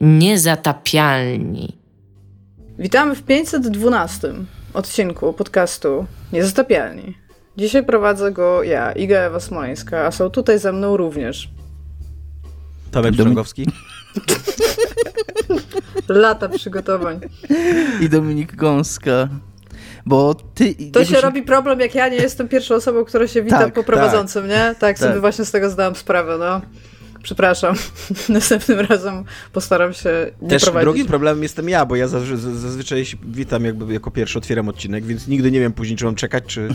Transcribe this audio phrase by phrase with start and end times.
[0.00, 1.78] Niezatapialni.
[2.78, 4.34] Witamy w 512
[4.74, 7.14] odcinku podcastu Niezatapialni.
[7.56, 11.50] Dzisiaj prowadzę go ja, Iga Ewa Smoleńska, a są tutaj ze mną również
[12.90, 13.66] Tomek Pszczongowski
[16.08, 17.20] Lata przygotowań.
[18.00, 19.28] I Dominik Gąska.
[20.06, 20.74] Bo ty.
[20.92, 23.74] To się, się robi problem, jak ja nie jestem pierwszą osobą, która się wita tak,
[23.74, 24.50] po prowadzącym, tak.
[24.50, 24.56] nie?
[24.56, 26.60] Tak, tak, sobie właśnie z tego zdałam sprawę, no.
[27.22, 27.74] Przepraszam.
[28.28, 30.10] Następnym razem postaram się
[30.42, 30.84] nie Też prowadzić.
[30.84, 35.50] drugim problemem jestem ja, bo ja zazwyczaj witam jakby jako pierwszy, otwieram odcinek, więc nigdy
[35.50, 36.68] nie wiem później, czy mam czekać, czy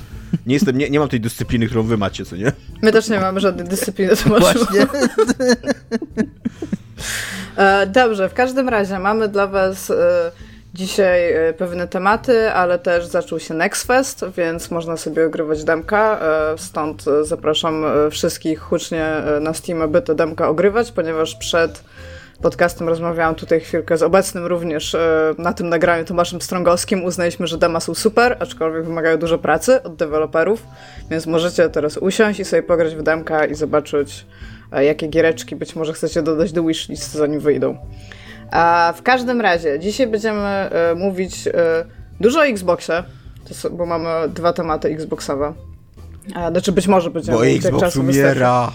[0.45, 2.51] nie jestem, nie, nie mam tej dyscypliny, którą wy macie, co nie?
[2.81, 4.87] My też nie mamy żadnej dyscypliny, to Właśnie.
[7.57, 10.31] E, dobrze, w każdym razie mamy dla was e,
[10.75, 16.19] dzisiaj e, pewne tematy, ale też zaczął się Nextfest, więc można sobie ogrywać demka,
[16.57, 19.05] stąd zapraszam wszystkich hucznie
[19.41, 21.83] na Steam, by te demka ogrywać, ponieważ przed
[22.41, 24.95] podcastem rozmawiałam tutaj chwilkę z obecnym również
[25.37, 27.03] na tym nagraniu Tomaszem Strągowskim.
[27.03, 30.63] Uznaliśmy, że dema są super, aczkolwiek wymagają dużo pracy od deweloperów,
[31.09, 34.25] więc możecie teraz usiąść i sobie pograć w demka i zobaczyć
[34.71, 37.77] jakie giereczki być może chcecie dodać do wishlist, zanim wyjdą.
[38.51, 41.51] A w każdym razie, dzisiaj będziemy e, mówić e,
[42.19, 43.03] dużo o Xboxie,
[43.71, 45.53] bo mamy dwa tematy Xboxowe.
[46.35, 48.71] A, znaczy być może będziemy Bo Xbox umiera.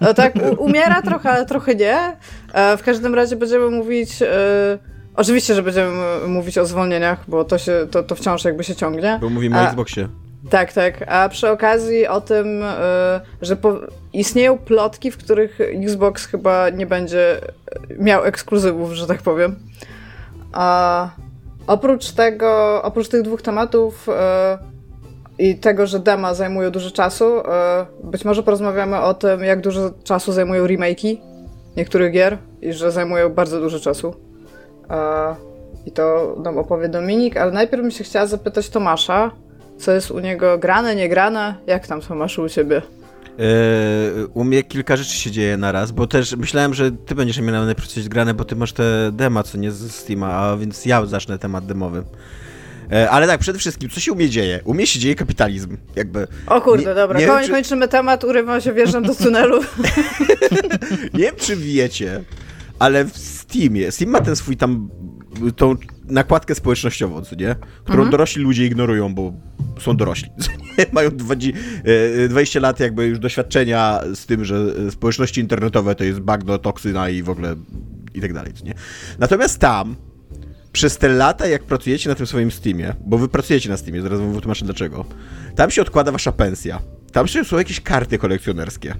[0.00, 2.16] No tak, umiera trochę, ale trochę nie.
[2.52, 4.22] A w każdym razie będziemy mówić...
[4.22, 4.78] E,
[5.16, 5.92] oczywiście, że będziemy
[6.28, 9.18] mówić o zwolnieniach, bo to, się, to, to wciąż jakby się ciągnie.
[9.20, 10.08] Bo mówimy o Xboxie.
[10.52, 11.04] Tak, tak.
[11.06, 13.74] A przy okazji o tym, e, że po...
[14.12, 17.40] istnieją plotki, w których Xbox chyba nie będzie
[17.98, 19.56] miał ekskluzywów, że tak powiem.
[20.52, 21.08] A
[21.66, 24.58] oprócz tego, oprócz tych dwóch tematów e,
[25.38, 29.90] i tego, że dema zajmują dużo czasu, e, być może porozmawiamy o tym, jak dużo
[30.04, 31.16] czasu zajmują remake'i
[31.76, 34.14] niektórych gier i że zajmują bardzo dużo czasu.
[35.86, 39.30] I to nam opowie Dominik, ale najpierw bym się chciała zapytać Tomasza,
[39.82, 41.54] co jest u niego grane, nie grane?
[41.66, 42.82] Jak tam są masz u ciebie?
[43.38, 47.40] Yy, u mnie kilka rzeczy się dzieje na raz, bo też myślałem, że ty będziesz
[47.40, 50.86] miał najpierw coś grane, bo ty masz te dema, co nie z Steama, a więc
[50.86, 52.02] ja zacznę temat demowy.
[52.90, 54.60] Yy, ale tak, przede wszystkim, co się u mnie dzieje?
[54.64, 56.26] U mnie się dzieje kapitalizm, jakby.
[56.46, 57.50] O kurde, nie, dobra, nie Koń, czy...
[57.50, 59.60] kończymy temat, urywam się, wjeżdżam do tunelu.
[61.14, 62.24] nie wiem, czy wiecie,
[62.78, 64.88] ale w Steamie, Steam ma ten swój tam,
[65.56, 65.76] tą
[66.12, 67.54] nakładkę społecznościową, co nie?
[67.84, 68.10] Którą mhm.
[68.10, 69.32] dorośli ludzie ignorują, bo
[69.80, 70.28] są dorośli.
[70.92, 71.60] Mają 20,
[72.28, 77.10] 20 e, lat jakby już doświadczenia z tym, że społeczności internetowe to jest bagno, toksyna
[77.10, 77.56] i w ogóle
[78.14, 78.74] i tak dalej, nie?
[79.18, 79.96] Natomiast tam
[80.72, 84.20] przez te lata, jak pracujecie na tym swoim Steamie, bo wy pracujecie na Steamie, zaraz
[84.20, 85.04] wam wytłumaczę dlaczego,
[85.56, 86.80] tam się odkłada wasza pensja.
[87.12, 88.94] Tam są jakieś karty kolekcjonerskie.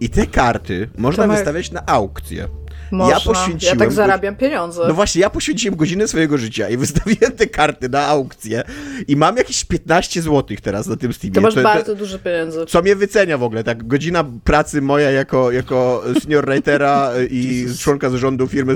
[0.00, 2.48] I te karty można wystawiać na aukcję.
[2.90, 3.14] Można.
[3.14, 3.78] Ja poświęciłem.
[3.78, 4.84] Ja tak zarabiam pieniądze.
[4.88, 8.62] No właśnie, ja poświęciłem godzinę swojego życia i wystawiłem te karty na aukcję
[9.08, 11.34] i mam jakieś 15 zł teraz na tym Steamie.
[11.34, 12.66] To masz to, bardzo to, dużo pieniędzy.
[12.66, 13.86] Co mnie wycenia w ogóle, tak?
[13.86, 18.74] Godzina pracy moja jako, jako senior writera i członka zarządu firmy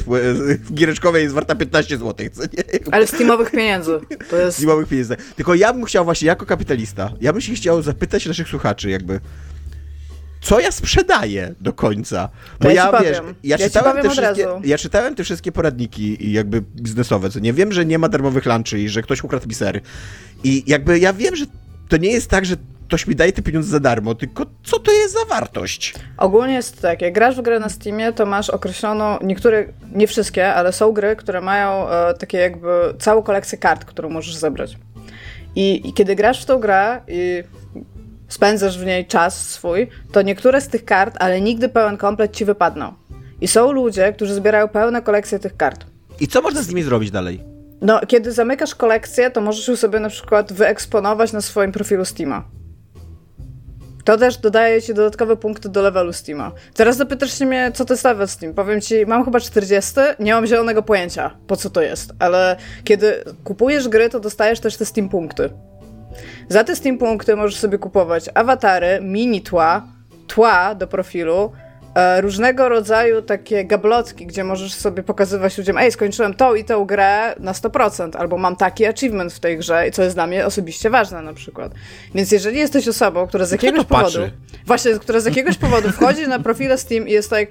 [0.75, 2.27] giereczkowej jest warta 15 zł.
[2.33, 2.93] Co nie?
[2.93, 4.00] Ale Steamowych pieniędzy.
[4.31, 4.56] To jest...
[4.56, 5.17] Steamowych pieniędzy.
[5.37, 9.21] Tylko ja bym chciał właśnie, jako kapitalista, ja bym się chciał zapytać naszych słuchaczy jakby,
[10.43, 12.29] co ja sprzedaję do końca.
[12.61, 16.61] Bo ja, ja wiesz, ja, ja, czytałem te wszystkie, ja czytałem te wszystkie poradniki jakby
[16.61, 19.81] biznesowe, co nie wiem, że nie ma darmowych lunchy i że ktoś ukradł mi sery.
[20.45, 21.45] I jakby ja wiem, że
[21.89, 24.93] to nie jest tak, że ktoś mi daje te pieniądze za darmo, tylko co to
[24.93, 25.95] jest za wartość?
[26.17, 29.65] Ogólnie jest tak, jak grasz w grę na Steamie, to masz określoną, niektóre,
[29.95, 34.35] nie wszystkie, ale są gry, które mają e, takie jakby całą kolekcję kart, którą możesz
[34.35, 34.79] zebrać.
[35.57, 37.45] I, I, kiedy grasz w tą grę i
[38.32, 42.44] spędzasz w niej czas swój, to niektóre z tych kart, ale nigdy pełen komplet ci
[42.44, 42.93] wypadną.
[43.41, 45.87] I są ludzie, którzy zbierają pełne kolekcje tych kart.
[46.20, 47.44] I co można z nimi zrobić dalej?
[47.81, 52.44] No, kiedy zamykasz kolekcję, to możesz ją sobie na przykład wyeksponować na swoim profilu Steama.
[54.04, 56.53] To też dodaje ci dodatkowe punkty do levelu Steama.
[56.75, 58.54] Teraz zapytasz się mnie, co to jest level Steam.
[58.54, 63.25] Powiem ci, mam chyba 40, nie mam zielonego pojęcia, po co to jest, ale kiedy
[63.44, 65.50] kupujesz gry, to dostajesz też te Steam punkty.
[66.49, 69.87] Za te Steam punkty możesz sobie kupować awatary, mini tła,
[70.26, 71.53] tła do profilu,
[71.94, 76.85] e, różnego rodzaju takie gablotki, gdzie możesz sobie pokazywać ludziom, ej, skończyłem tą i tą
[76.85, 80.91] grę na 100%, albo mam taki achievement w tej grze, co jest dla mnie osobiście
[80.91, 81.73] ważne na przykład.
[82.14, 84.31] Więc jeżeli jesteś osobą, która z jakiegoś powodu, patrzy?
[84.67, 87.49] właśnie, która z jakiegoś powodu wchodzi na profile Steam i jest tak,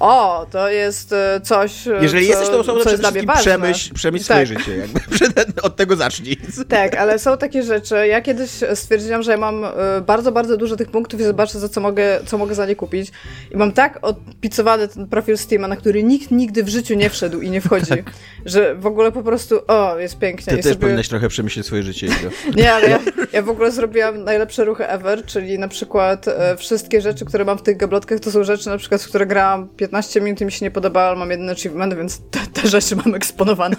[0.00, 3.10] o, to jest e, coś, e, Jeżeli co, jesteś tą osobą, to jest przede dla
[3.10, 4.46] mnie wszystkim przemyśl, przemyśl Tak.
[4.46, 4.76] swoje życie.
[4.76, 5.00] Jakby.
[5.62, 6.36] Od tego zacznij.
[6.68, 7.94] Tak, ale są takie rzeczy.
[8.06, 9.70] Ja kiedyś stwierdziłam, że ja mam e,
[10.06, 13.12] bardzo, bardzo dużo tych punktów i zobaczę, za co mogę, co mogę za nie kupić.
[13.50, 17.40] I mam tak odpicowany ten profil Steama, na który nikt nigdy w życiu nie wszedł
[17.40, 17.92] i nie wchodzi,
[18.46, 20.52] że w ogóle po prostu, o, jest pięknie.
[20.52, 20.80] Ty I też sobie...
[20.80, 22.08] powinnaś trochę przemyśleć swoje życie.
[22.56, 22.98] Nie, ale ja,
[23.32, 27.62] ja w ogóle zrobiłam najlepsze ruchy ever, czyli na przykład wszystkie rzeczy, które mam w
[27.62, 29.87] tych gablotkach, to są rzeczy na przykład, w które grałam 15
[30.20, 33.14] minut i mi się nie podobało, ale mam jeden achievement, więc te, te rzeczy mam
[33.14, 33.76] eksponowane.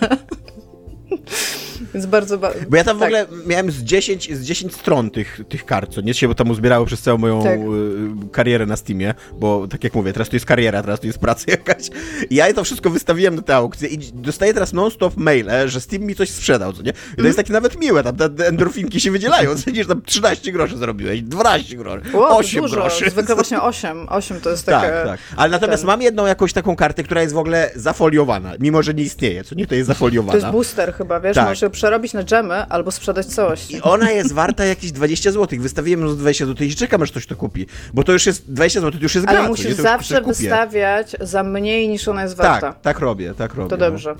[1.93, 2.59] więc bardzo, bardzo...
[2.69, 3.07] Bo ja tam w tak.
[3.07, 6.49] ogóle miałem z 10, z 10 stron tych, tych kart, co nie się bo tam
[6.49, 7.59] uzbierało przez całą moją Tak.
[7.59, 11.19] y, karierę na Steamie, bo tak jak mówię, teraz to jest kariera, teraz to jest
[11.19, 11.83] praca jakaś.
[12.29, 16.03] I ja to wszystko wystawiłem na tę aukcję i dostaję teraz non-stop maile, że Steam
[16.03, 16.93] mi coś sprzedał, co nie?
[17.13, 20.01] I to jest takie nawet miłe, tam te, endorfinki się wydzielają, co nie, że tam
[20.01, 22.75] 13 groszy zarobiłeś, 12 groszy, Wow, 8 dużo.
[22.75, 23.09] groszy.
[23.09, 24.05] Zwykle właśnie 8.
[24.09, 24.87] 8 to jest takie...
[24.87, 25.19] Tak, tak.
[25.35, 28.93] Ale natomiast ten- mam jedną jakąś taką kartę, która jest w ogóle zafoliowana, mimo że
[28.93, 30.39] nie istnieje, co nie, to jest To zafoliowana.
[30.39, 31.35] jest booster chyba, wiesz?
[31.35, 31.45] Tak.
[31.45, 33.71] Możesz ją przerobić na dżemy albo sprzedać całość.
[33.71, 35.59] I ona jest warta jakieś 20 zł.
[35.61, 37.65] Wystawiłem ją za 20 zł i czekam, aż ktoś to kupi.
[37.93, 39.37] Bo to już jest 20 zł, to już jest gra.
[39.37, 39.75] Ale co musisz?
[39.75, 40.33] To zawsze coś kupię.
[40.33, 42.73] wystawiać za mniej niż ona jest warta.
[42.73, 43.69] Tak, tak robię, tak robię.
[43.69, 43.85] To no.
[43.85, 44.15] dobrze.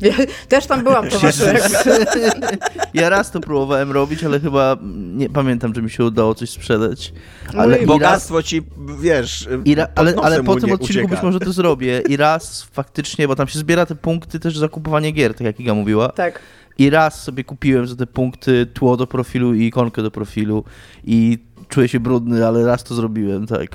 [0.00, 0.12] Ja
[0.48, 1.60] też tam byłam, jakby.
[2.94, 4.76] Ja raz to próbowałem robić, ale chyba
[5.14, 7.12] nie pamiętam, że mi się udało coś sprzedać.
[7.56, 8.62] Ale Mój i raz, Bogactwo ci,
[9.00, 11.08] wiesz, i ra, ale, ale po tym odcinku ucieka.
[11.08, 12.02] być może to zrobię.
[12.08, 15.60] I raz faktycznie, bo tam się zbiera te punkty też za kupowanie gier, tak jak
[15.60, 15.99] Iga mówiła.
[16.08, 16.40] Tak.
[16.78, 20.64] I raz sobie kupiłem za te punkty tło do profilu i ikonkę do profilu
[21.04, 21.38] i
[21.68, 23.70] czuję się brudny, ale raz to zrobiłem, tak.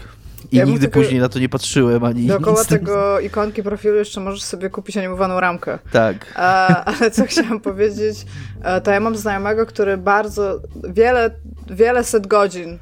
[0.51, 2.67] I Ja nigdy tylko- później na to nie patrzyłem ani Dookoła nic.
[2.67, 5.79] tego ikonki profilu jeszcze możesz sobie kupić animowaną ramkę.
[5.91, 6.33] Tak.
[6.35, 8.25] A, ale co chciałam powiedzieć,
[8.63, 11.31] e, to ja mam znajomego, który bardzo wiele,
[11.69, 12.77] wiele set godzin,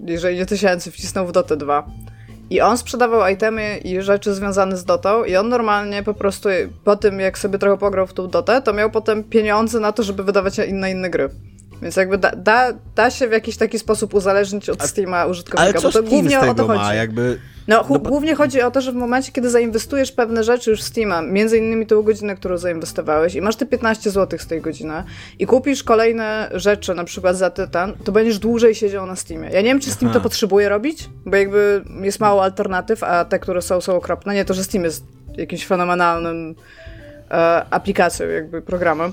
[0.00, 1.86] jeżeli nie tysięcy, wcisnął w Dotę 2.
[2.50, 6.48] I on sprzedawał itemy i rzeczy związane z Dotą i on normalnie po prostu
[6.84, 10.02] po tym, jak sobie trochę pograł w tą Dotę, to miał potem pieniądze na to,
[10.02, 11.30] żeby wydawać na inne gry.
[11.82, 15.82] Więc jakby da, da, da się w jakiś taki sposób uzależnić od Steama użytkownika, Ale
[15.82, 16.80] bo to głównie o to chodzi.
[16.80, 16.94] ma?
[16.94, 17.38] Jakby...
[17.68, 20.80] No, No bo- głównie chodzi o to, że w momencie, kiedy zainwestujesz pewne rzeczy już
[20.80, 24.60] w Steama, między innymi tą godzinę, którą zainwestowałeś i masz te 15 zł z tej
[24.60, 25.04] godziny
[25.38, 29.48] i kupisz kolejne rzeczy, na przykład za tytan, to będziesz dłużej siedział na Steamie.
[29.52, 30.18] Ja nie wiem, czy Steam Aha.
[30.18, 34.34] to potrzebuje robić, bo jakby jest mało alternatyw, a te, które są, są okropne.
[34.34, 35.04] Nie to, że Steam jest
[35.36, 36.54] jakimś fenomenalnym
[37.30, 39.12] e, aplikacją, jakby programem.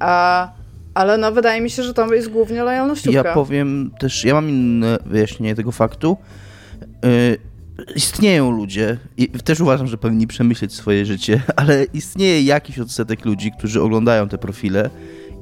[0.00, 0.48] A,
[0.98, 3.28] ale no, wydaje mi się, że to jest głównie lojalnościówka.
[3.28, 6.16] Ja powiem też, ja mam inne wyjaśnienie tego faktu.
[7.04, 7.38] Y,
[7.96, 13.52] istnieją ludzie, i też uważam, że powinni przemyśleć swoje życie, ale istnieje jakiś odsetek ludzi,
[13.58, 14.90] którzy oglądają te profile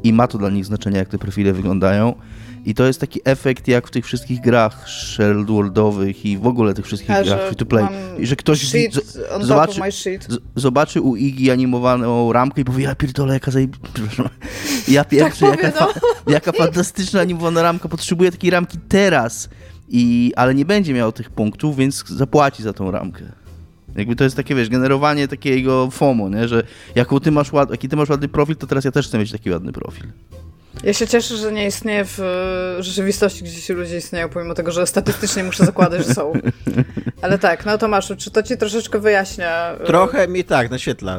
[0.04, 2.14] i ma to dla nich znaczenie, jak te profile wyglądają.
[2.66, 4.86] I to jest taki efekt jak w tych wszystkich grach
[5.46, 7.86] Worldowych i w ogóle tych wszystkich A, grach free to play.
[8.18, 9.80] I że ktoś Sheet z- zobaczy,
[10.28, 13.50] z- zobaczy u Igi animowaną ramkę i powie, ja pierdolę, jaka.
[13.94, 14.28] Przepraszam.
[14.88, 15.92] Ja pierwszy, Tak jaka, no.
[15.92, 19.48] fa- jaka fantastyczna animowana ramka, potrzebuję takiej ramki teraz.
[19.88, 23.22] I, ale nie będzie miał tych punktów, więc zapłaci za tą ramkę.
[23.96, 26.48] Jakby to jest takie, wiesz, generowanie takiego FOMO, nie?
[26.48, 26.62] że
[26.94, 27.70] jaką ty masz ład...
[27.70, 30.06] jaki ty masz ładny profil, to teraz ja też chcę mieć taki ładny profil.
[30.84, 34.72] Ja się cieszę, że nie istnieje w e, rzeczywistości, gdzie ci ludzie istnieją, pomimo tego,
[34.72, 36.32] że statystycznie muszę zakładać, że są.
[37.22, 39.72] Ale tak, no Tomaszu, czy to ci troszeczkę wyjaśnia?
[39.80, 41.18] e, Trochę mi tak naświetla,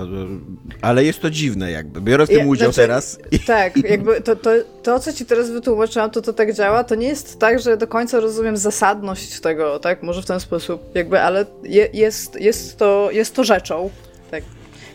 [0.81, 2.01] ale jest to dziwne jakby.
[2.01, 4.49] Biorę w tym Ja- udział znaczy- teraz Tak, jakby to, to,
[4.83, 7.87] to, co ci teraz wytłumaczyłam, to to tak działa, to nie jest tak, że do
[7.87, 10.03] końca rozumiem zasadność tego, tak?
[10.03, 13.89] Może w ten sposób, jakby, ale je, jest, jest, to, jest to rzeczą,
[14.31, 14.43] tak.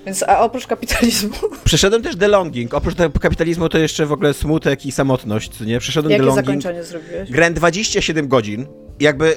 [0.06, 1.34] Więc, a oprócz kapitalizmu,
[1.64, 2.74] przeszedłem też delonging.
[2.74, 5.78] Oprócz tego kapitalizmu to jeszcze w ogóle smutek i samotność, nie?
[5.78, 6.46] Przeszedłem jakie delonging.
[6.46, 7.30] zakończenie zrobiłeś?
[7.30, 8.66] Grałem 27 godzin.
[9.00, 9.34] Jakby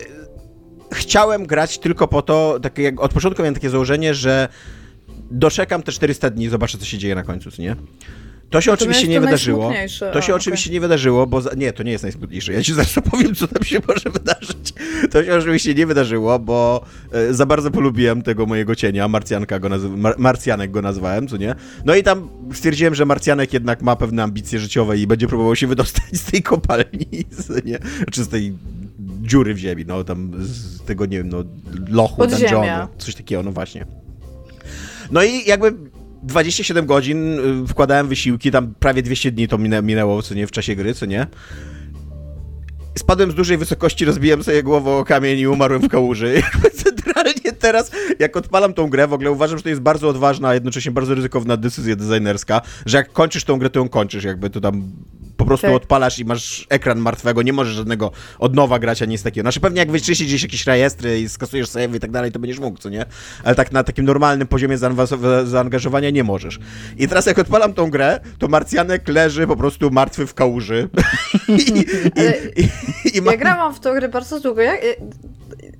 [0.93, 4.47] chciałem grać tylko po to, takie jak od początku miałem takie założenie, że
[5.31, 7.75] doczekam te 400 dni, zobaczę co się dzieje na końcu, nie?
[8.49, 9.73] To się oczywiście nie to wydarzyło.
[10.13, 11.49] To się oczywiście nie wydarzyło, bo za...
[11.57, 12.53] nie, to nie jest najsmutniejsze.
[12.53, 14.73] Ja ci zaraz opowiem, co tam się może wydarzyć.
[15.11, 19.69] To się oczywiście nie wydarzyło, bo e, za bardzo polubiłem tego mojego cienia, Marcjanka go
[19.69, 19.89] nazy...
[19.89, 21.55] Mar Marcjanek go nazwałem, co nie?
[21.85, 25.67] No i tam stwierdziłem, że Marcjanek jednak ma pewne ambicje życiowe i będzie próbował się
[25.75, 27.79] wydostać z tej kopalni, co nie?
[28.11, 28.53] Czy z tej
[29.21, 31.43] dziury w ziemi, no tam z tego, nie wiem, no
[31.89, 33.85] lochu, dungeonu, coś takiego, no właśnie.
[35.11, 35.73] No i jakby
[36.25, 40.51] 27 godzin y, wkładałem wysiłki, tam prawie 200 dni to minę, minęło, co nie, w
[40.51, 41.27] czasie gry, co nie.
[42.97, 46.43] Spadłem z dużej wysokości, rozbiłem sobie głową o kamień i umarłem w kałuży.
[46.83, 50.53] Centralnie teraz, jak odpalam tą grę, w ogóle uważam, że to jest bardzo odważna, a
[50.53, 54.61] jednocześnie bardzo ryzykowna decyzja designerska, że jak kończysz tą grę, to ją kończysz, jakby to
[54.61, 54.91] tam
[55.37, 55.75] po prostu Tak.
[55.75, 59.43] odpalasz i masz ekran martwego, nie możesz żadnego od nowa grać, a nic takiego.
[59.43, 62.59] Znaczy pewnie jak wyczyścisz gdzieś jakieś rejestry i skasujesz save i tak dalej, to będziesz
[62.59, 63.05] mógł, co nie?
[63.43, 64.77] Ale tak na takim normalnym poziomie
[65.45, 66.59] zaangażowania nie możesz.
[66.97, 70.89] I teraz jak odpalam tą grę, to Marcjanek leży po prostu martwy w kałuży.
[71.49, 71.85] I,
[73.13, 74.61] i, i, ma, Ja grałam w tą grę bardzo długo.
[74.61, 74.81] Jak,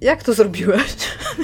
[0.01, 0.81] jak to zrobiłeś?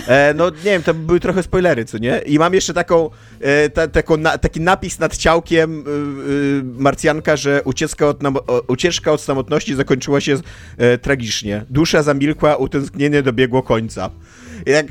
[0.08, 2.20] E, no nie wiem, to były trochę spoilery, co nie?
[2.20, 7.36] I mam jeszcze taką, e, ta, taką na, taki napis nad ciałkiem y, y, Marcjanka,
[7.36, 10.38] że ucieczka od, nam, o, ucieczka od samotności zakończyła się
[10.77, 11.65] e, tragicznie.
[11.70, 14.10] Dusza zamilkła, utęsknienie dobiegło końca.
[14.65, 14.88] Jak...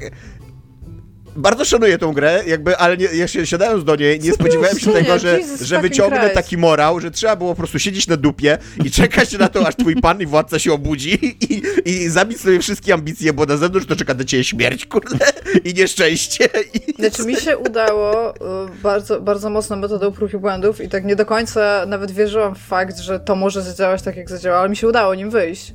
[1.37, 4.93] Bardzo szanuję tą grę, jakby, ale nie, ja się siadając do niej, nie spodziewałem się
[4.93, 8.91] tego, że, że wyciągnę taki morał, że trzeba było po prostu siedzieć na dupie i
[9.01, 12.95] czekać na to, aż twój pan i władca się obudzi i, i zabić sobie wszystkie
[12.95, 15.19] ambicje, bo na zewnątrz to czeka do ciebie śmierć, kurde,
[15.65, 16.49] i nieszczęście.
[16.75, 16.93] I...
[16.99, 18.39] Znaczy mi się udało y,
[18.83, 22.59] bardzo, bardzo mocno metodą prób i błędów i tak nie do końca nawet wierzyłam w
[22.59, 25.75] fakt, że to może zadziałać tak, jak zadziałało, ale mi się udało nim wyjść.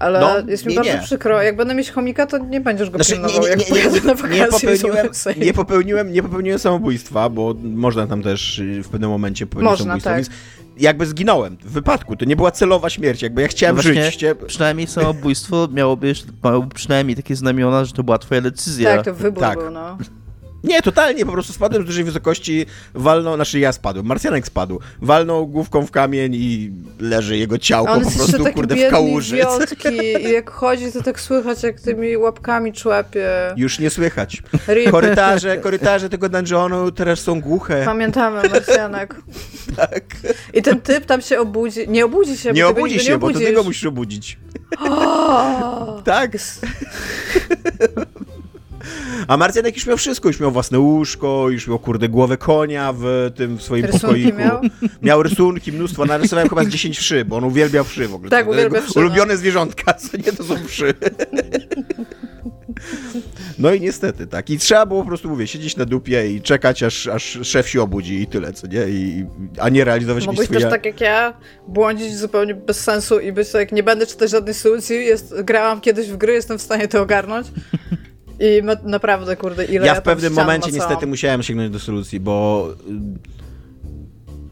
[0.00, 0.98] Ale No, jest mi nie, bardzo nie.
[1.02, 1.42] przykro.
[1.42, 3.70] Jak będę mieć chomika, to nie będziesz go Znaczy, nie, pilnował, nie, jak nie, nie,
[3.70, 5.08] pojadę na nie, wakacje i popełniłem,
[5.40, 9.84] nie, popełniłem, nie popełniłem samobójstwa, bo można tam też y, w pewnym momencie popełnić Można,
[9.84, 10.16] samobójstwo, tak.
[10.16, 10.30] więc
[10.78, 14.14] jakby zginąłem w wypadku, to nie była celowa śmierć, jakby ja chciałem No właśnie, żyć.
[14.14, 14.34] Chcia...
[14.46, 16.12] Przynajmniej samobójstwo miałoby,
[16.44, 18.96] miałoby przynajmniej takie znamiona, że to była twoja decyzja.
[18.96, 19.58] Tak, to wybór Tak.
[19.58, 19.98] był, no.
[20.64, 25.46] Nie, totalnie, po prostu spadłem z dużej wysokości, walnął, znaczy ja spadłem, Marsjanek spadł, walnął
[25.46, 29.36] główką w kamień i leży jego ciałko po prostu, kurde, w kałuży.
[30.20, 33.28] i jak chodzi, to tak słychać, jak tymi łapkami człapie.
[33.56, 34.42] Już nie słychać.
[34.68, 34.90] Rip.
[34.90, 37.82] Korytarze, korytarze tego dungeonu teraz są głuche.
[37.84, 39.16] Pamiętamy, Marsjanek.
[39.76, 40.04] Tak.
[40.54, 41.88] I ten typ tam się obudzi.
[41.88, 44.38] Nie obudzi się, Nie bo obudzi się, nie bo to ty go musisz obudzić.
[46.04, 46.30] Tak.
[49.28, 53.32] A Marcjanek już miał wszystko, już miał własne łóżko, już miał kurde głowę konia w
[53.36, 54.38] tym w swoim Rysunki pokoiku.
[54.38, 54.60] miał?
[55.02, 58.30] Miał rysunki, mnóstwo, narysowałem chyba z 10 wszy, bo on uwielbiał wszy w ogóle.
[58.30, 59.00] Tak, uwielbia wszy, no.
[59.00, 60.94] Ulubione zwierzątka, co nie, to są wszy.
[63.58, 64.50] No i niestety, tak.
[64.50, 67.82] I trzeba było po prostu, mówię, siedzieć na dupie i czekać, aż, aż szef się
[67.82, 68.88] obudzi i tyle, co nie?
[68.88, 69.26] I,
[69.58, 70.70] a nie realizować Mogłeś jakieś też swoje...
[70.70, 71.34] tak jak ja
[71.68, 76.08] błądzić zupełnie bez sensu i być tak, nie będę czytać żadnej solucji, jest, grałam kiedyś
[76.08, 77.46] w gry, jestem w stanie to ogarnąć.
[78.40, 80.88] I ma, naprawdę, kurde, ile ja, Ja w pewnym momencie macałam.
[80.88, 83.40] niestety musiałem sięgnąć do solucji, bo y,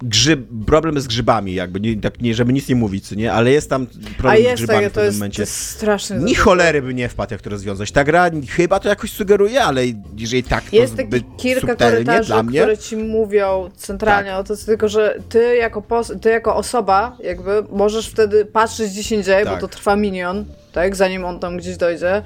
[0.03, 3.71] grzyb, problem z grzybami, jakby, nie, tak nie, żeby nic nie mówić, nie, ale jest
[3.71, 5.43] tam A problem z jest grzybami takie, w pewnym jest, to momencie.
[5.43, 7.93] jest strasznie Ni cholery by nie wpadł, jak to rozwiązać.
[7.93, 9.83] Ta gra chyba to jakoś sugeruje, ale
[10.17, 12.61] jeżeli tak, to Jest taki kilka korytarzy, dla mnie.
[12.61, 12.69] Tak.
[12.69, 15.83] które ci mówią centralnie o to, tylko że ty jako,
[16.23, 19.55] ty jako osoba jakby możesz wtedy patrzeć gdzieś indziej, Tak.
[19.55, 22.23] bo to trwa minion, tak, zanim on tam gdzieś dojdzie.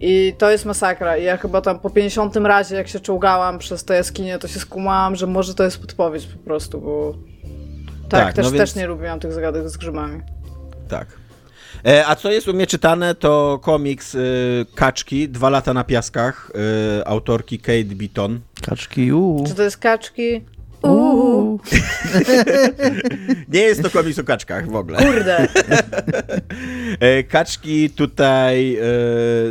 [0.00, 1.16] I to jest masakra.
[1.16, 4.60] I ja chyba tam po 50 razie, jak się czołgałam przez tę jaskinię, to się
[4.60, 7.14] skumałam, że może to jest podpowiedź po prostu, bo...
[8.08, 10.20] Tak, Tak, też, no więc- też nie lubiłam tych zagadek z grzybami.
[10.88, 11.06] Tak.
[11.86, 16.52] E, a co jest u mnie czytane, to komiks y, Kaczki, Dwa lata na piaskach,
[17.00, 18.40] y, autorki Kate Beaton.
[18.66, 19.46] Kaczki, uuu.
[19.46, 20.40] Czy to jest kaczki?
[20.84, 21.60] Uuu.
[23.54, 24.98] Nie jest to komiks o kaczkach w ogóle.
[24.98, 25.46] Kurde!
[27.00, 28.80] E, Kaczki tutaj e,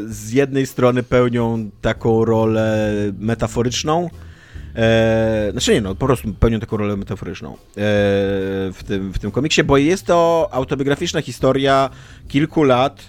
[0.06, 4.10] z jednej strony pełnią taką rolę metaforyczną.
[4.75, 9.63] E, znaczy nie no, po prostu pełnią taką rolę metaforyczną w, tym, w tym komiksie,
[9.63, 11.90] bo jest to autobiograficzna historia
[12.28, 13.04] kilku lat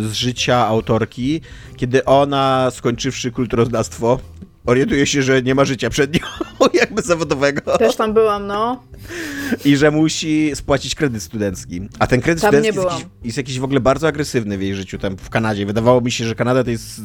[0.00, 1.40] z życia autorki,
[1.76, 4.18] kiedy ona, skończywszy kulturoznawstwo,
[4.66, 6.20] orientuje się, że nie ma życia przed nią,
[6.74, 7.78] jakby zawodowego.
[7.78, 8.82] Też tam byłam, no.
[9.64, 11.88] I że musi spłacić kredyt studencki.
[11.98, 14.74] A ten kredyt Tam studencki jest jakiś, jest jakiś w ogóle bardzo agresywny w jej
[14.74, 15.66] życiu tam w Kanadzie.
[15.66, 17.00] Wydawało mi się, że Kanada to jest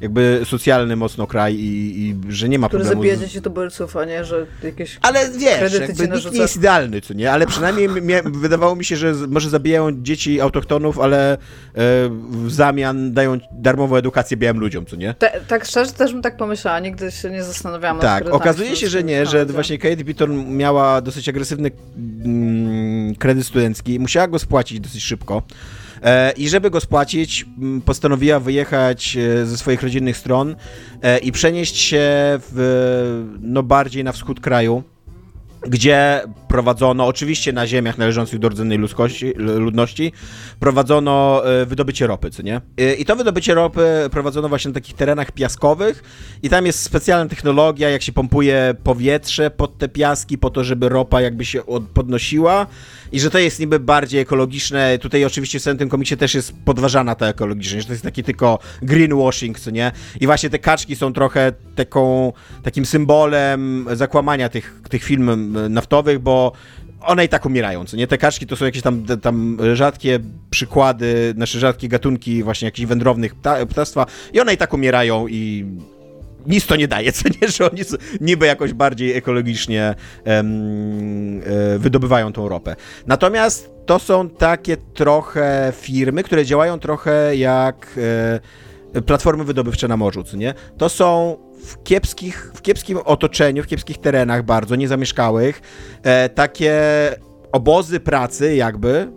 [0.00, 3.02] jakby socjalny mocno kraj i, i że nie ma Który problemu.
[3.02, 3.20] zabija z...
[3.20, 4.98] dzieci tubylców, a nie, że jakieś...
[5.02, 7.32] Ale wiesz, jakby nikt nie jest idealny, co nie?
[7.32, 7.88] Ale przynajmniej
[8.24, 11.38] wydawało mi się, że może zabijają dzieci autochtonów, ale e,
[12.30, 15.14] w zamian dają darmową edukację białym ludziom, co nie?
[15.14, 19.04] Te, tak szczerze też bym tak pomyślała, nigdy się nie zastanawiałam Tak, okazuje się, że
[19.04, 21.70] nie, że właśnie Kate Beaton miała dosyć agresywny
[22.24, 25.42] mm, kredyt studencki, musiała go spłacić dosyć szybko.
[26.02, 30.56] E, I żeby go spłacić, mm, postanowiła wyjechać e, ze swoich rodzinnych stron
[31.02, 32.00] e, i przenieść się
[32.52, 34.82] w, no bardziej na wschód kraju,
[35.68, 40.12] gdzie prowadzono, oczywiście na ziemiach należących do rdzennej ludzkości, ludności,
[40.60, 42.60] prowadzono e, wydobycie ropy, co nie?
[42.78, 46.02] E, I to wydobycie ropy prowadzono właśnie na takich terenach piaskowych
[46.42, 50.88] i tam jest specjalna technologia, jak się pompuje powietrze pod te piaski po to, żeby
[50.88, 52.66] ropa jakby się od- podnosiła
[53.12, 54.98] i że to jest niby bardziej ekologiczne.
[54.98, 58.58] Tutaj oczywiście w tym komiksie też jest podważana ta ekologiczność, że to jest taki tylko
[58.82, 59.92] greenwashing, co nie?
[60.20, 66.52] I właśnie te kaczki są trochę taką, takim symbolem zakłamania tych, tych firm naftowych, bo
[67.00, 68.06] one i tak umierają, co nie?
[68.06, 70.20] Te kaczki to są jakieś tam, tam rzadkie
[70.50, 75.66] przykłady, znaczy rzadkie gatunki właśnie jakichś wędrownych pta, ptactwa i one i tak umierają i
[76.46, 77.82] nic to nie daje, co nie, że oni
[78.20, 79.94] niby jakoś bardziej ekologicznie
[80.24, 82.76] em, e, wydobywają tą ropę.
[83.06, 87.98] Natomiast to są takie trochę firmy, które działają trochę jak
[88.94, 90.54] e, platformy wydobywcze na morzu, co nie?
[90.78, 95.62] To są w, kiepskich, w kiepskim otoczeniu, w kiepskich terenach bardzo, niezamieszkałych,
[96.02, 96.80] e, takie
[97.54, 99.08] obozy pracy jakby,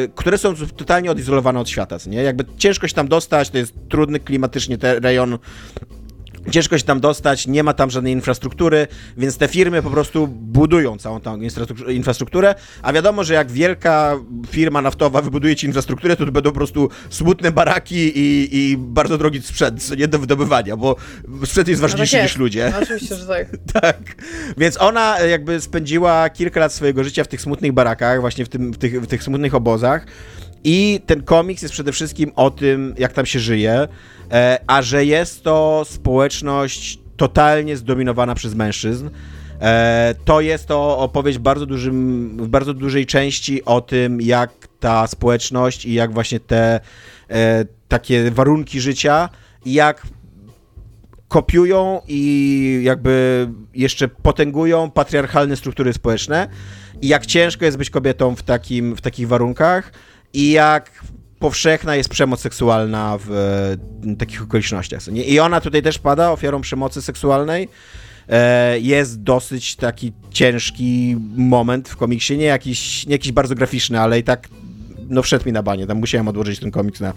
[0.00, 2.22] yy, które są totalnie odizolowane od świata, nie?
[2.22, 5.38] Jakby ciężko się tam dostać, to jest trudny klimatycznie te rejon,
[6.50, 8.86] ciężko się tam dostać, nie ma tam żadnej infrastruktury,
[9.16, 11.38] więc te firmy po prostu budują całą tą
[11.88, 14.16] infrastrukturę, a wiadomo, że jak wielka
[14.48, 19.18] firma naftowa wybuduje ci infrastrukturę, to to będą po prostu smutne baraki i, i bardzo
[19.18, 20.96] drogi sprzęt, nie do wydobywania, bo
[21.44, 22.34] sprzęt jest ważniejszy no tak jest.
[22.34, 22.72] niż ludzie.
[22.72, 23.48] No, oczywiście, że tak.
[23.82, 23.96] tak.
[24.56, 28.72] Więc ona jakby spędziła kilka lat swojego życia w tych smutnych barakach, właśnie w, tym,
[28.72, 30.06] w, tych, w tych smutnych obozach
[30.68, 33.88] i ten komiks jest przede wszystkim o tym, jak tam się żyje,
[34.32, 39.10] E, a że jest to społeczność totalnie zdominowana przez mężczyzn.
[39.60, 45.06] E, to jest to opowieść bardzo dużym, w bardzo dużej części o tym, jak ta
[45.06, 46.80] społeczność i jak właśnie te
[47.30, 49.28] e, takie warunki życia
[49.66, 50.06] jak
[51.28, 56.48] kopiują i jakby jeszcze potęgują patriarchalne struktury społeczne
[57.02, 59.92] i jak ciężko jest być kobietą w, takim, w takich warunkach
[60.32, 61.04] i jak
[61.38, 65.08] powszechna jest przemoc seksualna w e, takich okolicznościach.
[65.08, 67.68] I ona tutaj też pada ofiarą przemocy seksualnej.
[68.28, 74.18] E, jest dosyć taki ciężki moment w komiksie, nie jakiś, nie jakiś bardzo graficzny, ale
[74.18, 74.48] i tak
[75.08, 77.12] no wszedł mi na banie, tam musiałem odłożyć ten komiks na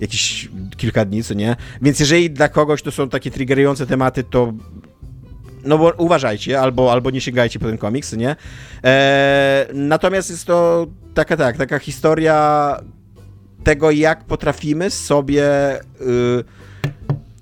[0.00, 1.56] jakieś kilka dni, co nie?
[1.82, 4.52] Więc jeżeli dla kogoś to są takie triggerujące tematy, to
[5.64, 8.36] no bo uważajcie, albo, albo nie sięgajcie po ten komiks, nie?
[8.84, 12.76] E, natomiast jest to taka tak, taka historia
[13.64, 15.44] tego, jak potrafimy sobie
[15.80, 15.82] y,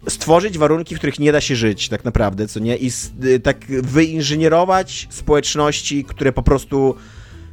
[0.09, 2.77] stworzyć warunki, w których nie da się żyć, tak naprawdę, co nie?
[2.77, 2.91] I
[3.25, 6.95] y, tak wyinżynierować społeczności, które po prostu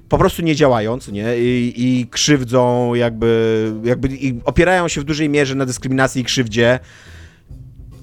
[0.09, 1.37] po prostu nie działają, co nie?
[1.37, 6.79] I, i krzywdzą, jakby, jakby i opierają się w dużej mierze na dyskryminacji i krzywdzie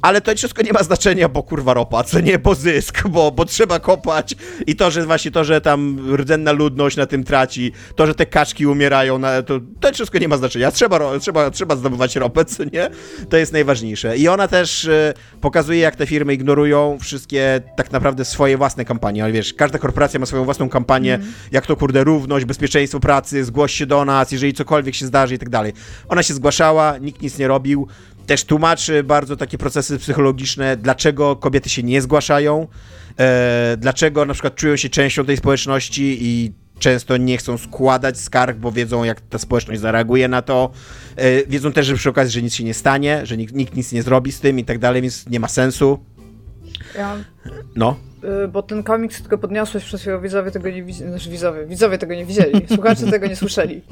[0.05, 3.45] ale to wszystko nie ma znaczenia, bo kurwa ropa, co nie, bo zysk, bo, bo
[3.45, 4.35] trzeba kopać
[4.67, 8.27] i to, że właśnie to, że tam rdzenna ludność na tym traci, to, że te
[8.27, 12.65] kaczki umierają, na, to, to wszystko nie ma znaczenia, trzeba, trzeba, trzeba zdobywać ropę, co
[12.65, 12.91] nie,
[13.29, 14.17] to jest najważniejsze.
[14.17, 19.25] I ona też y, pokazuje, jak te firmy ignorują wszystkie tak naprawdę swoje własne kampanie,
[19.25, 21.33] ale wiesz, każda korporacja ma swoją własną kampanię, mm.
[21.53, 25.39] jak to kurde, równość, bezpieczeństwo pracy, zgłoś się do nas, jeżeli cokolwiek się zdarzy i
[25.39, 25.73] tak dalej.
[26.09, 27.89] Ona się zgłaszała, nikt nic nie robił,
[28.27, 32.69] też tłumaczy bardzo takie procesy psychologiczne, dlaczego kobiety się nie zgłaszają,
[33.19, 38.59] e, dlaczego na przykład czują się częścią tej społeczności i często nie chcą składać skarg,
[38.59, 40.71] bo wiedzą, jak ta społeczność zareaguje na to.
[41.17, 43.93] E, wiedzą też, że przy okazji, że nic się nie stanie, że nikt, nikt nic
[43.93, 45.99] nie zrobi z tym i tak dalej, więc nie ma sensu.
[46.97, 47.17] Ja...
[47.77, 47.97] No.
[48.45, 51.99] Y, bo ten komiks tylko podniosłeś przez chwilę, widzowie tego nie widzieli, znaczy widzowie, widzowie
[51.99, 53.83] tego nie widzieli, słuchacze tego nie słyszeli.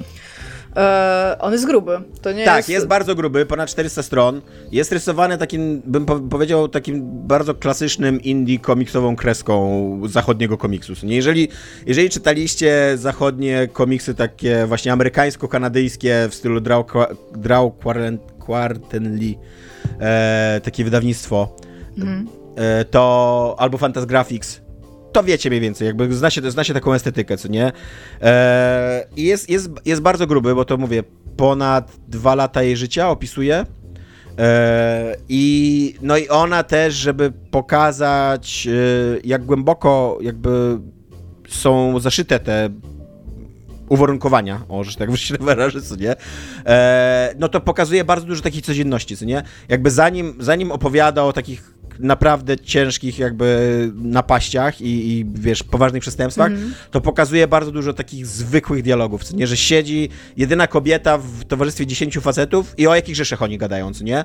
[0.77, 2.01] E, on jest gruby.
[2.23, 2.69] To nie tak, jest...
[2.69, 4.41] jest bardzo gruby, ponad 400 stron.
[4.73, 10.93] Jest rysowany takim, bym po powiedział, takim bardzo klasycznym indie komiksową kreską zachodniego komiksu.
[11.03, 11.17] Nie?
[11.17, 11.49] Jeżeli,
[11.87, 16.87] jeżeli czytaliście zachodnie komiksy takie właśnie amerykańsko-kanadyjskie w stylu Draw,
[17.37, 17.73] Draw
[18.39, 19.35] Quartenly,
[20.01, 21.57] e, takie wydawnictwo,
[21.99, 22.29] mhm.
[22.57, 24.62] e, to albo Fantasgraphics,
[25.13, 27.73] to wiecie mniej więcej, jakby zna się, zna się taką estetykę, co nie?
[28.21, 31.03] Eee, jest, jest, jest bardzo gruby, bo to mówię,
[31.37, 33.67] ponad dwa lata jej życia opisuje.
[34.39, 40.79] Eee, I no i ona też, żeby pokazać, e, jak głęboko jakby
[41.49, 42.71] są zaszyte te
[43.89, 46.17] uwarunkowania, o, że tak się wyrażę, co nie,
[46.67, 51.33] e, no to pokazuje bardzo dużo takiej codzienności, co nie, jakby zanim, zanim opowiada o
[51.33, 56.75] takich naprawdę ciężkich jakby napaściach i, i wiesz, poważnych przestępstwach, mm.
[56.91, 61.87] to pokazuje bardzo dużo takich zwykłych dialogów, co nie, że siedzi jedyna kobieta w towarzystwie
[61.87, 64.25] dziesięciu facetów i o jakich rzeczach oni gadają, co nie?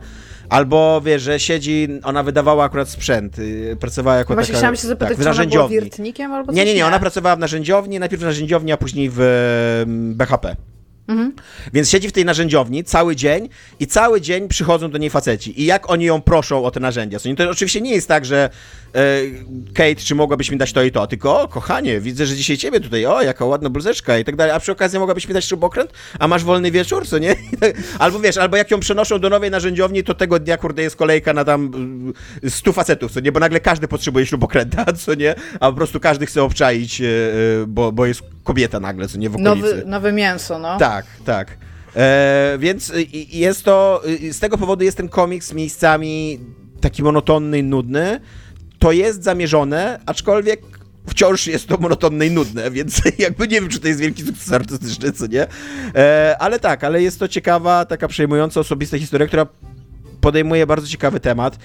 [0.49, 4.59] Albo, wiesz, że siedzi, ona wydawała akurat sprzęt, y, pracowała jako no Właśnie taka...
[4.59, 6.55] chciałam się zapytać, tak, czy ona była wiertnikiem albo coś?
[6.55, 9.19] Nie, nie, nie, ona pracowała w narzędziowni, najpierw w narzędziowni, a później w
[9.87, 10.55] BHP.
[11.07, 11.33] Mhm.
[11.73, 15.61] Więc siedzi w tej narzędziowni cały dzień i cały dzień przychodzą do niej faceci.
[15.61, 17.17] I jak oni ją proszą o te narzędzia.
[17.37, 18.49] To oczywiście nie jest tak, że
[18.95, 19.21] e,
[19.73, 22.79] Kate, czy mogłabyś mi dać to i to, tylko o, kochanie, widzę, że dzisiaj ciebie
[22.79, 25.93] tutaj, o, jaka ładna bluzeczka i tak dalej, a przy okazji mogłabyś mi dać śrubokręt,
[26.19, 27.35] a masz wolny wieczór, co nie?
[27.99, 31.33] albo wiesz, albo jak ją przenoszą do nowej narzędziowni, to tego dnia, kurde, jest kolejka
[31.33, 31.71] na tam
[32.43, 33.31] y, stu facetów, co nie?
[33.31, 35.35] Bo nagle każdy potrzebuje śrubokręta, co nie?
[35.59, 37.07] A po prostu każdy chce obczaić, e, e,
[37.67, 39.75] bo, bo jest kobieta nagle, co nie w okolicy.
[39.75, 40.77] Nowy, nowe mięso, no.
[40.77, 41.57] Tak, tak.
[41.95, 42.93] E, więc
[43.31, 46.39] jest to, z tego powodu jest ten komiks miejscami
[46.81, 48.19] taki monotonny i nudny.
[48.79, 50.61] To jest zamierzone, aczkolwiek
[51.09, 54.53] wciąż jest to monotonne i nudne, więc jakby nie wiem, czy to jest wielki sukces
[54.53, 55.47] artystyczny, co nie.
[55.95, 59.47] E, ale tak, ale jest to ciekawa, taka przejmująca, osobista historia, która
[60.21, 61.57] podejmuje bardzo ciekawy temat.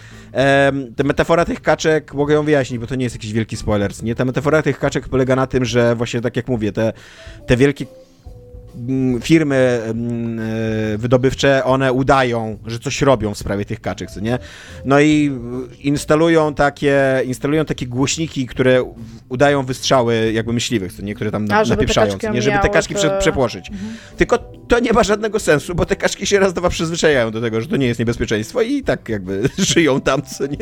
[0.96, 4.14] Ta metafora tych kaczek, mogę ją wyjaśnić, bo to nie jest jakiś wielki spoiler, nie?
[4.14, 6.92] Ta metafora tych kaczek polega na tym, że właśnie tak jak mówię, te,
[7.46, 7.86] te wielkie
[8.76, 10.40] Mm, firmy mm,
[10.94, 14.38] e, wydobywcze, one udają, że coś robią w sprawie tych kaczek, co nie?
[14.84, 15.32] No i
[15.80, 18.94] instalują takie, instalują takie głośniki, które
[19.28, 21.14] udają wystrzały jakby myśliwych, co nie?
[21.14, 22.42] Które tam A, napieprzają, nie?
[22.42, 23.70] Żeby te kaczki prze, przepłoszyć.
[23.70, 23.92] Mhm.
[24.16, 24.38] Tylko
[24.72, 27.66] to nie ma żadnego sensu, bo te kaczki się raz dwa przyzwyczajają do tego, że
[27.66, 29.42] to nie jest niebezpieczeństwo i tak jakby
[29.74, 30.56] żyją tam, co nie?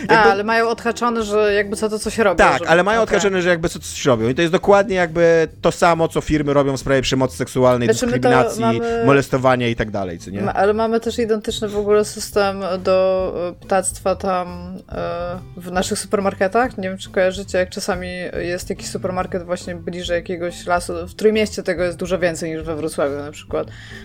[0.00, 0.14] Jakby...
[0.14, 2.36] A, ale mają odhaczone, że jakby co to coś robią.
[2.36, 2.70] Tak, żeby...
[2.70, 3.16] ale mają okay.
[3.16, 4.28] odhaczone, że jakby co to coś robią.
[4.28, 8.06] I to jest dokładnie jakby to samo, co firmy robią w sprawie przemocy seksualnej znaczy,
[8.06, 9.04] dyskryminacji, mamy...
[9.04, 10.52] molestowania i tak dalej, co nie?
[10.52, 16.78] Ale mamy też identyczny w ogóle system do e, ptactwa tam e, w naszych supermarketach.
[16.78, 20.92] Nie wiem, czy kojarzycie, jak czasami jest jakiś supermarket właśnie bliżej jakiegoś lasu.
[21.06, 23.55] W Trójmieście tego jest dużo więcej niż we Wrocławiu na przykład.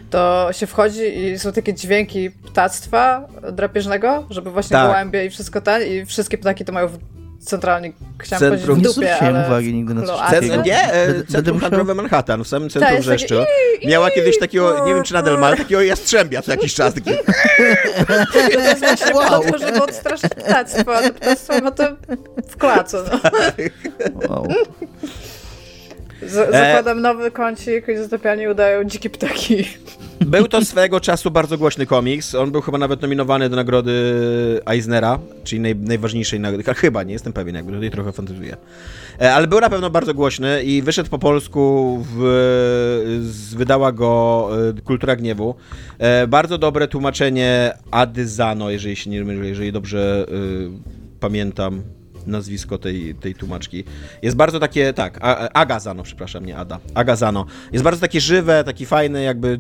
[0.10, 4.88] To się wchodzi i są takie dźwięki ptactwa drapieżnego, żeby właśnie tak.
[4.88, 6.98] gołębie i wszystko ten i wszystkie ptaki to mają w
[7.42, 10.62] centralnie chciałam centrum, powiedzieć w dupie, ale uwagi nigdy na coś takiego.
[10.62, 13.36] Nie, e, centrum handlowe Manhattan, w samym centrum Ta, Wrzeszczu.
[13.86, 16.94] Miała kiedyś takiego, nie wiem czy nadal ma, takiego jastrzębia co jakiś czas.
[16.94, 17.12] Taki...
[18.34, 19.44] to jest właśnie wow.
[19.44, 21.84] po to, żeby odstraszyć ptactwo, ale ptactwo ma to
[22.50, 22.98] w klacu.
[24.14, 24.30] No.
[24.30, 24.48] Wow.
[26.22, 29.64] Z e, zakładam nowy kącik i zatopianie udają dzikie ptaki.
[30.20, 32.36] Był to swego czasu bardzo głośny komiks.
[32.36, 33.92] On był chyba nawet nominowany do nagrody
[34.66, 36.74] Eisnera, czyli naj, najważniejszej nagrody.
[36.74, 38.58] Chyba, nie jestem pewien, jakby tutaj trochę fantazuję.
[39.22, 44.82] E, ale był na pewno bardzo głośny i wyszedł po polsku, w, wydała go e,
[44.82, 45.56] Kultura Gniewu.
[46.28, 50.26] Bardzo dobre tłumaczenie Ady Zano, jeżeli się nie jeżeli dobrze
[51.20, 51.84] pamiętam
[52.28, 53.84] nazwisko tej, tej tłumaczki.
[54.22, 55.20] Jest bardzo takie, tak,
[55.54, 56.80] Agazano, przepraszam, nie Ada.
[56.94, 57.46] Agazano.
[57.72, 59.60] Jest bardzo takie żywe, taki fajny, jakby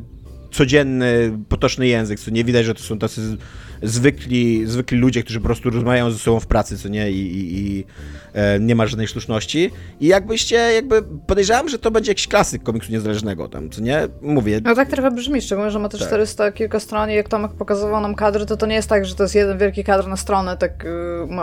[0.51, 3.37] codzienny, potoczny język, co nie widać, że to są tacy
[3.81, 7.59] zwykli, zwykli ludzie, którzy po prostu rozmawiają ze sobą w pracy, co nie, i, i,
[7.59, 7.85] i
[8.33, 9.71] e, nie ma żadnej sztuczności.
[9.99, 14.07] I jakbyście, jakby podejrzewam, że to będzie jakiś klasyk komiksu niezależnego tam, co nie?
[14.21, 14.61] Mówię.
[14.63, 16.09] No tak trochę brzmi, szczególnie, że ma też tak.
[16.09, 19.15] 400 kilka stron i jak Tomek pokazywał nam kadry, to to nie jest tak, że
[19.15, 20.87] to jest jeden wielki kadr na stronę, tak y,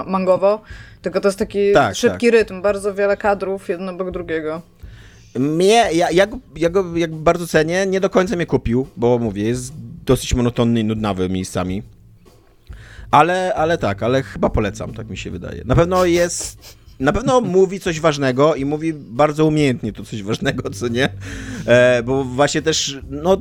[0.07, 0.63] mangowo,
[1.03, 2.33] tylko to jest taki tak, szybki tak.
[2.35, 4.63] rytm, bardzo wiele kadrów, jedno obok drugiego.
[5.39, 9.19] Mnie, ja, ja, go, ja go jak bardzo cenię, nie do końca mnie kupił, bo
[9.19, 9.73] mówię, jest
[10.05, 11.83] dosyć monotonny i nudnawy miejscami.
[13.11, 15.63] Ale, ale tak, ale chyba polecam, tak mi się wydaje.
[15.65, 20.71] Na pewno jest na pewno mówi coś ważnego i mówi bardzo umiejętnie to coś ważnego,
[20.71, 21.09] co nie?
[21.67, 23.37] E, bo właśnie też, no,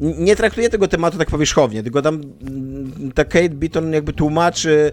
[0.00, 2.20] nie traktuje tego tematu tak powierzchownie, tylko tam
[3.14, 4.92] ta Kate Beaton jakby tłumaczy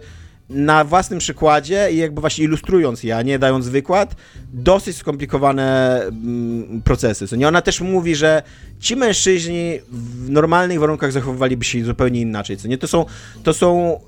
[0.54, 4.16] na własnym przykładzie i jakby właśnie ilustrując je, a nie dając wykład,
[4.54, 7.28] dosyć skomplikowane mm, procesy.
[7.28, 7.48] Co nie?
[7.48, 8.44] Ona też mówi, że
[8.80, 12.58] ci mężczyźni w normalnych warunkach zachowywaliby się zupełnie inaczej.
[12.58, 12.78] Co nie?
[12.78, 13.06] To są,
[13.44, 14.00] to są,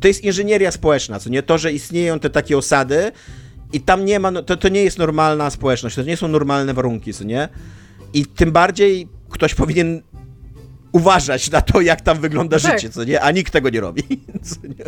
[0.00, 1.42] to jest inżynieria społeczna, co nie?
[1.42, 3.12] To, że istnieją te takie osady
[3.72, 6.74] i tam nie ma, no, to, to nie jest normalna społeczność, to nie są normalne
[6.74, 7.48] warunki, co nie?
[8.14, 10.02] I tym bardziej ktoś powinien
[10.92, 12.72] uważać na to, jak tam wygląda no tak.
[12.72, 13.20] życie, co nie?
[13.20, 14.02] A nikt tego nie robi.
[14.42, 14.84] Co nie?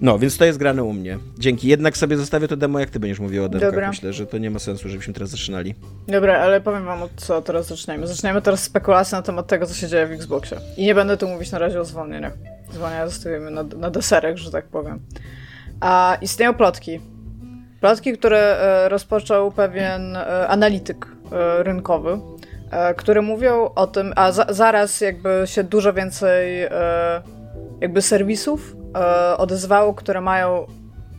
[0.00, 1.18] No, więc to jest grane u mnie.
[1.38, 1.68] Dzięki.
[1.68, 3.70] Jednak sobie zostawię to demo, jak ty będziesz mówił o demkach.
[3.70, 3.88] Dobra.
[3.88, 5.74] Myślę, że to nie ma sensu, żebyśmy teraz zaczynali.
[6.08, 8.06] Dobra, ale powiem wam, od co teraz zaczniemy.
[8.06, 10.58] Zaczniemy teraz spekulację na temat tego, co się dzieje w Xboxie.
[10.76, 12.32] I nie będę tu mówić na razie o zwolnieniach.
[12.72, 15.00] Zwolnienia zostawimy na, na deserek, że tak powiem.
[15.80, 17.00] A istnieją plotki.
[17.80, 22.18] Plotki, które e, rozpoczął pewien e, analityk e, rynkowy,
[22.96, 26.68] które mówią o tym, a za, zaraz jakby się dużo więcej
[27.80, 30.66] jakby serwisów e, odezwało, które mają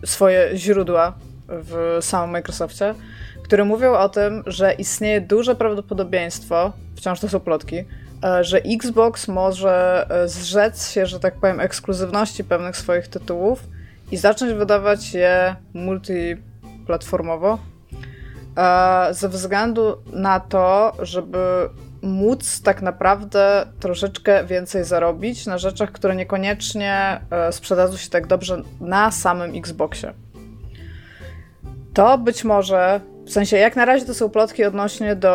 [0.05, 1.13] swoje źródła
[1.47, 2.95] w samym Microsoftie,
[3.43, 7.75] które mówią o tym, że istnieje duże prawdopodobieństwo, wciąż to są plotki,
[8.23, 13.63] e, że Xbox może e, zrzec się, że tak powiem, ekskluzywności pewnych swoich tytułów
[14.11, 17.59] i zacząć wydawać je multiplatformowo,
[19.11, 21.69] ze względu na to, żeby
[22.01, 28.61] móc tak naprawdę troszeczkę więcej zarobić na rzeczach, które niekoniecznie e, sprzedadzą się tak dobrze
[28.81, 30.13] na samym Xboxie.
[31.93, 35.29] To być może, w sensie jak na razie to są plotki odnośnie do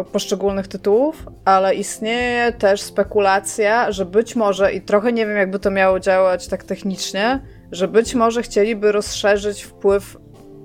[0.00, 5.58] e, poszczególnych tytułów, ale istnieje też spekulacja, że być może, i trochę nie wiem jakby
[5.58, 7.40] to miało działać tak technicznie,
[7.72, 10.16] że być może chcieliby rozszerzyć wpływ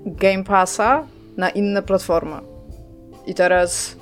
[0.06, 1.04] Game Passa
[1.36, 2.36] na inne platformy.
[3.26, 3.96] I teraz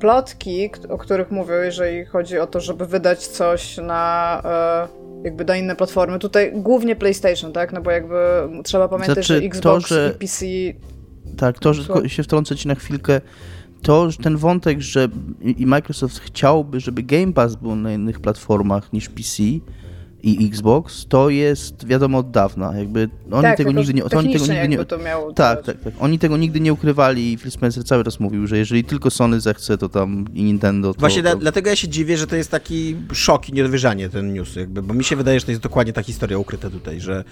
[0.00, 5.56] plotki, o których mówię, jeżeli chodzi o to, żeby wydać coś na e, jakby na
[5.56, 7.72] inne platformy, tutaj głównie PlayStation, tak?
[7.72, 8.16] No bo jakby
[8.64, 10.12] trzeba pamiętać, znaczy, że Xbox to, że...
[10.14, 10.46] i PC...
[11.36, 13.20] Tak, to, że się wtrącę ci na chwilkę,
[13.82, 15.08] to, ten wątek, że
[15.40, 19.42] i Microsoft chciałby, żeby Game Pass był na innych platformach niż PC,
[20.34, 22.78] i Xbox, to jest wiadomo od dawna.
[22.78, 24.04] Jakby oni tak, tego nigdy nie.
[24.04, 25.92] Oni tego nigdy nie to miało tak, tak, tak.
[26.00, 29.40] Oni tego nigdy nie ukrywali i Phil Spencer cały czas mówił, że jeżeli tylko Sony
[29.40, 30.94] zechce, to tam i Nintendo.
[30.94, 31.36] To, Właśnie to...
[31.36, 34.94] dlatego ja się dziwię, że to jest taki szok i niedowierzanie ten news, jakby, bo
[34.94, 37.24] mi się wydaje, że to jest dokładnie ta historia ukryta tutaj, że.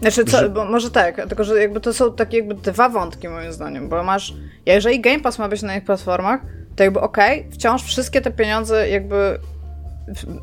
[0.00, 3.52] Znaczy, co, bo może tak, tylko że jakby to są takie jakby dwa wątki moim
[3.52, 4.34] zdaniem, bo masz,
[4.66, 6.40] jeżeli Game Pass ma być na innych platformach,
[6.76, 9.38] to jakby okej, okay, wciąż wszystkie te pieniądze jakby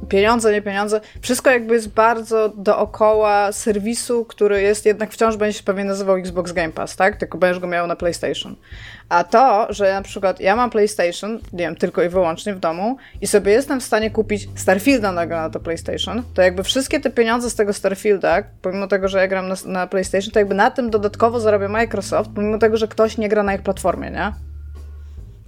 [0.10, 5.63] pieniądze, nie pieniądze, wszystko jakby jest bardzo dookoła serwisu, który jest jednak wciąż będzie się
[5.63, 7.15] pewnie nazywał Xbox Game Pass, tak?
[7.15, 8.55] Tylko będziesz go miał na PlayStation.
[9.10, 12.97] A to, że na przykład ja mam PlayStation, nie wiem, tylko i wyłącznie w domu
[13.21, 17.49] i sobie jestem w stanie kupić Starfielda na to PlayStation, to jakby wszystkie te pieniądze
[17.49, 20.89] z tego Starfielda, pomimo tego, że ja gram na, na PlayStation, to jakby na tym
[20.89, 24.48] dodatkowo zarabia Microsoft, pomimo tego, że ktoś nie gra na ich platformie, nie?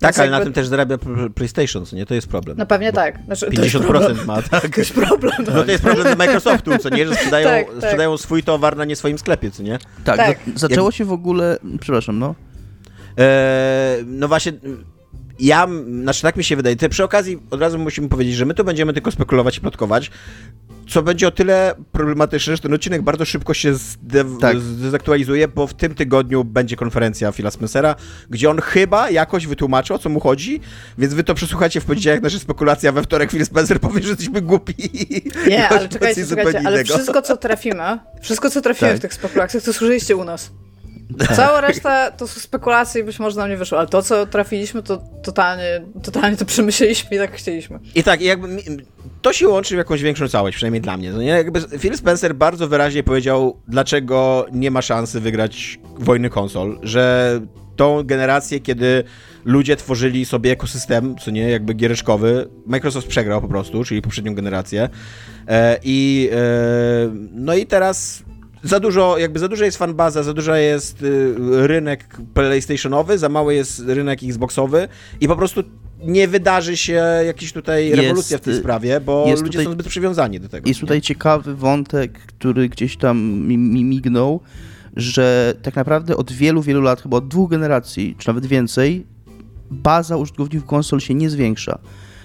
[0.01, 0.39] Tak, ale jakby...
[0.39, 0.97] na tym też zarabia
[1.35, 2.05] PlayStation, co nie?
[2.05, 2.57] To jest problem.
[2.57, 3.19] No pewnie tak.
[3.25, 4.69] Znaczy, 50% ma, tak.
[4.75, 5.33] To jest problem.
[5.47, 7.07] No, no to jest problem Microsoftu, co nie?
[7.07, 7.83] Że sprzedają, tak, tak.
[7.83, 9.79] sprzedają swój towar na nie swoim sklepie, co nie?
[10.03, 10.37] Tak, tak.
[10.55, 11.57] Za zaczęło się w ogóle...
[11.79, 12.35] Przepraszam, no.
[13.19, 14.53] E, no właśnie
[15.41, 15.67] ja,
[16.01, 18.63] znaczy tak mi się wydaje, te przy okazji od razu musimy powiedzieć, że my tu
[18.63, 20.11] będziemy tylko spekulować i plotkować,
[20.89, 23.73] co będzie o tyle problematyczne, że ten odcinek bardzo szybko się
[24.41, 24.59] tak.
[24.59, 27.95] zdezaktualizuje, bo w tym tygodniu będzie konferencja Phila Spencera,
[28.29, 30.61] gdzie on chyba jakoś wytłumaczy, o co mu chodzi,
[30.97, 34.41] więc wy to przesłuchacie w poniedziałek, nasze spekulacje, we wtorek Phil Spencer powie, że jesteśmy
[34.41, 34.75] głupi.
[35.47, 38.97] Nie, ale czekajcie, czekajcie, ale wszystko, co trafimy, wszystko, co trafimy tak.
[38.97, 40.51] w tych spekulacjach, to słyszeliście u nas.
[41.35, 44.83] Cała reszta to są spekulacje i być może nam nie wyszło, ale to, co trafiliśmy,
[44.83, 47.79] to totalnie, totalnie to przemyśleliśmy i tak chcieliśmy.
[47.95, 48.47] I tak, jakby
[49.21, 51.11] to się łączy w jakąś większą całość, przynajmniej dla mnie.
[51.11, 51.27] No nie?
[51.27, 57.39] Jakby Phil Spencer bardzo wyraźnie powiedział, dlaczego nie ma szansy wygrać wojny konsol, że
[57.75, 59.03] tą generację, kiedy
[59.45, 64.89] ludzie tworzyli sobie ekosystem, co nie, jakby giereczkowy, Microsoft przegrał po prostu, czyli poprzednią generację.
[65.47, 66.37] E, I e,
[67.31, 68.23] no i teraz
[68.63, 71.35] za dużo, jakby za dużo jest fanbaza, za dużo jest y,
[71.67, 74.87] rynek PlayStationowy, za mały jest rynek Xboxowy
[75.21, 75.63] i po prostu
[76.03, 79.87] nie wydarzy się jakiś tutaj jest, rewolucja w tej sprawie, bo ludzie tutaj, są zbyt
[79.87, 80.69] przywiązani do tego.
[80.69, 80.81] Jest nie?
[80.81, 84.39] tutaj ciekawy wątek, który gdzieś tam mi, mi mignął,
[84.95, 89.05] że tak naprawdę od wielu, wielu lat, chyba od dwóch generacji, czy nawet więcej,
[89.71, 91.79] baza użytkowników konsol się nie zwiększa.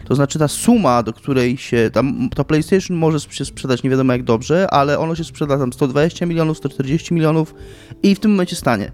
[0.07, 4.13] To znaczy ta suma, do której się tam, to PlayStation może się sprzedać nie wiadomo
[4.13, 7.55] jak dobrze, ale ono się sprzeda tam 120 milionów, 140 milionów
[8.03, 8.93] i w tym momencie stanie.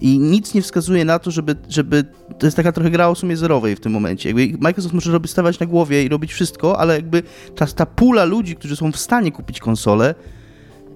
[0.00, 2.04] I nic nie wskazuje na to, żeby, żeby
[2.38, 4.28] to jest taka trochę gra o sumie zerowej w tym momencie.
[4.28, 7.22] Jakby Microsoft może robić, stawać na głowie i robić wszystko, ale jakby
[7.56, 10.14] ta, ta pula ludzi, którzy są w stanie kupić konsolę,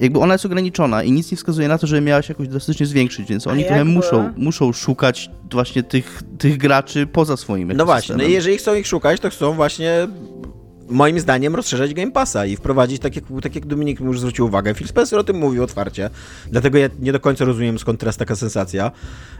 [0.00, 2.87] jakby ona jest ograniczona i nic nie wskazuje na to, żeby miała się jakoś drastycznie
[2.87, 8.16] zwiększyć, więc oni trochę muszą, muszą szukać właśnie tych, tych graczy poza swoim No właśnie,
[8.16, 10.09] no i jeżeli chcą ich szukać, to chcą właśnie
[10.88, 14.74] moim zdaniem rozszerzać Game Passa i wprowadzić, tak jak, tak jak Dominik już zwrócił uwagę,
[14.74, 16.11] Phil Spencer o tym mówił otwarcie,
[16.50, 18.90] dlatego ja nie do końca rozumiem skąd teraz taka sensacja,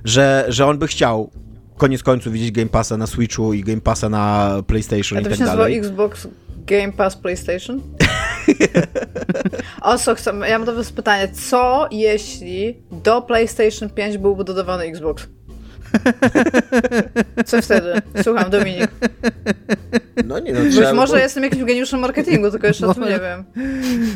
[0.05, 1.31] że, że on by chciał
[1.77, 5.31] koniec końców widzieć Game Passa na Switchu i Game Passa na PlayStation A to i
[5.31, 5.79] tak się dalej.
[5.79, 6.29] Xbox
[6.67, 7.81] Game Pass PlayStation?
[9.83, 14.85] o co chcę, ja mam do was pytanie, co jeśli do PlayStation 5 byłby dodawany
[14.85, 15.27] Xbox?
[17.47, 18.03] Co wtedy?
[18.23, 18.89] Słucham, Dominik.
[20.27, 23.21] No nie no, Być może jestem jakimś geniuszem marketingu, tylko jeszcze no, o tym nie
[23.21, 23.45] wiem.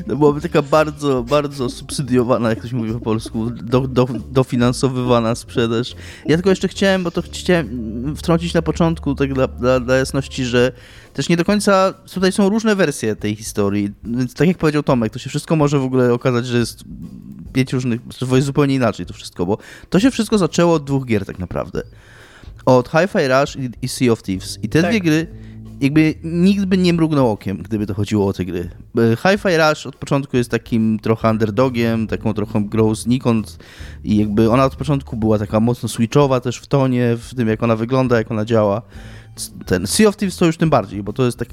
[0.09, 5.95] To byłaby taka bardzo, bardzo subsydiowana, jak ktoś mówi po polsku, do, do, dofinansowywana sprzedaż.
[6.27, 10.45] Ja tylko jeszcze chciałem, bo to chciałem wtrącić na początku, tak dla, dla, dla jasności,
[10.45, 10.73] że
[11.19, 15.13] też nie do końca, tutaj są różne wersje tej historii, więc tak jak powiedział Tomek,
[15.13, 16.85] to się wszystko może w ogóle okazać, że jest
[17.53, 18.01] pięć różnych,
[18.33, 19.59] jest zupełnie inaczej to wszystko, bo
[19.91, 21.83] to się wszystko zaczęło od dwóch gier tak naprawdę.
[22.67, 24.59] Od Hi-Fi Rush i, i Sea of Thieves.
[24.63, 24.91] I te tak.
[24.91, 25.27] dwie gry
[25.81, 28.71] jakby nikt by nie mrugnął okiem, gdyby to chodziło o te gry.
[28.97, 33.59] Hi-Fi Rush od początku jest takim trochę underdogiem, taką trochę grą znikąd
[34.05, 37.63] i jakby ona od początku była taka mocno switchowa też w tonie, w tym jak
[37.63, 38.83] ona wygląda, jak ona działa.
[39.67, 41.53] Ten Sea of Thieves to już tym bardziej, bo to jest taka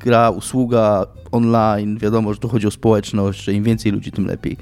[0.00, 4.56] gra, usługa online, wiadomo, że tu chodzi o społeczność, że im więcej ludzi, tym lepiej.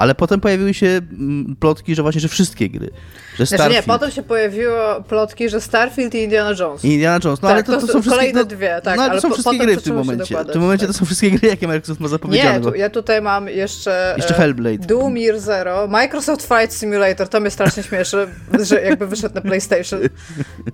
[0.00, 2.90] Ale potem pojawiły się mm, plotki, że właśnie, że wszystkie gry.
[3.36, 6.84] Że Znaczy Starfield, nie, potem się pojawiło plotki, że Starfield i Indiana Jones.
[6.84, 7.42] i Indiana Jones.
[7.42, 9.28] No Tak, ale to, to są wszystkie kolejne no, dwie, tak, No ale to są
[9.28, 10.36] po- wszystkie gry w tym momencie.
[10.44, 10.94] W tym momencie tak.
[10.94, 12.58] to są wszystkie gry, jakie Microsoft ma zapowiedziane.
[12.58, 14.14] Nie, tu, ja tutaj mam jeszcze...
[14.16, 14.86] Jeszcze e, Hellblade.
[14.86, 18.28] Doom Year Zero, Microsoft Flight Simulator, to mnie strasznie śmieszy,
[18.62, 20.00] że jakby wyszedł na PlayStation.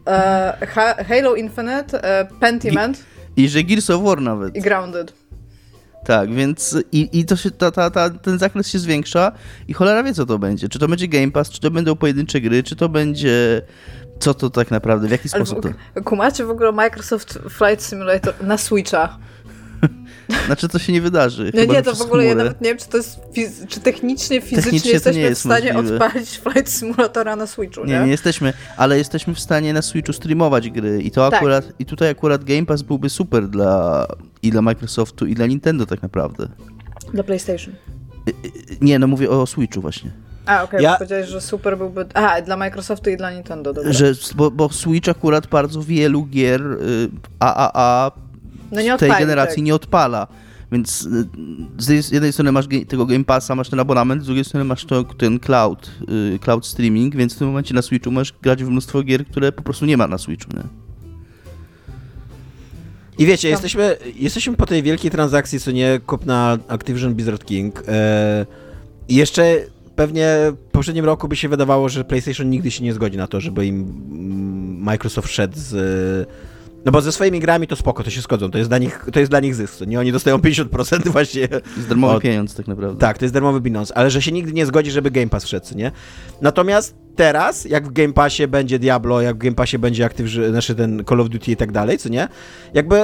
[0.07, 3.05] E, Ha- Halo Infinite, e, Pentiment
[3.37, 4.57] I że Gears of War nawet.
[4.57, 5.26] i Grounded.
[6.07, 9.33] Tak, więc i, i to się, ta, ta, ta, ten zakres się zwiększa
[9.69, 10.69] i cholera wie, co to będzie.
[10.69, 13.63] Czy to będzie Game Pass, czy to będą pojedyncze gry, czy to będzie...
[14.19, 16.03] Co to tak naprawdę, w jaki Ale sposób to...
[16.03, 19.19] kumacie w ogóle Microsoft Flight Simulator na Switcha.
[20.47, 21.53] Znaczy, to się nie wydarzy.
[21.55, 23.21] No nie, to w ogóle ja nawet nie wiem, czy to jest,
[23.69, 26.05] czy technicznie, fizycznie Technicznie jesteśmy nie w jest stanie możliwe.
[26.07, 27.93] odpalić Flight Simulatora na Switchu, nie?
[27.99, 31.41] Nie, nie jesteśmy, ale jesteśmy w stanie na Switchu streamować gry i to Tak.
[31.41, 34.07] akurat, i tutaj akurat Game Pass byłby super dla
[34.47, 36.49] i dla Microsoftu i dla Nintendo tak naprawdę.
[37.15, 37.75] Dla PlayStation.
[38.81, 40.11] Nie, no mówię o Switchu właśnie.
[40.47, 40.97] A, okej, Ja- ja...
[40.97, 42.07] powiedziałeś, że super byłby...
[42.15, 43.93] A, dla Microsoftu i dla Nintendo, dobra.
[43.93, 48.13] Że, bo, bo Switch akurat bardzo wielu gier y, AAA
[48.73, 49.65] No nie tej generacji tak.
[49.65, 50.27] nie odpala.
[50.73, 51.29] Więc y,
[51.79, 55.05] z jednej strony masz tego Game Passa, masz ten abonament, z drugiej strony masz to,
[55.05, 55.91] ten cloud,
[56.35, 59.53] y, cloud streaming, więc w tym momencie na Switchu możesz grać w mnóstwo gier, które
[59.53, 60.51] po prostu nie ma na Switchu.
[60.57, 60.86] Nie?
[63.19, 67.83] I wiecie, jesteśmy, jesteśmy po tej wielkiej transakcji, co nie kupna Activision Blizzard King.
[67.89, 68.47] E,
[69.09, 69.57] I jeszcze
[69.97, 73.41] pewnie w poprzednim roku by się wydawało, że PlayStation nigdy się nie zgodzi na to,
[73.41, 73.95] żeby im
[74.85, 76.29] Microsoft szedł z...
[76.87, 79.21] No bo ze swoimi grami to spoko, to się zgodzą, to jest dla nich, to
[79.21, 80.01] jest dla nich zysk, nie?
[80.01, 81.49] Oni dostają 50% właśnie...
[81.79, 83.01] Z darmowy od- pieniądz tak naprawdę.
[83.01, 85.67] Tak, to jest darmowy pieniądz, ale że się nigdy nie zgodzi, żeby Game Pass wszedł,
[85.77, 85.93] nie?
[86.41, 90.75] Natomiast teraz, jak w Game Passie będzie Diablo, jak w Game Passie będzie Activision, znaczy
[90.75, 92.29] ten Call of Duty i tak dalej, co nie?
[92.75, 92.97] Jakby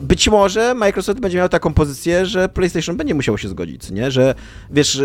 [0.00, 4.10] być może Microsoft będzie miał taką pozycję, że PlayStation będzie musiało się zgodzić, co nie?
[4.10, 4.34] Że
[4.70, 5.02] wiesz,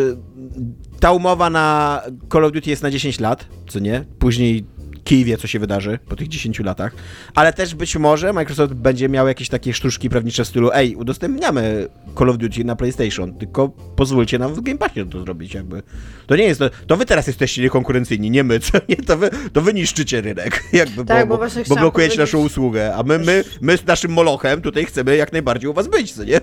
[0.99, 2.01] ta umowa na
[2.33, 4.05] Call of Duty jest na 10 lat, co nie?
[4.19, 4.65] Później
[5.07, 6.93] kij wie, co się wydarzy po tych 10 latach.
[7.35, 11.87] Ale też być może Microsoft będzie miał jakieś takie sztuczki prawnicze w stylu ej, udostępniamy
[12.17, 15.83] Call of Duty na PlayStation, tylko pozwólcie nam w Game Passie to zrobić jakby.
[16.27, 18.95] To nie jest, to, to wy teraz jesteście niekonkurencyjni, nie my, co nie?
[18.95, 23.03] To wy, to wy niszczycie rynek, jakby, Tak, bo, bo bo, blokujecie naszą usługę, a
[23.03, 26.41] my, my, my z naszym molochem tutaj chcemy jak najbardziej u was być, co nie?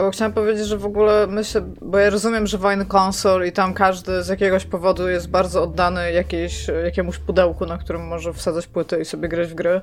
[0.00, 3.74] Bo chciałam powiedzieć, że w ogóle myślę, bo ja rozumiem, że wojny konsol i tam
[3.74, 9.00] każdy z jakiegoś powodu jest bardzo oddany jakiejś, jakiemuś pudełku, na którym może wsadzać płyty
[9.00, 9.80] i sobie grać w gry.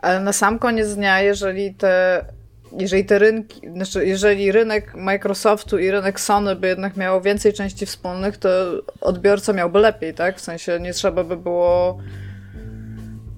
[0.00, 2.24] Ale na sam koniec dnia, jeżeli te,
[2.78, 7.86] jeżeli te rynki, znaczy jeżeli rynek Microsoftu i rynek Sony by jednak miało więcej części
[7.86, 8.48] wspólnych, to
[9.00, 10.38] odbiorca miałby lepiej, tak?
[10.38, 11.98] W sensie nie trzeba by było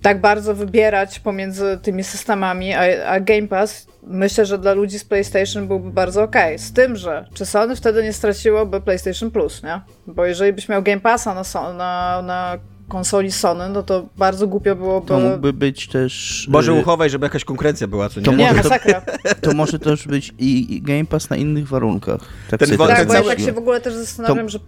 [0.02, 5.04] tak bardzo wybierać pomiędzy tymi systemami, a, a Game Pass myślę, że dla ludzi z
[5.04, 6.58] PlayStation byłby bardzo okej.
[6.58, 9.80] Z tym, że czy Sony wtedy nie straciłoby PlayStation Plus, nie?
[10.06, 12.58] Bo jeżeli byś miał Game Passa na, na, na
[12.88, 15.06] konsoli Sony, no to bardzo głupio byłoby...
[15.08, 16.46] To mógłby być też...
[16.50, 18.26] Boże, y, uchowaj, żeby jakaś konkurencja była, co nie?
[18.26, 19.02] To Nie, może- masakra.
[19.40, 22.20] To może też być i, i Game Pass na innych warunkach.
[22.50, 24.58] Tak Ten Tak, bo ja tak się w ogóle też zastanawiam, że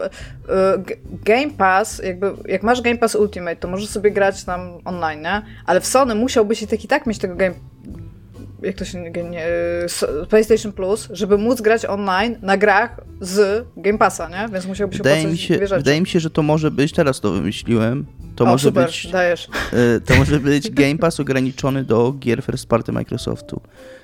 [0.49, 4.61] e, G- Game Pass, jakby, jak masz Game Pass Ultimate, to możesz sobie grać tam
[4.85, 5.43] online, nie?
[5.67, 7.55] Ale w Sony musiałbyś i tak i tak mieć tego Game
[8.63, 9.47] jak to się nie,
[10.29, 14.49] PlayStation Plus, żeby móc grać online na grach z Game Passa, nie?
[14.53, 15.81] Więc musiałbyś Wydaje mi, się, dwie rzeczy.
[15.81, 19.07] wydaje mi się, że to może być, teraz to wymyśliłem, to o, może super, być
[19.07, 19.49] dajesz.
[19.97, 23.61] y, to może być Game Pass ograniczony do gier first party Microsoftu.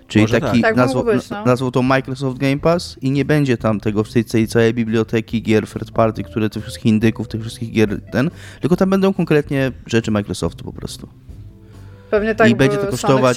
[0.08, 0.76] Czyli Może taki tak.
[0.76, 1.70] Tak być, no.
[1.70, 5.66] to Microsoft Game Pass i nie będzie tam tego w tej, tej całej biblioteki gier
[5.66, 10.10] first party, które tych wszystkich indyków, tych wszystkich gier ten, tylko tam będą konkretnie rzeczy
[10.10, 11.08] Microsoftu po prostu.
[12.10, 13.36] Pewnie tak, I będzie to kosztować-.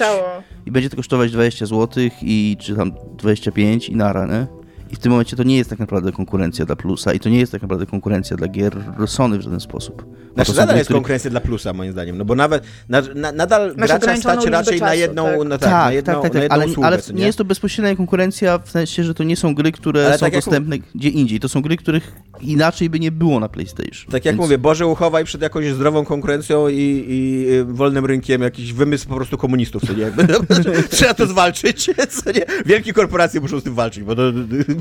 [0.66, 4.59] I będzie to kosztować 20 zł i czy tam 25 i nara, nie?
[4.92, 7.40] I w tym momencie to nie jest tak naprawdę konkurencja dla Plusa i to nie
[7.40, 8.74] jest tak naprawdę konkurencja dla gier
[9.08, 10.06] Sony w żaden sposób.
[10.46, 13.96] Znaczy, nadal jest konkurencja dla plusa, moim zdaniem, no bo nawet, na, na, nadal gracza
[13.96, 15.48] ograniczoną stać raczej na jedną, tak.
[15.48, 17.38] no tak, na jedną, tak, tak, na tak, jedną ale, usługę, ale co nie jest
[17.38, 20.44] to bezpośrednia konkurencja w sensie, że to nie są gry, które Ale są tak jak
[20.44, 21.40] dostępne gdzie indziej.
[21.40, 24.12] To są gry, których inaczej by nie było na PlayStation.
[24.12, 28.42] Tak jak Więc mówię, Boże uchowaj przed jakąś zdrową konkurencją i, i y, wolnym rynkiem
[28.42, 30.12] jakiś wymysł po prostu komunistów, co nie?
[30.90, 31.90] Trzeba to zwalczyć,
[32.24, 32.46] co nie?
[32.66, 34.22] Wielkie korporacje muszą z tym walczyć, bo to...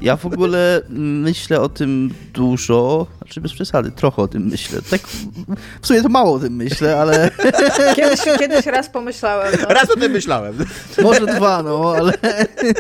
[0.03, 4.81] Ja w ogóle myślę o tym dużo, znaczy bez przesady, trochę o tym myślę.
[4.91, 5.01] Tak,
[5.81, 7.31] w sumie to mało o tym myślę, ale
[7.97, 9.69] Kiedyś, kiedyś raz pomyślałem, no.
[9.69, 10.55] Raz o tym myślałem.
[11.03, 12.13] może dwa, no, ale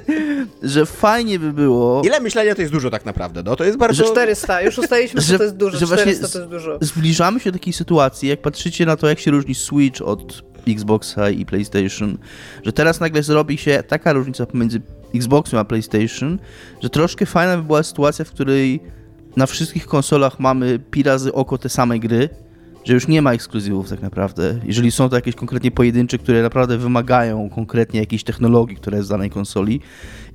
[0.62, 2.02] że fajnie by było...
[2.04, 3.56] Ile myślenia to jest dużo tak naprawdę, no?
[3.56, 4.04] To jest bardzo...
[4.04, 6.78] 400, już ustaliliśmy, że, Że- to jest dużo, że właśnie 400 to jest dużo.
[6.80, 11.30] Zbliżamy się do takiej sytuacji, jak patrzycie na to, jak się różni Switch od Xboxa
[11.30, 12.18] i PlayStation,
[12.64, 14.80] że teraz nagle zrobi się taka różnica pomiędzy
[15.14, 16.38] Xboxem a PlayStation,
[16.82, 18.80] że troszkę fajna by była sytuacja, w której
[19.36, 22.28] na wszystkich konsolach mamy pi razy oko te same gry,
[22.84, 24.60] że już nie ma ekskluzywów tak naprawdę.
[24.64, 29.10] Jeżeli są to jakieś konkretnie pojedyncze, które naprawdę wymagają konkretnie jakiejś technologii, która jest w
[29.10, 29.80] danej konsoli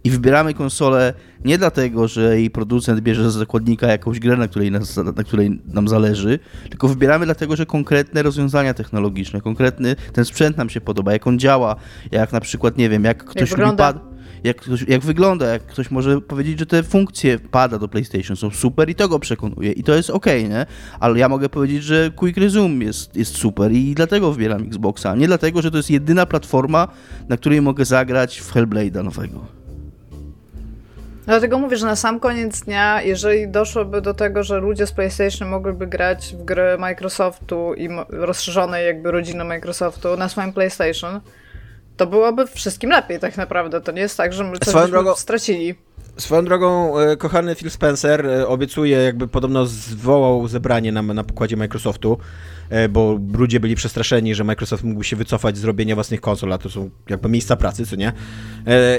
[0.03, 1.13] i wybieramy konsolę
[1.45, 5.61] nie dlatego, że jej producent bierze za zakładnika jakąś grę, na której, nas, na której
[5.65, 11.13] nam zależy, tylko wybieramy dlatego, że konkretne rozwiązania technologiczne, konkretny ten sprzęt nam się podoba,
[11.13, 11.75] jak on działa,
[12.11, 14.12] jak na przykład, nie wiem, jak ktoś jak lubi pad
[14.43, 18.51] jak, ktoś, jak wygląda, jak ktoś może powiedzieć, że te funkcje pada do PlayStation są
[18.51, 20.65] super i to go przekonuje i to jest ok, nie?
[20.99, 25.27] Ale ja mogę powiedzieć, że Quick Resume jest, jest super i dlatego wybieram Xboxa, nie
[25.27, 26.87] dlatego, że to jest jedyna platforma,
[27.29, 29.63] na której mogę zagrać w Hellblade'a nowego.
[31.25, 35.49] Dlatego mówię, że na sam koniec dnia, jeżeli doszłoby do tego, że ludzie z PlayStation
[35.49, 41.19] mogłyby grać w gry Microsoftu i rozszerzonej jakby rodziny Microsoftu na swoim PlayStation,
[41.97, 43.81] to byłoby wszystkim lepiej tak naprawdę.
[43.81, 45.15] To nie jest tak, że my coś Swoją drogą...
[45.15, 45.75] stracili.
[46.17, 51.57] Swoją drogą, e, kochany Phil Spencer e, obiecuje, jakby podobno zwołał zebranie na, na pokładzie
[51.57, 52.17] Microsoftu,
[52.89, 56.69] bo ludzie byli przestraszeni, że Microsoft mógłby się wycofać z zrobienia własnych konsol, a to
[56.69, 58.13] są jakby miejsca pracy, co nie?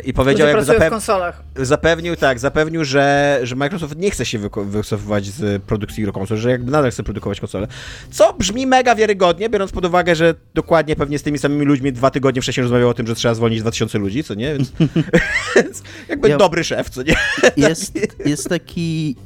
[0.04, 0.86] I powiedział, jakby zapew...
[0.86, 1.42] w konsolach.
[1.56, 6.70] zapewnił, tak, zapewnił, że, że Microsoft nie chce się wycofywać z produkcji konsol, że jakby
[6.70, 7.66] nadal chce produkować konsole.
[8.10, 12.10] Co brzmi mega wiarygodnie, biorąc pod uwagę, że dokładnie pewnie z tymi samymi ludźmi dwa
[12.10, 14.52] tygodnie wcześniej rozmawiał o tym, że trzeba zwolnić 2000 ludzi, co nie?
[14.52, 14.72] Więc,
[15.56, 16.36] Więc jakby ja...
[16.36, 17.14] dobry szef, co nie?
[17.56, 19.16] Jest, jest taki.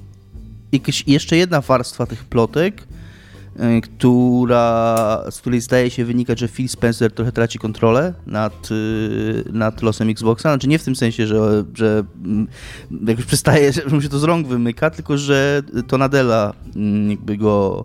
[0.73, 2.98] Jakaś, jeszcze jedna warstwa tych plotek, e,
[3.83, 9.83] która, z której zdaje się wynikać, że Phil Spencer trochę traci kontrolę nad, e, nad
[9.83, 10.51] losem Xboxa.
[10.51, 12.49] Znaczy nie w tym sensie, że, że mm,
[13.07, 17.37] jakoś przestaje, że mu się to z rąk wymyka, tylko że to Nadella mm, jakby
[17.37, 17.85] go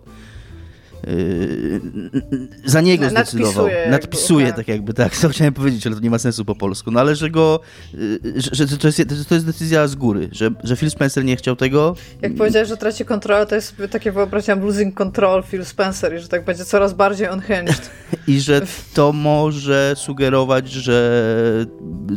[2.64, 3.66] za niego zdecydował.
[3.66, 4.56] Nadpisuje, Nadpisuje tak.
[4.56, 7.16] tak jakby, tak, co chciałem powiedzieć, ale to nie ma sensu po polsku, no ale
[7.16, 7.60] że go,
[7.94, 11.36] yy, że, że to, jest, to jest decyzja z góry, że, że Phil Spencer nie
[11.36, 11.96] chciał tego.
[12.22, 16.28] Jak powiedziałeś, że traci kontrolę, to jest takie wyobrażenie losing control Phil Spencer i że
[16.28, 17.90] tak będzie coraz bardziej unhinged.
[18.26, 18.62] I że
[18.94, 21.26] to może sugerować, że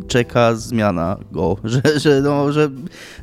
[0.07, 2.69] czeka zmiana go, że, że, no, że,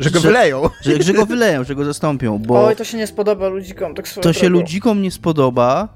[0.00, 0.70] że go że, wyleją.
[0.82, 2.66] Że, że go wyleją, że go zastąpią, bo...
[2.66, 4.38] Oj, to się nie spodoba ludzikom, tak To drogą.
[4.38, 5.88] się ludzikom nie spodoba, podoba,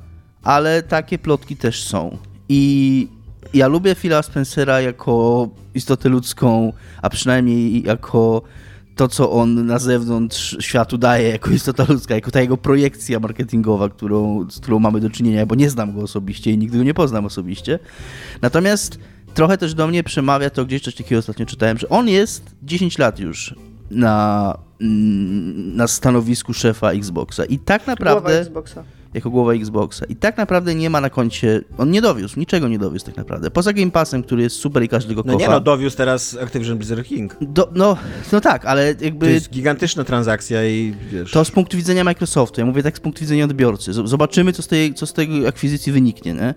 [0.43, 2.19] ale takie plotki też są.
[2.49, 3.09] I
[3.55, 6.73] ja lubię Phila Spencera jako istotę ludzką,
[7.03, 8.43] a przynajmniej jako
[8.99, 13.89] to, co on na zewnątrz światu daje jako istota ludzka, jako ta jego projekcja marketingowa,
[13.89, 16.95] którą, z którą mamy do czynienia, bo nie znam go osobiście i nigdy go nie
[16.95, 17.79] poznam osobiście.
[18.43, 18.99] Natomiast
[19.35, 22.99] trochę też do mnie przemawia to, gdzieś coś takiego ostatnio czytałem, że on jest 10
[22.99, 23.55] lat już
[23.91, 28.21] na, mm, na stanowisku szefa Xboxa i tak naprawdę...
[28.21, 28.85] Głowa Xboxa
[29.15, 30.07] jako głowa Xboxa.
[30.07, 33.51] I tak naprawdę nie ma na koncie, on nie dowiózł, niczego nie dowiózł tak naprawdę.
[33.51, 35.33] Poza Game Passem, który jest super i każdy go kocha.
[35.33, 37.37] No nie no, dowiózł teraz Activision Blizzard King.
[37.41, 37.97] Do, no,
[38.33, 39.27] no tak, ale jakby...
[39.27, 41.31] To jest gigantyczna transakcja i wiesz...
[41.31, 43.93] To z punktu widzenia Microsoftu, ja mówię tak z punktu widzenia odbiorcy.
[43.93, 46.55] Zobaczymy, co z tej, co z tej akwizycji wyniknie, nie?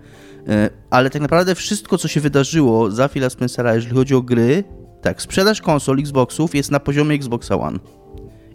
[0.47, 4.64] E, ale tak naprawdę wszystko, co się wydarzyło za Phila Spencera, jeżeli chodzi o gry,
[5.02, 7.80] tak, sprzedaż konsol Xboxów jest na poziomie Xboxa One.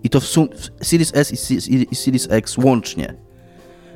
[0.04, 0.48] I to w, sum,
[0.80, 3.25] w Series S i Series X łącznie.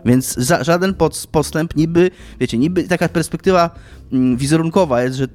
[0.04, 0.94] Więc za, żaden
[1.30, 3.70] postęp niby, wiecie, niby taka perspektywa
[4.12, 5.26] mm, wizerunkowa jest, że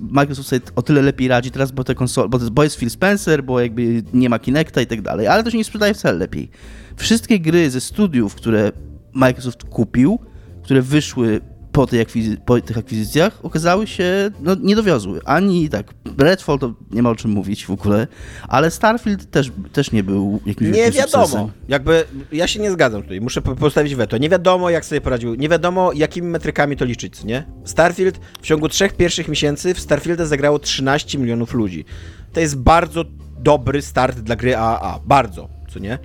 [0.00, 3.44] Microsoft sobie o tyle lepiej radzi teraz, bo, te konsole, bo, bo jest Phil Spencer,
[3.44, 6.50] bo jakby nie ma Kinecta i tak dalej, ale to się nie sprzedaje wcale lepiej.
[6.96, 8.72] Wszystkie gry ze studiów, które
[9.12, 10.18] Microsoft kupił,
[10.62, 11.40] które wyszły
[11.74, 15.20] po, tej akwizy- po tych akwizycjach okazały się, no nie dowiozły.
[15.24, 18.06] Ani tak, Redfall to nie ma o czym mówić w ogóle,
[18.48, 21.26] ale Starfield też, też nie był jakimś Nie wiadomo.
[21.26, 21.50] Sukcesem.
[21.68, 24.18] Jakby, ja się nie zgadzam tutaj, muszę postawić weto.
[24.18, 27.44] Nie wiadomo, jak sobie poradził, nie wiadomo, jakimi metrykami to liczyć, nie?
[27.64, 31.84] Starfield w ciągu trzech pierwszych miesięcy w Starfielda zagrało 13 milionów ludzi.
[32.32, 33.04] To jest bardzo
[33.38, 35.00] dobry start dla gry AAA.
[35.06, 35.98] Bardzo, co nie?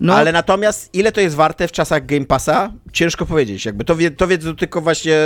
[0.00, 0.14] No.
[0.14, 2.72] Ale natomiast ile to jest warte w czasach Game Passa?
[2.92, 3.64] Ciężko powiedzieć.
[3.64, 5.16] Jakby to, wie, to wiedzą tylko właśnie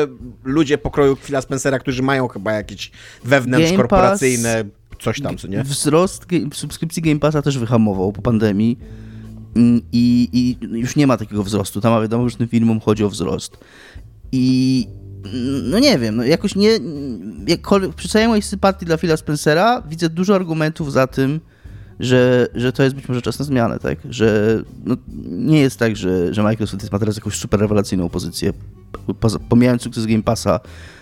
[0.44, 2.90] ludzie pokroju Phila Spencera, którzy mają chyba jakieś
[3.24, 5.62] wewnętrz Game korporacyjne, Pass, coś tam, co nie?
[5.62, 8.78] Wzrost subskrypcji Game Passa też wyhamował po pandemii.
[9.56, 11.80] Mm, I, I, już nie ma takiego wzrostu.
[11.80, 13.58] Tam wiadomo, że tym filmom chodzi o wzrost.
[14.32, 14.86] I
[15.64, 16.70] no nie wiem, no jakoś nie.
[17.46, 21.40] Jakkolwiek, przy całej mojej sympatii dla Phila Spencera widzę dużo argumentów za tym,
[22.00, 23.98] że, że to jest być może czas na zmianę, tak?
[24.10, 28.52] Że no, nie jest tak, że, że Microsoft ma teraz jakąś super rewelacyjną pozycję,
[29.20, 30.60] poza, pomijając sukces Game Passa,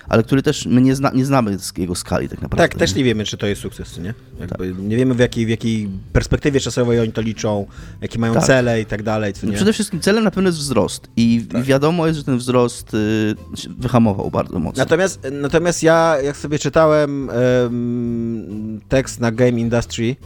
[0.09, 2.69] ale który też my nie, zna, nie znamy z jego skali tak naprawdę.
[2.69, 4.15] Tak, też nie wiemy, czy to jest sukces, nie?
[4.41, 7.67] Jakby Nie wiemy, w jakiej, w jakiej perspektywie czasowej oni to liczą,
[8.01, 8.45] jakie mają Tak.
[8.45, 12.07] cele i tak dalej, No przede wszystkim celem na pewno jest wzrost i, i wiadomo
[12.07, 13.35] jest, że ten wzrost y,
[13.79, 14.83] wyhamował bardzo mocno.
[14.83, 20.17] Natomiast, natomiast ja, jak sobie czytałem em, tekst na Game Industry,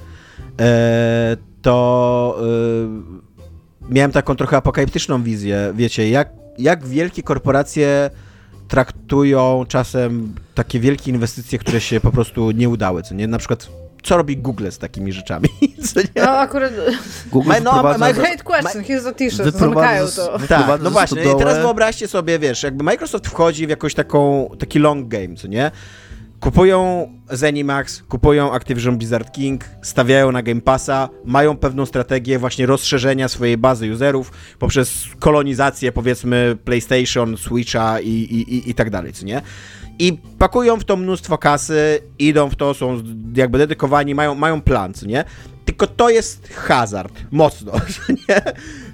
[1.62, 2.36] to
[3.90, 6.28] e, miałem taką trochę apokaliptyczną wizję, wiecie, jak,
[6.58, 8.10] jak wielkie korporacje
[8.68, 13.28] traktują czasem takie wielkie inwestycje, które się po prostu nie udały, co nie?
[13.28, 13.68] Na przykład,
[14.02, 15.48] co robi Google z takimi rzeczami,
[15.94, 16.06] co nie?
[16.24, 16.72] No akurat...
[17.32, 20.38] Google Ma- no, wprowadza- ma- Great question, here's the t-shirt, zamykają z- to.
[20.48, 21.22] Tak, no właśnie.
[21.22, 25.48] I teraz wyobraźcie sobie, wiesz, jakby Microsoft wchodzi w jakoś taką, taki long game, co
[25.48, 25.70] nie?
[26.40, 33.28] Kupują Zenimax, kupują Activision Blizzard King, stawiają na Game Passa, mają pewną strategię właśnie rozszerzenia
[33.28, 39.26] swojej bazy userów poprzez kolonizację, powiedzmy, PlayStation, Switcha i, i, i, i tak dalej, co
[39.26, 39.42] nie?
[39.98, 43.02] I pakują w to mnóstwo kasy, idą w to, są
[43.34, 45.24] jakby dedykowani, mają, mają plan, co nie?
[45.64, 48.42] Tylko to jest hazard, mocno, co nie?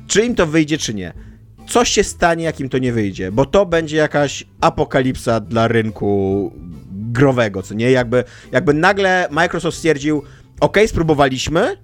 [0.07, 1.13] Czy im to wyjdzie, czy nie?
[1.69, 6.53] coś się stanie, jak im to nie wyjdzie, bo to będzie jakaś apokalipsa dla rynku
[7.13, 7.91] growego, co nie?
[7.91, 10.23] Jakby, jakby nagle Microsoft stwierdził,
[10.61, 11.77] ok, spróbowaliśmy,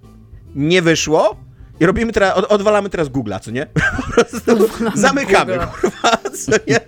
[0.55, 1.37] nie wyszło
[1.81, 3.67] i robimy teraz, od, odwalamy teraz Google'a, co nie?
[4.07, 5.81] Po prostu zamykamy, Google'a.
[5.81, 6.81] kurwa, co nie?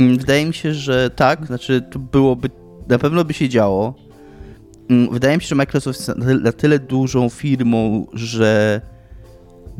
[0.00, 2.50] Mm, Wydaje mi się, że tak, znaczy to byłoby,
[2.88, 3.94] na pewno by się działo.
[4.90, 8.80] Mm, Wydaje mi się, że Microsoft jest na tyle, na tyle dużą firmą, że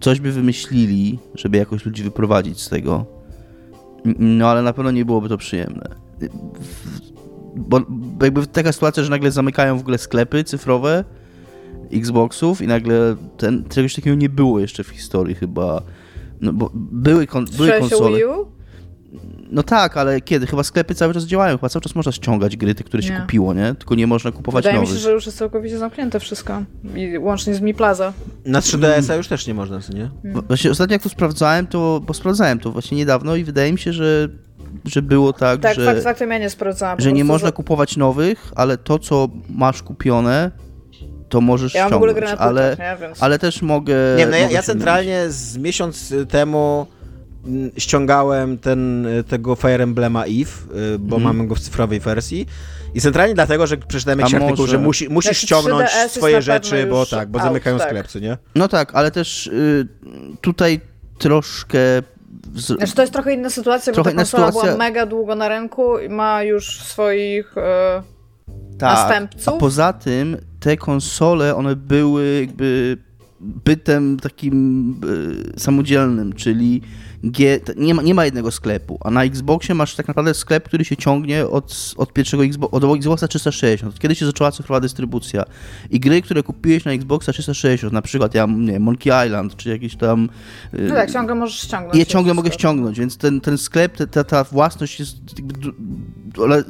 [0.00, 3.06] coś by wymyślili, żeby jakoś ludzi wyprowadzić z tego.
[4.18, 5.88] No ale na pewno nie byłoby to przyjemne.
[7.56, 7.80] Bo
[8.22, 11.04] jakby taka sytuacja, że nagle zamykają w ogóle sklepy cyfrowe
[11.92, 15.82] Xboxów i nagle ten, czegoś takiego nie było jeszcze w historii chyba.
[16.40, 18.16] No bo były, kon, były konsole.
[18.16, 18.53] Wii U?
[19.50, 20.46] No tak, ale kiedy?
[20.46, 23.20] Chyba sklepy cały czas działają, chyba cały czas można ściągać gry, te, które się Nie.
[23.20, 23.74] kupiło, nie?
[23.74, 24.98] Tylko nie można kupować Wydaje mi nowych.
[24.98, 26.62] się, że już jest całkowicie zamknięte wszystko.
[26.96, 28.12] I łącznie z Mi Plaza.
[28.46, 30.10] Na 3DS-a już też nie można, co nie?
[30.48, 33.92] Właśnie ostatnio jak to sprawdzałem, to, bo sprawdzałem to właśnie niedawno i wydaje mi się,
[33.92, 34.28] że,
[34.84, 37.00] że było tak, Tak, że, fakt faktem ja nie sprawdzałam.
[37.00, 40.50] że nie można za- kupować nowych, ale to, co masz kupione,
[41.28, 41.98] to możesz Ja ściągnąć.
[41.98, 43.06] ogóle grę na ale, płytach, nie?
[43.06, 43.22] Więc...
[43.22, 43.94] ale też mogę...
[44.18, 46.86] Nie wiem, no ja, ja się centralnie z miesiąc temu
[47.78, 50.50] ściągałem ten, y, tego Fire Emblema Eve,
[50.94, 51.22] y, bo Mhm.
[51.36, 52.46] mamy go w cyfrowej wersji.
[52.94, 56.14] I centralnie dlatego, że przeczytałem jakiś artykuł, może- że musi, musisz Znaczy, ściągnąć 3DS jest
[56.14, 57.88] swoje rzeczy, bo tak, bo out, zamykają tak.
[57.88, 58.38] sklep, co nie?
[58.54, 59.86] No tak, ale też y,
[60.40, 60.80] tutaj
[61.18, 61.78] troszkę...
[62.54, 64.72] wz- Znaczy to jest trochę inna sytuacja, Trochę bo ta konsola sytuacja.
[64.72, 67.58] była mega długo na rynku i ma już swoich...
[67.58, 68.02] E...
[68.78, 69.48] tak, następców?
[69.48, 72.96] A poza tym te konsole, one były jakby
[73.40, 74.90] bytem takim
[75.56, 76.82] y, samodzielnym, czyli
[77.30, 80.84] G, nie, ma, nie ma jednego sklepu, a na Xboxie masz tak naprawdę sklep, który
[80.84, 85.44] się ciągnie od, od pierwszego Xbox, od Xboxa 360, od kiedy się zaczęła cyfrowa dystrybucja.
[85.90, 89.96] I gry, które kupiłeś na Xboxa 360, na przykład ja, nie Monkey Island, czy jakieś
[89.96, 90.28] tam...
[90.74, 91.96] y, No tak, ciągle możesz ściągnąć.
[91.96, 95.16] je ciągle mogę ściągnąć, więc ten, ten sklep, ta- ta, własność jest
[96.42, 96.62] ale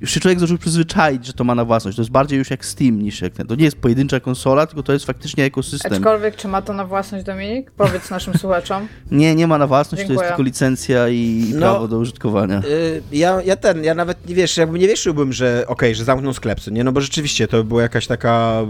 [0.00, 1.96] już się człowiek zdążył przyzwyczaić, że to ma na własność.
[1.96, 3.46] To jest bardziej już jak Steam niż jak ten.
[3.46, 5.92] To nie jest pojedyncza konsola, tylko to jest faktycznie ekosystem.
[5.92, 7.70] Aczkolwiek, czy ma to na własność Dominik?
[7.70, 8.88] Powiedz naszym słuchaczom.
[9.10, 10.18] Nie, nie ma na własność, to Dziękuję.
[10.18, 11.58] jest tylko licencja i No.
[11.60, 12.58] prawo do użytkowania.
[12.64, 16.32] Y, Ja, ja ten, ja nawet nie wiesz, jakby nie wierzyłbym, że okej, że zamkną
[16.32, 16.84] sklep, nie?
[16.84, 18.62] No bo rzeczywiście to była jakaś taka.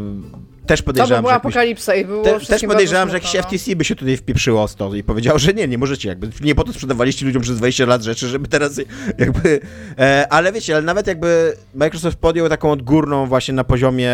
[0.67, 3.43] Też To by podejrzewam, była apokalipsa i było Te, też podejrzewam, że jakiś no.
[3.43, 6.55] FTC by się tutaj wpieprzyło z to i powiedział, że nie, nie możecie, jakby nie
[6.55, 8.81] po to sprzedawaliście ludziom przez 20 lat rzeczy, żeby teraz
[9.19, 9.61] jakby,
[9.99, 14.13] e, ale wiecie, ale nawet jakby Microsoft podjął taką odgórną właśnie na poziomie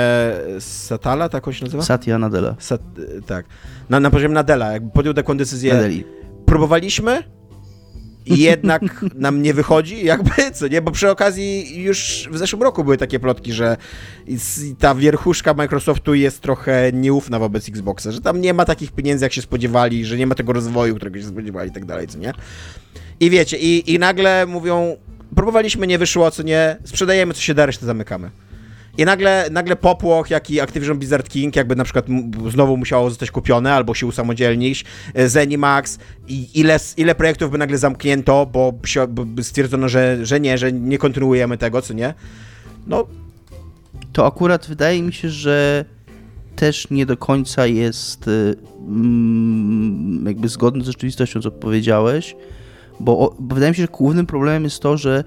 [0.59, 1.83] Satala, tak on się nazywa?
[1.83, 2.55] Satya Nadella.
[2.59, 2.81] Sat,
[3.27, 3.47] tak,
[3.91, 6.05] na, na poziomie Nadella, jakby podjął taką decyzję, Nadeli.
[6.47, 7.23] próbowaliśmy
[8.27, 12.85] i jednak nam nie wychodzi, jakby, co nie, bo przy okazji już w zeszłym roku
[12.85, 13.77] były takie plotki, że
[14.79, 19.33] ta wierchuszka Microsoftu jest trochę nieufna wobec Xboxa, że tam nie ma takich pieniędzy, jak
[19.33, 22.33] się spodziewali, że nie ma tego rozwoju, którego się spodziewali i tak dalej, co nie.
[23.21, 24.97] I wiecie, i, i nagle mówią,
[25.35, 28.31] próbowaliśmy, nie wyszło, co nie, sprzedajemy, co się da, resztę zamykamy.
[28.99, 32.07] I nagle, nagle popłoch, jak i Activision Blizzard King, jakby na przykład
[32.51, 34.85] znowu musiało zostać kupione, albo się usamodzielnić,
[35.15, 38.73] e, Zenimax, i ile, ile projektów by nagle zamknięto, bo,
[39.43, 42.15] stwierdzono, że, że nie, że nie kontynuujemy tego, co nie.
[42.87, 43.07] No,
[44.13, 45.85] To akurat wydaje mi się, że
[46.57, 48.57] też nie do końca jest y,
[48.89, 52.37] mm, jakby zgodny z rzeczywistością, co powiedziałeś,
[53.01, 55.25] bo, bo wydaje mi się, że głównym problemem jest to, że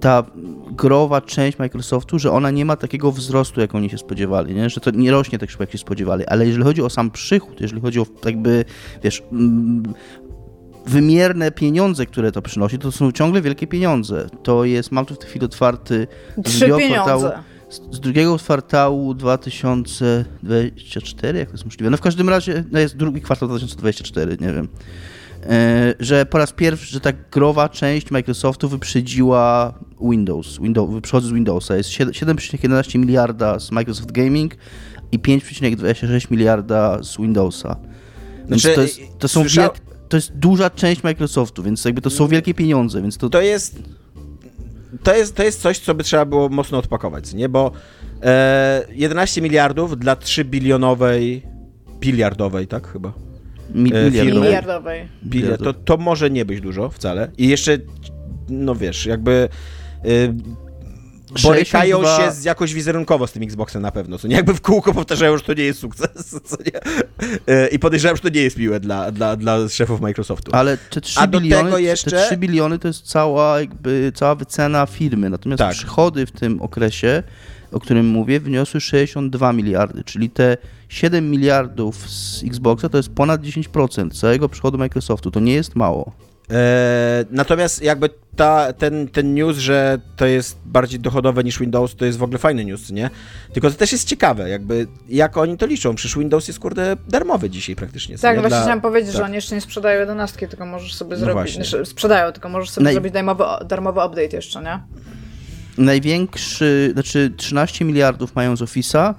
[0.00, 0.24] ta
[0.70, 4.70] growa część Microsoftu, że ona nie ma takiego wzrostu, jak oni się spodziewali, nie?
[4.70, 7.60] że to nie rośnie tak szybko, jak się spodziewali, ale jeżeli chodzi o sam przychód,
[7.60, 8.64] jeżeli chodzi o jakby,
[9.02, 9.82] wiesz, mm,
[10.86, 14.26] wymierne pieniądze, które to przynosi, to są ciągle wielkie pieniądze.
[14.42, 16.06] To jest, mam tu w tej chwili otwarty
[16.44, 17.38] Trzy pieniądze.
[17.90, 21.90] z drugiego kwartału 2024, jak to jest możliwe?
[21.90, 24.68] No w każdym razie, no jest drugi kwartał 2024, nie wiem.
[25.48, 29.74] E, że po raz pierwszy, że ta growa część Microsoftu wyprzedziła
[30.10, 31.76] Windows, Windows wyprzechodzi z Windowsa.
[31.76, 34.56] Jest 7,11 miliarda z Microsoft Gaming
[35.12, 37.76] i 5,26 miliarda z Windowsa.
[38.48, 39.74] Więc Znaczy, to, jest, to są wielk,
[40.08, 43.82] to jest duża część Microsoftu, więc jakby to są wielkie pieniądze, więc to, To jest,
[45.02, 47.48] to jest, to jest coś, co by trzeba było mocno odpakować, nie?
[47.48, 47.72] Bo
[48.22, 51.42] e, 11 miliardów dla 3 bilionowej,
[52.00, 53.12] biliardowej, tak chyba?
[53.74, 54.10] E.
[54.24, 55.08] Miliardowej.
[55.64, 57.30] To, to może nie być dużo wcale.
[57.38, 57.78] I jeszcze,
[58.48, 59.48] no wiesz, jakby...
[61.42, 64.36] Borykają 62 się z jakoś wizerunkowo z tym Xboxem na pewno, co nie?
[64.36, 66.10] Jakby w kółko powtarzają, że to nie jest sukces,
[66.48, 66.80] co nie?
[67.64, 70.52] Y, I podejrzewam, że to nie jest miłe dla, dla, dla szefów Microsoftu.
[70.54, 74.86] Ale te 3 A biliony, jeszcze- te 3 biliony to jest cała, jakby, cała wycena
[74.86, 75.30] firmy.
[75.30, 75.72] Natomiast Tak.
[75.72, 77.22] przychody w tym okresie,
[77.72, 80.56] o którym mówię, wyniosły 62 miliardy, czyli te
[80.88, 85.30] 7 miliardów z Xboxa to jest ponad 10% całego przychodu Microsoftu.
[85.30, 86.12] To nie jest mało.
[86.50, 92.04] E, natomiast jakby ta, ten, ten news, że to jest bardziej dochodowe niż Windows, to
[92.04, 93.10] jest w ogóle fajny news, nie?
[93.52, 95.94] Tylko to też jest ciekawe, jakby jak oni to liczą.
[95.94, 98.18] Przecież Windows jest kurde darmowy dzisiaj praktycznie.
[98.18, 98.40] Tak, nie?
[98.40, 99.26] właśnie Dla- chciałam powiedzieć, że tak.
[99.26, 101.34] oni jeszcze nie sprzedają jedenastki, tylko możesz sobie No zrobić.
[101.34, 101.64] właśnie.
[101.64, 104.80] Znaczy, sprzedają, tylko możesz sobie Naj- zrobić darmowy, darmowy update jeszcze, nie?
[105.78, 109.14] Największy, znaczy 13 miliardów mają z Office'a,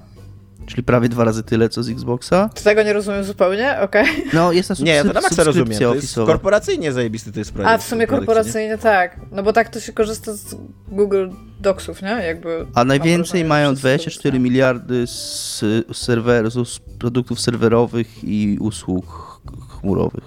[0.66, 2.50] czyli prawie dwa razy tyle co z Xboxa.
[2.54, 3.76] Czy tego nie rozumiem zupełnie?
[3.80, 4.06] Okej.
[4.32, 5.66] No, jest na Nie, ja to na subskryp- maksa rozumiem.
[5.66, 7.74] subskrypcja To jest korporacyjnie zajebisty to jest projekt.
[7.74, 8.06] A w sumie nie?
[8.06, 9.16] korporacyjnie tak.
[9.32, 10.56] No bo tak to się korzysta z
[10.88, 11.28] Google
[11.60, 12.08] Docsów, nie?
[12.08, 14.42] Jakby A najwięcej mają wszyscy 24 korzystają.
[14.42, 15.58] miliardy z,
[15.92, 19.40] z serwerów, z produktów serwerowych i usług ch-
[19.80, 20.24] chmurowych.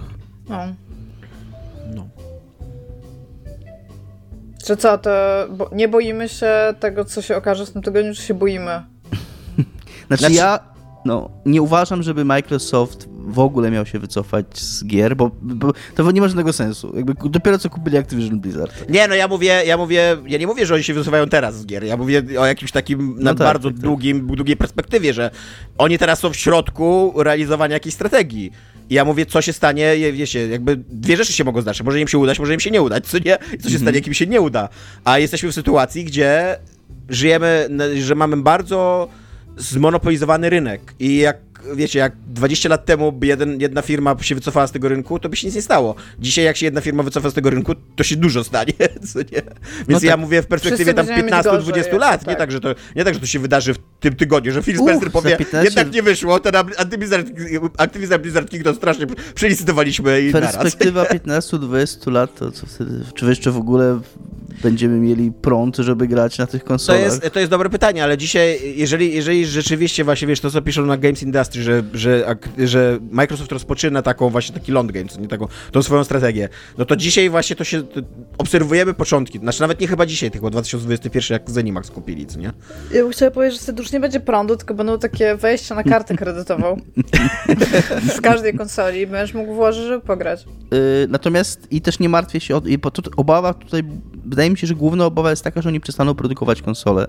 [0.50, 0.58] No.
[1.96, 2.08] No.
[4.66, 5.10] Czy co, to
[5.52, 8.82] bo nie boimy się tego, co się okaże w tym tygodniu, czy się boimy?
[10.10, 10.60] Znaczy, Znaczy- ja
[11.06, 16.12] no, nie uważam, żeby Microsoft w ogóle miał się wycofać z gier, bo, bo to
[16.12, 16.94] nie ma żadnego sensu.
[16.96, 18.90] Jakby dopiero co kupili Activision Blizzard.
[18.90, 21.66] Nie, no ja mówię, ja mówię, ja nie mówię, że oni się wysuwają teraz z
[21.66, 21.84] gier.
[21.84, 23.84] Ja mówię o jakimś takim na tak, bardzo tak, tak.
[23.84, 25.32] długim, długiej perspektywie, że
[25.78, 28.52] oni teraz są w środku realizowania jakiejś strategii.
[28.90, 31.84] I ja mówię, co się stanie, wiecie, jakby dwie rzeczy się mogą zdarzyć.
[31.84, 33.38] Może im się udać, może im się nie udać, co nie?
[33.54, 34.70] I co się stanie, jak im się nie uda.
[35.04, 36.58] A jesteśmy w sytuacji, gdzie
[37.10, 37.70] żyjemy,
[38.02, 39.10] że mamy bardzo
[39.60, 40.94] zmonopolizowany rynek.
[41.00, 41.38] I jak,
[41.76, 45.30] wiecie, jak 20 lat temu by jeden, jedna firma się wycofała z tego rynku, to
[45.30, 45.96] by się nic nie stało.
[46.20, 48.74] Dzisiaj jak się jedna firma wycofa z tego rynku, to się dużo stanie,
[49.14, 49.42] co nie?
[49.88, 50.20] Więc No ja tak.
[50.20, 52.22] mówię w perspektywie tam będziemy mieć 15-20 gorzej, lat.
[52.22, 52.38] Nie tak.
[52.38, 55.12] tak, że to, nie tak, że to się wydarzy w tym tygodniu, że Phil Spencer
[55.12, 56.54] powie, 15 jednak nie wyszło, ten
[57.78, 60.58] Activision Blizzard King to strasznie przelicytowaliśmy i naraz.
[60.58, 63.02] Perspektywa 15-20 lat, to co wtedy?
[63.14, 64.00] Czy jeszcze w ogóle
[64.64, 67.02] będziemy mieli prąd, żeby grać na tych To konsolach?
[67.02, 70.86] jest, to jest dobre pytanie, ale dzisiaj, jeżeli, jeżeli rzeczywiście właśnie, wiesz, to co piszą
[70.86, 75.28] na Games Industry, że, że, że Microsoft rozpoczyna taką właśnie taki long game, co nie
[75.28, 78.02] taką, tą swoją strategię, no to dzisiaj właśnie to się, to
[78.38, 82.52] obserwujemy początki, znaczy nawet nie chyba dzisiaj, tylko 2021, jak Zenimax kupili, co nie?
[82.94, 85.84] Ja bym chciała powiedzieć, że wtedy już nie będzie prądu, tylko będą takie wejścia na
[85.84, 86.78] kartę kredytową.
[88.18, 90.46] Z każdej konsoli będziesz mógł włożyć, żeby pograć.
[90.74, 92.62] Y, Natomiast i też nie martwię się o.
[92.66, 93.84] i Bo tu, obawa tutaj.
[94.30, 97.08] Wydaje mi się, że główna obawa jest taka, że oni przestaną produkować konsole.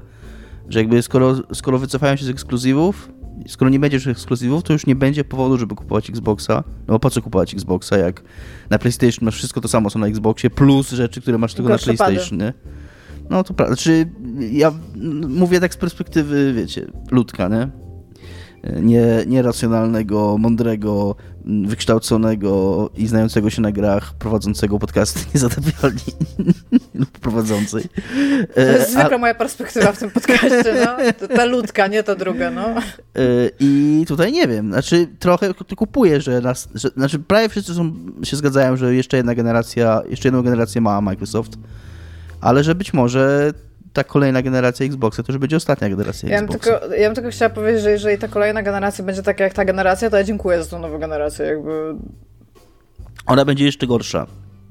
[0.69, 3.13] Że jakby skoro, skoro wycofają się z ekskluzywów,
[3.49, 6.65] skoro nie będzie już ekskluzywów, to już nie będzie powodu, żeby kupować Xboxa.
[6.89, 8.23] No bo po co kupować Xboxa, jak
[8.71, 11.79] na PlayStation masz wszystko to samo, co na Xboxie, plus rzeczy, które masz tylko na.
[11.79, 12.53] PlayStation, nie?
[13.31, 13.75] No to prawda.
[13.75, 14.11] Znaczy,
[14.53, 14.73] ja
[15.29, 17.69] mówię tak z perspektywy, wiecie, ludka, nie?
[18.83, 21.17] nie, nieracjonalnego, mądrego,
[21.67, 26.01] wykształconego i znającego się na grach, prowadzącego podcasty niezatapialni
[27.01, 27.85] lub prowadzącej.
[28.55, 31.27] To jest zwykle moja perspektywa w tym podcaście, no.
[31.37, 32.69] Ta ludka, nie ta druga, no.
[32.69, 32.83] E,
[33.61, 37.93] I tutaj nie wiem, znaczy trochę to kupuję, że, nas, że znaczy prawie wszyscy są,
[38.23, 41.53] się zgadzają, że jeszcze jedna generacja, jeszcze jedną generację ma Microsoft,
[42.41, 43.53] ale że być może
[43.93, 46.79] ta kolejna generacja Xboxa to już będzie ostatnia generacja Ja Xboxa.
[46.81, 49.65] tylko, ja bym tylko chciała powiedzieć, że jeżeli ta kolejna generacja będzie taka jak ta
[49.65, 51.95] generacja, to ja dziękuję za tą nową generację, jakby...
[53.27, 54.27] Ona będzie jeszcze gorsza.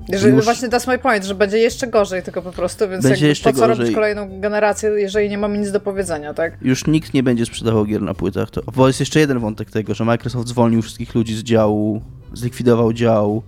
[0.09, 3.27] Jeżeli Już- właśnie that's my point, że będzie jeszcze gorzej tylko po prostu, więc Będzie
[3.27, 3.77] jakby po co gorzej.
[3.77, 6.57] robić kolejną generację, jeżeli nie mamy nic do powiedzenia, tak?
[6.61, 8.49] Już nikt nie będzie sprzedawał gier na płytach.
[8.49, 12.01] To, bo jest jeszcze jeden wątek tego, że Microsoft zwolnił wszystkich ludzi z działu,
[12.33, 13.43] zlikwidował dział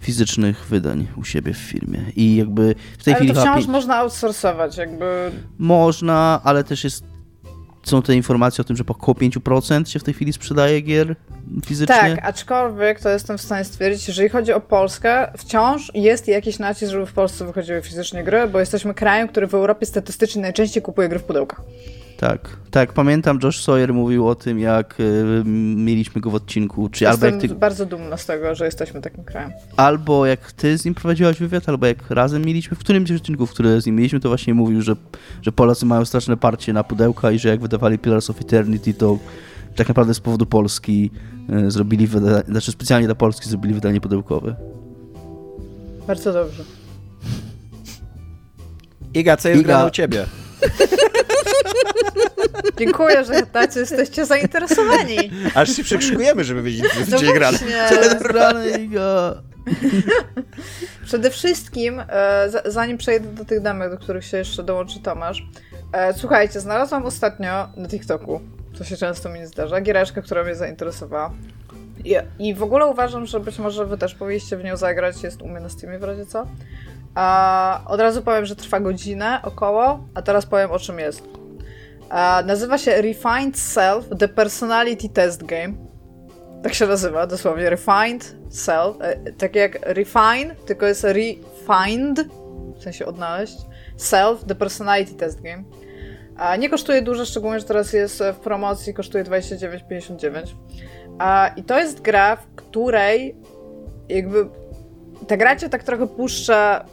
[0.00, 2.00] fizycznych wydań u siebie w firmie.
[2.16, 3.34] I jakby w tej ale chwili...
[3.34, 3.68] to wciąż pięć...
[3.68, 5.30] można outsourcować, jakby...
[5.58, 7.04] Można, ale też jest
[7.88, 11.16] są te informacje o tym, że około 5% się w tej chwili sprzedaje gier
[11.66, 11.94] fizycznie.
[11.94, 16.58] Tak, aczkolwiek to jestem w stanie stwierdzić, że jeżeli chodzi o Polskę, wciąż jest jakiś
[16.58, 20.82] nacisk, żeby w Polsce wychodziły fizycznie gry, bo jesteśmy krajem, który w Europie statystycznie najczęściej
[20.82, 21.60] kupuje gry w pudełkach.
[22.18, 22.92] Tak, tak.
[22.92, 25.42] Pamiętam, Josh Sawyer mówił o tym, jak y,
[25.76, 26.88] mieliśmy go w odcinku.
[26.88, 29.52] Czy Jestem albo ty, bardzo dumna z tego, że jesteśmy takim krajem.
[29.76, 32.76] albo jak ty z nim prowadziłaś wywiad, albo jak razem mieliśmy.
[32.76, 34.96] W którymś z odcinków, które z nim mieliśmy, to właśnie mówił, że,
[35.42, 39.18] że Polacy mają straszne parcie na pudełka i że jak wydawali Pillars of Eternity, to
[39.76, 41.10] tak naprawdę z powodu Polski
[41.66, 44.56] y, zrobili wydanie, znaczy specjalnie dla Polski zrobili wydanie pudełkowe.
[46.06, 46.64] Bardzo dobrze.
[49.14, 49.68] Iga, co jest Iga.
[49.68, 50.24] grane u ciebie?
[52.78, 55.16] Dziękuję, że tacy jesteście zainteresowani.
[55.54, 57.58] Aż się przekrzykujemy, żeby wiedzieć, co jest No dzisiaj grane.
[58.20, 59.42] Zgrane Iga.
[61.04, 65.46] Przede wszystkim, e, za- zanim przejdę do tych damek, do których się jeszcze dołączy Tomasz,
[65.92, 68.40] e, słuchajcie, znalazłam ostatnio na TikToku,
[68.74, 71.30] co się często mi zdarza, giereczkę, która mnie zainteresowała.
[72.04, 75.42] I, I w ogóle uważam, że być może wy też powinniście w nią zagrać, jest
[75.42, 76.46] u mnie na Steamie w razie co.
[77.86, 81.22] Od razu powiem, że trwa godzinę około, a teraz powiem o czym jest.
[82.44, 85.74] Nazywa się Refined Self The Personality Test Game.
[86.62, 87.70] Tak się nazywa, dosłownie.
[87.70, 88.96] Refined Self.
[89.00, 92.28] E, tak jak Refine, tylko jest Refined,
[92.78, 93.56] w sensie odnaleźć.
[93.96, 95.64] Self The Personality Test Game.
[96.38, 100.42] A nie kosztuje dużo, szczególnie, że teraz jest w promocji, kosztuje 29,59.
[101.18, 103.36] A, I to jest gra, w której
[104.08, 104.46] jakby
[105.26, 106.84] ta gra cię tak trochę puszcza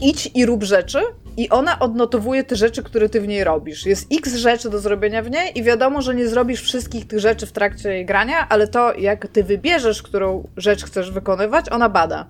[0.00, 0.98] idź i rób rzeczy
[1.36, 3.86] i ona odnotowuje te rzeczy, które ty w niej robisz.
[3.86, 7.46] Jest x rzeczy do zrobienia w niej i wiadomo, że nie zrobisz wszystkich tych rzeczy
[7.46, 12.26] w trakcie jej grania, ale to jak ty wybierzesz, którą rzecz chcesz wykonywać, ona bada.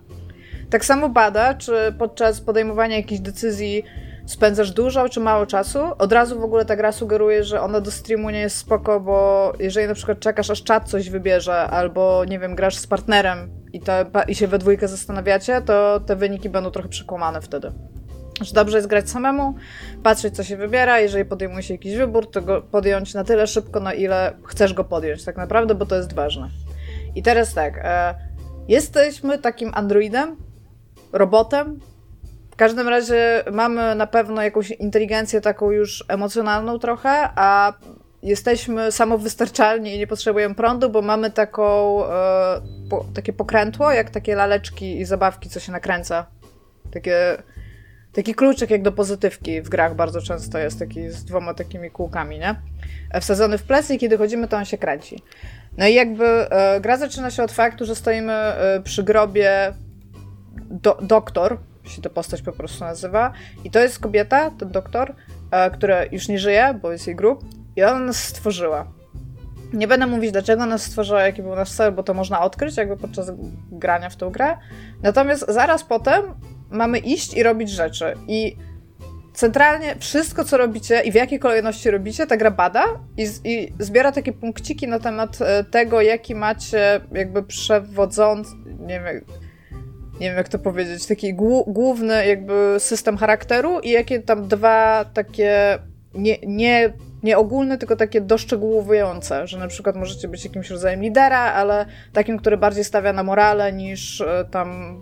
[0.70, 3.84] Tak samo bada, czy podczas podejmowania jakichś decyzji
[4.30, 5.78] spędzasz dużo czy mało czasu.
[5.98, 9.52] Od razu w ogóle ta gra sugeruje, że ona do streamu nie jest spoko, bo
[9.58, 13.80] jeżeli na przykład czekasz aż czat coś wybierze, albo nie wiem, grasz z partnerem i,
[13.80, 13.92] to,
[14.28, 17.72] i się we dwójkę zastanawiacie, to te wyniki będą trochę przekłamane wtedy.
[18.40, 19.54] Że dobrze jest grać samemu,
[20.02, 23.80] patrzeć co się wybiera, jeżeli podejmuje się jakiś wybór, to go podjąć na tyle szybko,
[23.80, 26.50] na ile chcesz go podjąć tak naprawdę, bo to jest ważne.
[27.14, 28.14] I teraz tak, e,
[28.68, 30.36] jesteśmy takim androidem,
[31.12, 31.80] robotem,
[32.60, 37.72] każdym razie mamy na pewno jakąś inteligencję taką już emocjonalną trochę, a
[38.22, 44.34] jesteśmy samowystarczalni i nie potrzebujemy prądu, bo mamy taką, e, po, takie pokrętło, jak takie
[44.34, 46.26] laleczki i zabawki, co się nakręca.
[46.92, 47.42] Takie,
[48.12, 52.38] taki kluczyk jak do pozytywki w grach bardzo często jest taki z dwoma takimi kółkami,
[52.38, 52.54] nie?
[53.10, 55.22] E, Wsadzony w plecy i kiedy chodzimy, to on się kręci.
[55.78, 59.72] No i jakby e, gra zaczyna się od faktu, że stoimy e, przy grobie
[60.70, 63.32] do, doktor, się ta postać po prostu nazywa.
[63.64, 65.14] I to jest kobieta, ten doktor,
[65.50, 67.44] e, która już nie żyje, bo jest jej grób.
[67.76, 68.92] I ona nas stworzyła.
[69.72, 72.96] Nie będę mówić, dlaczego nas stworzyła, jaki był nasz cel, bo to można odkryć jakby
[72.96, 73.32] podczas
[73.72, 74.56] grania w tą grę.
[75.02, 76.22] Natomiast zaraz potem
[76.70, 78.14] mamy iść i robić rzeczy.
[78.28, 78.56] I
[79.34, 82.84] centralnie wszystko, co robicie i w jakiej kolejności robicie, ta gra bada
[83.16, 88.50] i, z- i zbiera takie punkciki na temat e, tego, jaki macie jakby przewodzący,
[88.80, 89.24] nie wiem,
[90.20, 91.34] nie wiem jak to powiedzieć, taki
[91.66, 95.78] główny jakby system charakteru i jakie tam dwa takie
[96.14, 96.92] nie, nie,
[97.22, 102.38] nie ogólne, tylko takie doszczegółowujące, że na przykład możecie być jakimś rodzajem lidera, ale takim,
[102.38, 105.00] który bardziej stawia na morale niż e, tam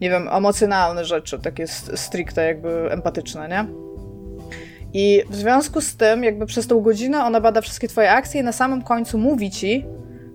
[0.00, 3.66] nie wiem, emocjonalne rzeczy, takie stricte jakby empatyczne, nie?
[4.92, 8.44] I w związku z tym, jakby przez tą godzinę ona bada wszystkie twoje akcje i
[8.44, 9.86] na samym końcu mówi ci,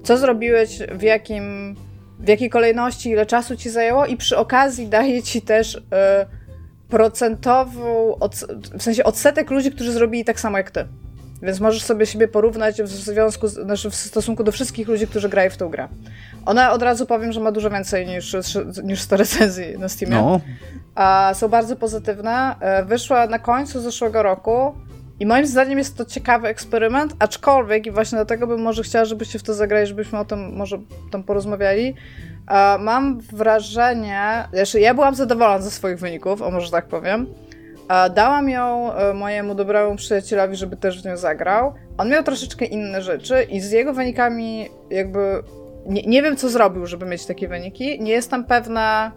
[0.04, 1.76] co zrobiłeś, w jakim
[2.24, 5.82] w jakiej kolejności, ile czasu ci zajęło i przy okazji daje ci też y,
[6.89, 8.17] procentową,
[8.78, 10.86] w sensie odsetek ludzi, którzy zrobili tak samo jak ty.
[11.41, 15.30] Więc możesz sobie siebie porównać w związku, z, znaczy w stosunku do wszystkich ludzi, którzy
[15.30, 15.88] grają w tą grę.
[16.45, 18.36] Ona od razu powiem, że ma dużo więcej niż,
[18.84, 20.15] niż 100 recenzji na Steamie.
[20.15, 20.39] No,
[20.95, 22.55] A są bardzo pozytywne.
[22.59, 24.76] E, Wyszła na końcu zeszłego roku
[25.20, 29.39] i moim zdaniem jest to ciekawy eksperyment, aczkolwiek i właśnie dlatego bym może chciała, żebyście
[29.39, 30.78] w to zagrali, żebyśmy o tym może
[31.11, 31.95] tam porozmawiali.
[32.47, 37.28] E, Mam wrażenie, znaczy ja byłam zadowolona ze swoich wyników, o może tak powiem.
[37.89, 41.74] E, Dałam ją e, mojemu dobremu przyjacielowi, żeby też w nią zagrał.
[41.97, 45.43] On miał troszeczkę inne rzeczy i z jego wynikami jakby
[45.86, 48.01] nie, nie wiem, co zrobił, żeby mieć takie wyniki.
[48.01, 49.11] Nie jestem pewna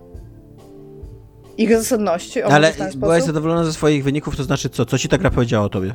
[1.59, 2.43] ich zasadności.
[2.43, 4.85] O, Ale byłaś zadowolona ze swoich wyników, to znaczy co?
[4.87, 5.95] Co ci ta gra powiedziała o tobie?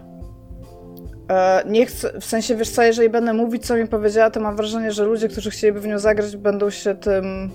[1.30, 4.56] E, nie chcę, w sensie, wiesz co, jeżeli będę mówić, co mi powiedziała, to mam
[4.56, 7.52] wrażenie, że ludzie, którzy chcieliby w nią zagrać, będą się tym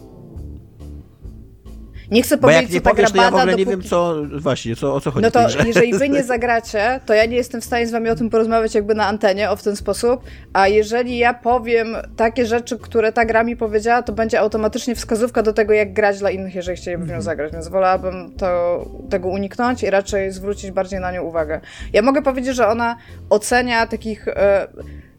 [2.10, 3.64] nie chcę Bo powiedzieć, jak nie co ta powiesz, gra to ja w ogóle nie
[3.64, 3.82] dopóki...
[3.82, 7.26] wiem, co właśnie, co, o co chodzi No to jeżeli wy nie zagracie, to ja
[7.26, 9.76] nie jestem w stanie z wami o tym porozmawiać jakby na antenie, o w ten
[9.76, 14.94] sposób, a jeżeli ja powiem takie rzeczy, które ta gra mi powiedziała, to będzie automatycznie
[14.94, 17.22] wskazówka do tego, jak grać dla innych, jeżeli chcieliby w nią Mhm.
[17.22, 21.60] zagrać, więc wolałabym to, tego uniknąć i raczej zwrócić bardziej na nią uwagę.
[21.92, 22.96] Ja mogę powiedzieć, że ona
[23.30, 24.28] ocenia takich...
[24.28, 24.68] E,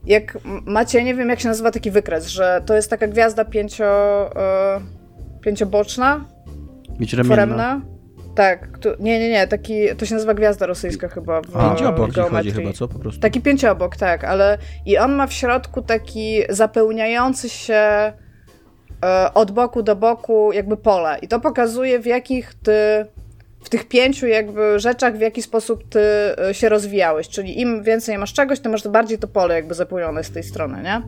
[0.06, 3.86] jak macie, nie wiem jak się nazywa taki wykres, że to jest taka gwiazda pięcio,
[4.36, 4.82] e,
[5.42, 6.26] pięcioboczna,
[7.00, 7.36] Mieć ramienna.
[7.36, 7.82] foremna.
[8.36, 12.14] Tak, tu, nie, nie, nie, taki, to się nazywa gwiazda rosyjska chyba w A, Pięciobok
[12.30, 12.88] chodzi chyba, co?
[12.88, 13.22] Po prostu.
[13.22, 18.14] Taki pięciobok, tak, ale i on ma w środku taki zapełniający się e,
[19.34, 21.18] od boku do boku jakby pole.
[21.22, 23.06] I to pokazuje w jakich ty,
[23.64, 26.00] w tych pięciu jakby rzeczach, w jaki sposób ty
[26.50, 27.30] e, się rozwijałeś.
[27.30, 30.84] Czyli im więcej masz czegoś, tym masz bardziej to pole jakby zapełnione z tej strony,
[30.84, 31.02] nie?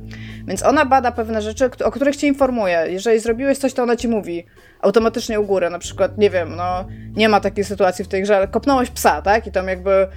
[0.48, 2.86] Więc ona bada pewne rzeczy, o których cię informuje.
[2.88, 4.46] Jeżeli zrobiłeś coś, to ona ci mówi
[4.82, 5.70] automatycznie u góry.
[5.70, 9.22] Na przykład, nie wiem, no nie ma takiej sytuacji w tej grze, ale kopnąłeś psa,
[9.22, 9.48] tak?
[9.48, 10.08] I tam jakby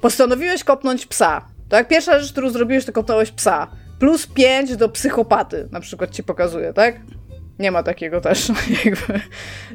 [0.00, 1.46] postanowiłeś kopnąć psa.
[1.68, 1.88] Tak?
[1.88, 3.68] Pierwsza rzecz, którą zrobiłeś, to kopnąłeś psa.
[3.98, 7.00] Plus 5 do psychopaty, na przykład ci pokazuje, tak?
[7.58, 8.52] Nie ma takiego też,
[8.84, 9.20] jakby.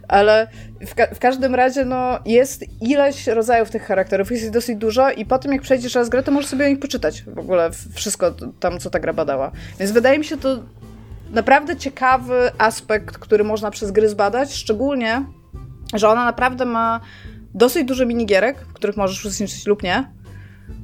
[0.08, 0.48] Ale
[0.88, 5.12] w, ka- w każdym razie, no, jest ileś rodzajów tych charakterów, jest ich dosyć dużo
[5.12, 7.24] i po tym, jak przejdziesz raz grę, to możesz sobie o nich poczytać.
[7.24, 9.52] W ogóle wszystko tam, co ta gra badała.
[9.80, 10.64] Więc wydaje mi się to
[11.30, 15.26] naprawdę ciekawy aspekt, który można przez gry zbadać, szczególnie,
[15.94, 17.00] że ona naprawdę ma
[17.54, 20.12] dosyć dużo minigierek, w których możesz uczestniczyć lub nie.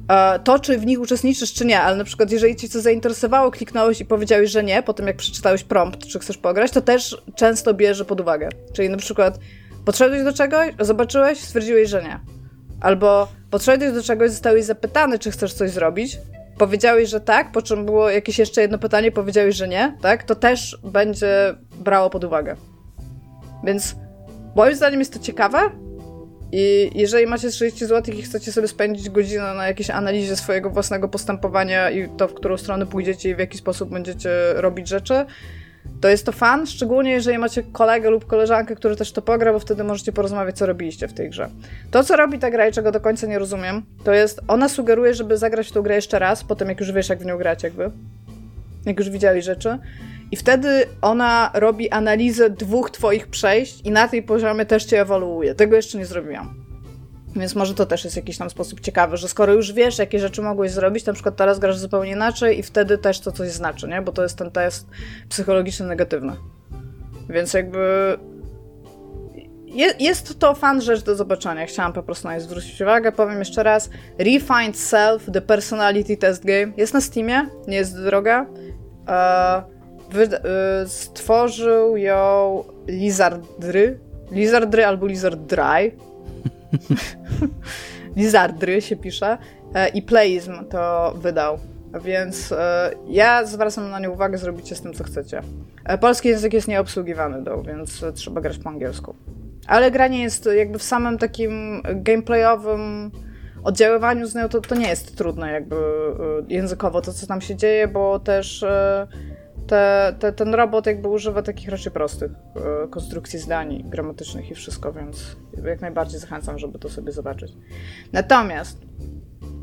[0.08, 3.50] E, To, czy w nich uczestniczysz, czy nie, ale na przykład, jeżeli cię coś zainteresowało,
[3.50, 7.22] kliknąłeś i powiedziałeś, że nie, po tym jak przeczytałeś prompt, czy chcesz pograć, to też
[7.34, 8.48] często bierze pod uwagę.
[8.72, 9.38] Czyli na przykład
[9.84, 12.20] podszedłeś do czegoś, zobaczyłeś, stwierdziłeś, że nie.
[12.80, 16.18] Albo podszedłeś do czegoś, zostałeś zapytany, czy chcesz coś zrobić,
[16.58, 20.34] powiedziałeś, że tak, po czym było jakieś jeszcze jedno pytanie, powiedziałeś, że nie, tak, to
[20.34, 22.56] też będzie brało pod uwagę.
[23.64, 23.96] Więc
[24.56, 25.58] moim zdaniem jest to ciekawe
[26.56, 31.08] i jeżeli macie 30 zł i chcecie sobie spędzić godzinę na jakiejś analizie swojego własnego
[31.08, 35.26] postępowania i to, w którą stronę pójdziecie i w jaki sposób będziecie robić rzeczy,
[36.00, 39.58] to jest to fan, szczególnie jeżeli macie kolegę lub koleżankę, który też to pogra, bo
[39.58, 41.48] wtedy możecie porozmawiać, co robiliście w tej grze.
[41.90, 45.14] To, co robi ta gra i czego do końca nie rozumiem, to jest, ona sugeruje,
[45.14, 47.62] żeby zagrać w tą grę jeszcze raz, potem jak już wiesz, jak w nią grać
[47.62, 47.90] jakby,
[48.86, 49.78] jak już widzieli rzeczy.
[50.30, 55.54] I wtedy ona robi analizę dwóch twoich przejść i na tej poziomie też cię ewoluuje.
[55.54, 56.64] Tego jeszcze nie zrobiłam.
[57.36, 60.42] Więc może to też jest jakiś tam sposób ciekawy, że skoro już wiesz, jakie rzeczy
[60.42, 64.02] mogłeś zrobić, na przykład teraz grasz zupełnie inaczej i wtedy też to coś znaczy, nie?
[64.02, 64.86] Bo to jest ten test
[65.28, 66.32] psychologiczny negatywny.
[67.28, 67.78] Więc jakby
[69.66, 71.66] je, jest to fan rzecz do zobaczenia.
[71.66, 73.12] Chciałam po prostu na nie zwrócić uwagę.
[73.12, 73.90] Powiem jeszcze raz.
[74.18, 76.72] Refined Self, The Personality Test Game.
[76.76, 78.46] Jest na Steamie, nie jest droga.
[78.46, 78.46] E,
[79.06, 79.73] wy, e,
[80.86, 83.98] stworzył ją Lizardry.
[84.30, 85.96] Lizardry albo Lizardry.
[88.16, 89.38] Lizardry się pisze.
[89.74, 91.58] E, I Playism to wydał.
[92.04, 95.42] Więc e, ja zwracam na nie uwagę, zrobicie z tym, co chcecie.
[95.84, 99.14] E, polski język jest nieobsługiwany, do, więc trzeba grać po angielsku.
[99.66, 103.10] Ale gra nie jest jakby w samym takim gameplayowym
[103.64, 105.76] oddziaływaniu z nią, to, to nie jest trudne jakby
[106.48, 108.64] językowo to, co tam się dzieje, bo też
[109.66, 114.92] te, te, ten robot jakby używa takich raczej prostych e, konstrukcji zdań gramatycznych i wszystko,
[114.92, 117.52] więc jak najbardziej zachęcam, żeby to sobie zobaczyć.
[118.12, 118.78] Natomiast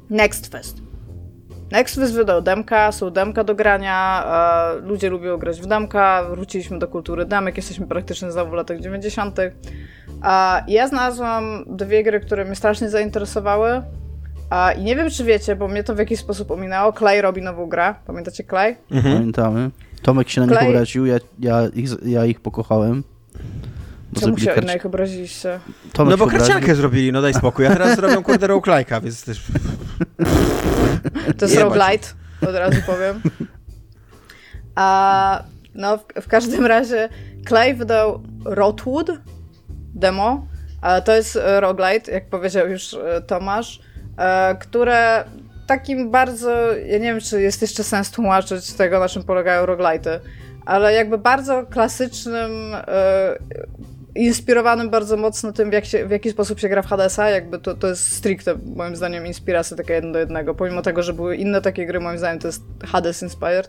[0.09, 0.77] Next Fest.
[1.71, 4.23] Next Fest wydał demka, są demka do grania,
[4.75, 8.79] e, ludzie lubią grać w demka, wróciliśmy do kultury demek, jesteśmy praktycznie znowu w latach
[8.79, 9.39] 90.
[10.21, 13.81] A ja znalazłam dwie gry, które mnie strasznie zainteresowały.
[14.49, 16.93] A, I nie wiem, czy wiecie, bo mnie to w jakiś sposób ominęło.
[16.93, 17.95] Clay robi nową grę.
[18.07, 18.75] Pamiętacie Clay?
[18.91, 19.15] Mhm.
[19.15, 19.69] Pamiętamy.
[20.01, 23.03] Tomek się na nich Klej- obraził, ja, ja, ich, ja ich pokochałem.
[24.13, 25.59] Bo Czemu się karci- na ich obraziliście?
[25.93, 27.67] Tomek No bo karciankę zrobili, no daj spokój.
[27.67, 29.43] A teraz zrobią kurde roguelike'a, więc też...
[31.37, 32.07] To jest roguelite,
[32.41, 33.21] od razu powiem.
[34.75, 35.43] A
[35.75, 37.09] no, w, w każdym razie
[37.47, 39.11] Clay wydał Rotwood
[39.95, 40.47] demo,
[40.81, 43.79] ale to jest roguelite, jak powiedział już e, Tomasz,
[44.17, 45.23] e, które
[45.71, 50.19] takim bardzo, ja nie wiem, czy jest jeszcze sens tłumaczyć tego, na czym polegają roguelite'y,
[50.65, 53.37] ale jakby bardzo klasycznym, e,
[54.15, 57.59] inspirowanym bardzo mocno tym, w, jak się, w jaki sposób się gra w Hadesa, jakby
[57.59, 60.55] to, to jest stricte, moim zdaniem, inspiracja taka jeden do jednego.
[60.55, 63.67] Pomimo tego, że były inne takie gry, moim zdaniem to jest Hades inspired.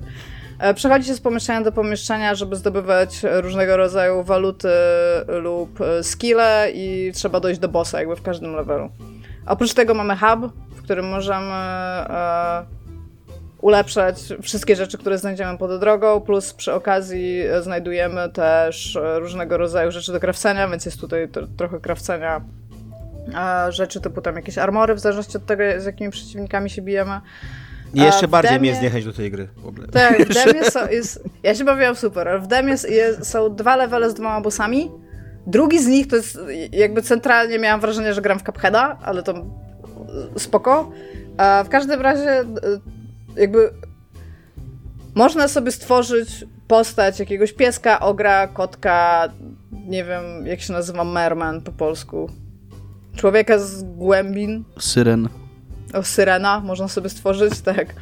[0.58, 4.68] E, Przechodzi się z pomieszczenia do pomieszczenia, żeby zdobywać różnego rodzaju waluty
[5.28, 8.90] lub e, skille i trzeba dojść do bossa jakby w każdym levelu.
[9.46, 12.64] Oprócz tego mamy hub, w którym możemy e,
[13.60, 20.12] ulepszać wszystkie rzeczy, które znajdziemy pod drogą, plus przy okazji znajdujemy też różnego rodzaju rzeczy
[20.12, 22.40] do krawcenia, więc jest tutaj trochę krawcenia
[23.68, 27.20] rzeczy typu tam jakieś armory, w zależności od tego, z jakimi przeciwnikami się bijemy.
[27.94, 28.70] I jeszcze bardziej demie...
[28.70, 29.88] mnie zniechęć do tej gry w ogóle.
[29.88, 33.76] Tak, w demie są, jest, ja się bawiłam super, ale w demie jest, są dwa
[33.76, 34.90] levele z dwoma bossami.
[35.46, 36.38] Drugi z nich to jest
[36.72, 39.34] jakby centralnie miałam wrażenie, że gram w Cupheada, ale to
[40.36, 40.90] spoko.
[41.36, 42.44] A w każdym razie
[43.36, 43.70] jakby
[45.14, 49.28] można sobie stworzyć postać jakiegoś pieska, ogra, kotka,
[49.72, 52.30] nie wiem jak się nazywa merman po polsku.
[53.16, 54.64] Człowieka z głębin.
[54.78, 55.28] Syren.
[55.94, 57.94] O, syrena można sobie stworzyć, tak.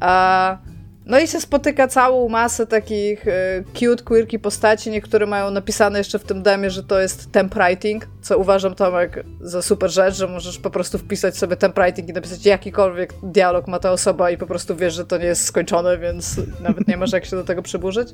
[0.00, 0.58] A,
[1.06, 4.90] no i się spotyka całą masę takich y, cute, quirky postaci.
[4.90, 9.24] Niektóre mają napisane jeszcze w tym demie, że to jest temp writing, co uważam Tomek
[9.40, 13.68] za super rzecz, że możesz po prostu wpisać sobie temp writing i napisać jakikolwiek dialog
[13.68, 16.96] ma ta osoba i po prostu wiesz, że to nie jest skończone, więc nawet nie
[16.96, 18.08] masz jak się do tego przyburzyć.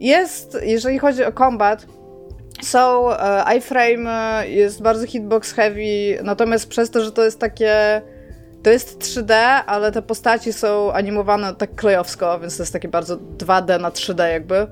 [0.00, 1.86] Jest, jeżeli chodzi o combat,
[2.62, 8.02] są e, iframe, e, jest bardzo hitbox heavy, natomiast przez to, że to jest takie.
[8.66, 9.32] To jest 3D,
[9.66, 14.26] ale te postaci są animowane tak klejowsko, więc to jest takie bardzo 2D na 3D
[14.26, 14.66] jakby.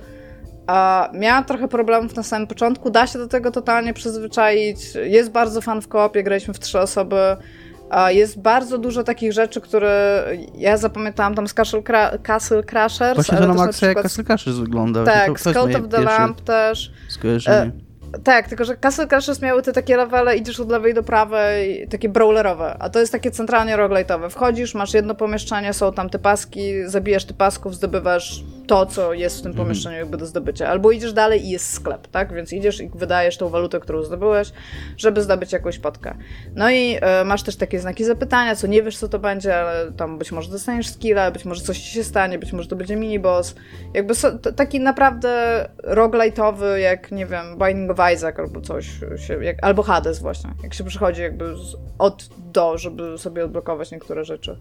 [0.66, 4.78] A miałam trochę problemów na samym początku, da się do tego totalnie przyzwyczaić.
[4.94, 7.36] Jest bardzo fan w koopie, graliśmy w trzy osoby.
[8.08, 10.24] Jest bardzo dużo takich rzeczy, które
[10.54, 13.14] ja zapamiętałam tam z Castle, Cra Castle Crashers.
[13.14, 15.04] Właśnie to na maksa jak Castle Crashers wygląda.
[15.04, 16.92] Tak, z Cult of the Lamp też.
[17.08, 17.56] Skojarzenie.
[17.56, 17.93] E,
[18.24, 22.08] tak, tylko że Castle Crashers miały te takie levele, idziesz od lewej do prawej, takie
[22.08, 24.30] brawlerowe, a to jest takie centralnie roguelite'owe.
[24.30, 29.38] Wchodzisz, masz jedno pomieszczenie, są tam te paski, zabijasz te pasków, zdobywasz to, co jest
[29.38, 29.66] w tym mhm.
[29.66, 30.68] pomieszczeniu jakby do zdobycia.
[30.68, 32.32] Albo idziesz dalej i jest sklep, tak?
[32.32, 34.52] Więc idziesz i wydajesz tą walutę, którą zdobyłeś,
[34.96, 36.14] żeby zdobyć jakąś podkę.
[36.54, 39.92] No i e, masz też takie znaki zapytania, co nie wiesz, co to będzie, ale
[39.92, 42.96] tam być może dostaniesz skilla, być może coś ci się stanie, być może to będzie
[42.96, 43.54] mini-boss.
[43.94, 48.00] Jakby so, taki naprawdę roguelite'owy, jak, nie wiem, Binding of
[48.38, 48.86] Albo coś,
[49.16, 53.90] się, jak, albo Hades właśnie, jak się przychodzi jakby z, od do, żeby sobie odblokować
[53.90, 54.58] niektóre rzeczy.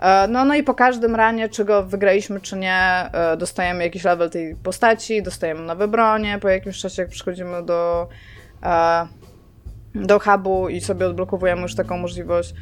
[0.00, 4.04] E, no, no i po każdym ranie, czy go wygraliśmy, czy nie, e, dostajemy jakiś
[4.04, 8.08] level tej postaci, dostajemy nowe bronie, po jakimś czasie jak przychodzimy do
[8.62, 9.06] e,
[9.94, 12.54] do hubu i sobie odblokowujemy już taką możliwość.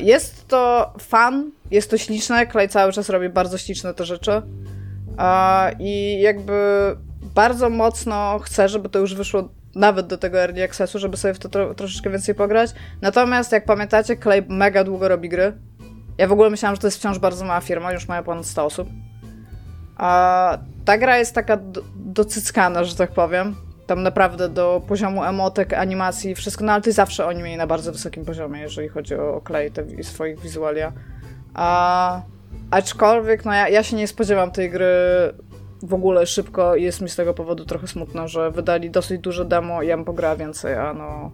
[0.00, 4.42] Jest to fan, jest to śliczne, Clay cały czas robi bardzo śliczne te rzeczy
[5.78, 6.96] i jakby
[7.34, 11.38] bardzo mocno chcę, żeby to już wyszło nawet do tego early accessu, żeby sobie w
[11.38, 12.70] to tro troszeczkę więcej pograć.
[13.00, 15.52] Natomiast jak pamiętacie, Clay mega długo robi gry.
[16.18, 18.64] Ja w ogóle myślałam, że to jest wciąż bardzo mała firma, już mają ponad 100
[18.64, 18.88] osób.
[19.96, 23.56] A ta gra jest taka do, docyckana, że tak powiem.
[23.86, 27.92] Tam naprawdę do poziomu emotek, animacji, wszystko, no ale ty zawsze oni mieli na bardzo
[27.92, 30.92] wysokim poziomie, jeżeli chodzi o Clay te swoich wizualia.
[31.54, 32.22] A,
[32.70, 34.86] aczkolwiek, no ja, ja się nie spodziewam tej gry
[35.82, 39.82] w ogóle szybko jest mi z tego powodu trochę smutno, że wydali dosyć duże demo
[39.82, 41.32] i ja bym pograła więcej, a no,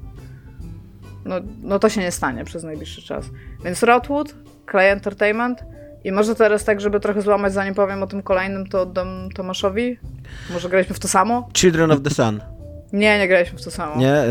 [1.25, 1.35] no...
[1.63, 3.25] No to się nie stanie przez najbliższy czas.
[3.65, 4.35] Więc Rotwood,
[4.71, 5.65] Clay Entertainment
[6.05, 9.99] i może teraz tak, żeby trochę złamać, zanim powiem o tym kolejnym, to oddam Tomaszowi.
[10.51, 11.49] Może graliśmy w to samo?
[11.55, 12.41] Children of the Sun.
[12.93, 13.97] Nie, nie graliśmy w to samo.
[13.97, 14.29] Nie, e,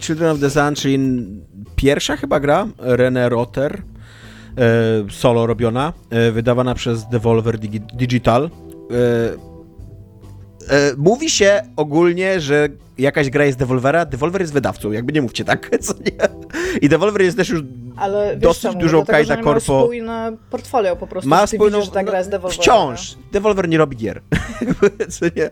[0.00, 1.26] Children of the Sun, czyli
[1.76, 3.82] pierwsza chyba gra René Rotter,
[4.58, 8.50] e, solo robiona, e, wydawana przez Devolver Digi Digital.
[10.68, 15.44] E, mówi się ogólnie, że jakaś gra jest Devolvera, Devolver jest wydawcą, jakby nie mówcie
[15.44, 16.28] tak, co nie?
[16.80, 17.62] I Devolver jest też już
[17.96, 18.78] Ale dosyć czemu?
[18.78, 19.50] dużą Kajda Corpo.
[19.78, 21.30] Ma spójne portfolio po prostu.
[21.30, 22.58] Ma spójną, widzisz, że ta gra jest Devolver.
[22.58, 23.14] Wciąż.
[23.32, 24.20] Devolver nie robi gier.
[25.18, 25.50] co nie?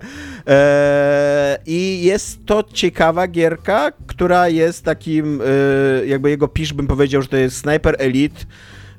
[0.49, 5.41] E, I jest to ciekawa gierka, która jest takim,
[6.01, 8.41] e, jakby jego pisz bym powiedział, że to jest Sniper Elite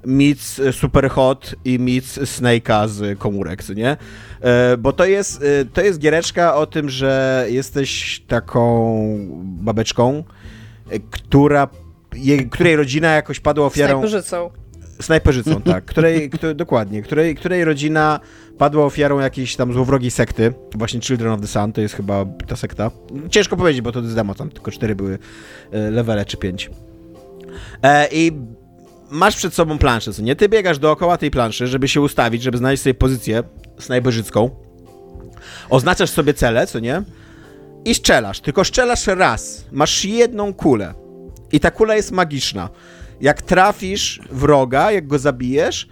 [0.05, 3.97] meets Superhot i meets Snake'a z komórek, nie?
[4.41, 8.93] E, bo to jest, e, to jest giereczka o tym, że jesteś taką
[9.43, 10.23] babeczką,
[10.89, 11.67] e, która,
[12.51, 13.99] której rodzina jakoś padła ofiarą...
[13.99, 14.49] Snajperzycą.
[15.01, 15.85] Snajperzycą, tak.
[15.85, 17.01] Której, której, dokładnie.
[17.01, 18.19] Której, której rodzina
[18.57, 20.53] padła ofiarą jakiejś tam złowrogiej sekty.
[20.75, 22.91] Właśnie Children of the Sun to jest chyba ta sekta.
[23.29, 25.19] Ciężko powiedzieć, bo to jest demo, tam tylko cztery były
[25.71, 26.69] levele czy pięć.
[28.11, 28.31] I
[29.13, 30.35] masz przed sobą planszę, co nie?
[30.35, 33.43] Ty biegasz dookoła tej planszy, żeby się ustawić, żeby znaleźć sobie pozycję
[33.79, 34.49] snajperzycką.
[35.69, 37.03] Oznaczasz sobie cele, co nie?
[37.85, 38.39] I strzelasz.
[38.39, 39.65] Tylko strzelasz raz.
[39.71, 40.93] Masz jedną kulę.
[41.51, 42.69] I ta kula jest magiczna.
[43.21, 45.87] Jak trafisz wroga, jak go zabijesz,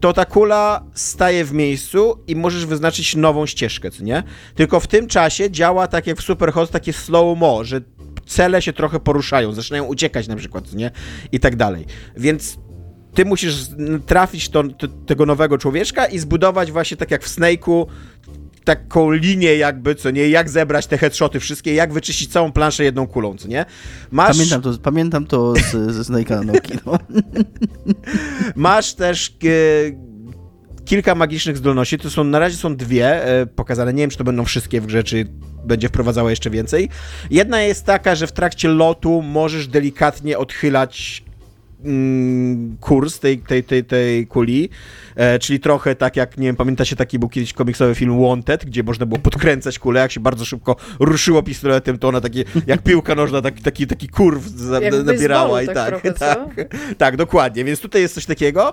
[0.00, 4.22] to ta kula staje w miejscu i możesz wyznaczyć nową ścieżkę, co nie?
[4.54, 7.80] Tylko w tym czasie działa tak jak w Superhot, takie slow-mo, że
[8.26, 10.90] cele się trochę poruszają, zaczynają uciekać na przykład, nie?
[11.32, 11.86] I tak dalej.
[12.16, 12.58] Więc
[13.14, 13.54] ty musisz
[14.06, 17.86] trafić to, to, tego nowego człowieczka i zbudować właśnie tak jak w Snake'u
[18.64, 23.06] taką linię jakby, co nie, jak zebrać te headshoty wszystkie, jak wyczyścić całą planszę jedną
[23.06, 23.64] kulą, co nie?
[24.10, 24.36] Masz...
[24.36, 26.98] Pamiętam to, pamiętam to z, ze Snake'a Noki, no.
[28.56, 30.13] Masz też e,
[30.84, 34.24] kilka magicznych zdolności, to są, na razie są dwie e, pokazane, nie wiem, czy to
[34.24, 35.26] będą wszystkie w grze, czy
[35.64, 36.88] będzie wprowadzała jeszcze więcej.
[37.30, 41.24] Jedna jest taka, że w trakcie lotu możesz delikatnie odchylać
[41.84, 44.68] mm, kurs tej, tej, tej, tej kuli,
[45.16, 48.82] e, czyli trochę tak jak, nie wiem, pamiętacie, taki był kiedyś komiksowy film Wanted, gdzie
[48.82, 53.14] można było podkręcać kulę, jak się bardzo szybko ruszyło pistoletem, to ona takie, jak piłka
[53.14, 56.38] nożna, taki, taki, taki kurw za, nabierała i tak, tak, trochę, tak,
[56.98, 58.72] tak, dokładnie, więc tutaj jest coś takiego,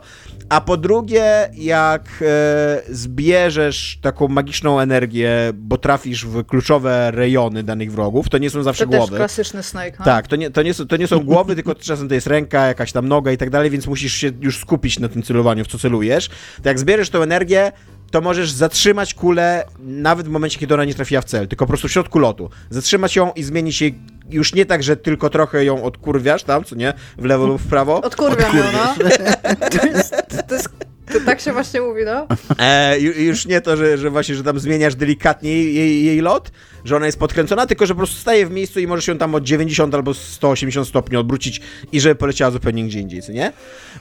[0.49, 7.91] a po drugie, jak e, zbierzesz taką magiczną energię, bo trafisz w kluczowe rejony danych
[7.91, 9.11] wrogów, to nie są zawsze to głowy.
[9.11, 10.05] To klasyczny Snake, no?
[10.05, 12.67] Tak, to nie, to, nie są, to nie są głowy, tylko czasem to jest ręka,
[12.67, 15.67] jakaś tam noga i tak dalej, więc musisz się już skupić na tym celowaniu, w
[15.67, 16.29] co celujesz.
[16.63, 17.71] To jak zbierzesz tą energię,
[18.11, 21.69] to możesz zatrzymać kulę nawet w momencie, kiedy ona nie trafiła w cel, tylko po
[21.69, 22.49] prostu w środku lotu.
[22.69, 26.75] Zatrzymać ją i zmienić jej już nie tak, że tylko trochę ją odkurwiasz tam, co
[26.75, 26.93] nie?
[27.17, 28.01] W lewo lub w prawo.
[28.01, 28.95] Odkurwiam ją, no.
[29.69, 30.15] To jest,
[30.47, 30.69] to jest
[31.11, 32.27] to tak się właśnie mówi, no.
[32.59, 36.51] E, już nie to, że, że właśnie, że tam zmieniasz delikatnie jej, jej, lot,
[36.85, 39.35] że ona jest podkręcona, tylko że po prostu staje w miejscu i możesz ją tam
[39.35, 43.51] od 90 albo 180 stopni odwrócić i żeby poleciała zupełnie gdzie indziej, co nie?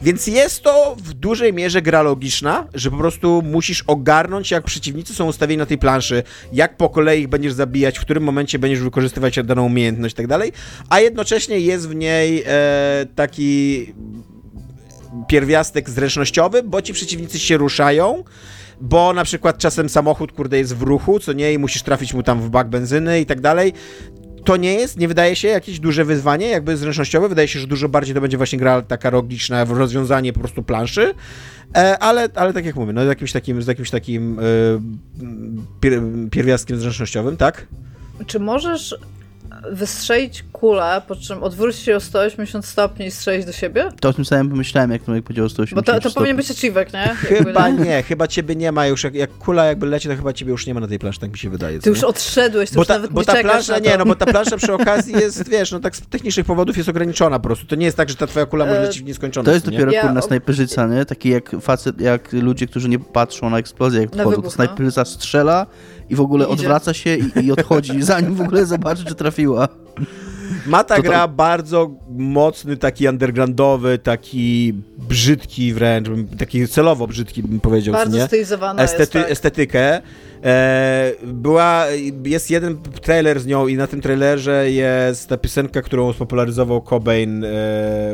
[0.02, 5.14] Więc jest to w dużej mierze gra logiczna, że po prostu musisz ogarnąć, jak przeciwnicy
[5.14, 8.80] są ustawieni na tej planszy, jak po kolei ich będziesz zabijać, w którym momencie będziesz
[8.80, 10.52] wykorzystywać daną umiejętność i tak dalej,
[10.88, 13.86] a jednocześnie jest w niej e, taki
[15.28, 18.24] pierwiastek zręcznościowy, bo ci przeciwnicy się ruszają,
[18.80, 22.22] bo na przykład czasem samochód, kurde, jest w ruchu, co nie, i musisz trafić mu
[22.22, 23.72] tam w bak benzyny i tak dalej.
[24.44, 27.28] To nie jest, nie wydaje się jakieś duże wyzwanie, jakby zręcznościowe.
[27.28, 31.14] Wydaje się, że dużo bardziej to będzie właśnie gra taka logiczna, rozwiązanie po prostu planszy.
[31.76, 36.80] E, ale, ale tak jak mówię, no z jakimś takim, z jakimś takim e, pierwiastkiem
[36.80, 37.66] zręcznościowym, tak?
[38.26, 38.94] Czy możesz
[39.70, 43.88] wystrzelić kulę, po czym odwrócić się o 180 stopni i strzelić do siebie?
[44.00, 46.50] To o tym samym pomyślałem, jak Tomek powiedział o 180 Bo to, to powinien być
[46.50, 47.08] achievek, nie?
[47.08, 50.50] Chyba nie, chyba ciebie nie ma już, jak, jak, kula jakby leci, to chyba ciebie
[50.50, 51.78] już nie ma na tej planszy, tak mi się wydaje.
[51.78, 54.14] Ty już odszedłeś, ty bo już ta, nawet bo nie ta plansza, nie, no bo
[54.14, 57.66] ta plansza przy okazji jest, wiesz, no tak z technicznych powodów jest ograniczona po prostu.
[57.66, 59.46] To nie jest tak, że ta twoja kula może e, lecieć w nieskończoność.
[59.46, 61.04] To jest dopiero ja, kurna snajperzyca, nie?
[61.04, 65.04] Taki jak facet, jak ludzie, którzy nie patrzą na eksplozję, jak wchodzą, to snajperzyca no.
[65.04, 65.66] strzela
[66.10, 69.68] i w ogóle I odwraca się i, i odchodzi, zanim w ogóle zobaczy, czy trafiła.
[70.66, 71.28] Ma ta to gra to...
[71.28, 74.74] bardzo mocny, taki undergroundowy, taki
[75.08, 76.08] brzydki wręcz,
[76.38, 77.94] taki celowo brzydki bym powiedział.
[77.94, 78.26] Bardzo nie?
[78.26, 79.30] stylizowana Estety jest, tak.
[79.30, 80.02] Estetykę.
[80.44, 81.86] E, była,
[82.24, 87.44] jest jeden trailer z nią i na tym trailerze jest ta piosenka, którą spopularyzował Cobain,
[87.44, 87.48] e,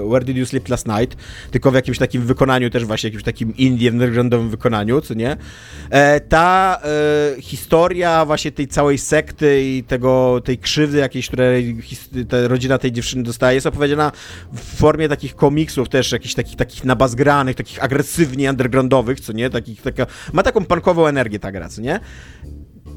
[0.08, 1.16] Where Did You Sleep Last Night,
[1.50, 5.36] tylko w jakimś takim wykonaniu też właśnie, jakimś takim indie, undergroundowym wykonaniu, co nie?
[5.90, 6.80] E, ta
[7.40, 11.76] historia właśnie tej całej sekty i tego, tej krzywdy jakiejś, której
[12.28, 14.12] ta rodzina tej dziewczyny dostaje, jest opowiedziana
[14.52, 19.50] w formie takich komiksów też, jakichś takich, takich nabazgranych, takich agresywnie undergroundowych, co nie?
[19.50, 22.00] Takich, taka, ma taką punkową energię ta gra, co nie?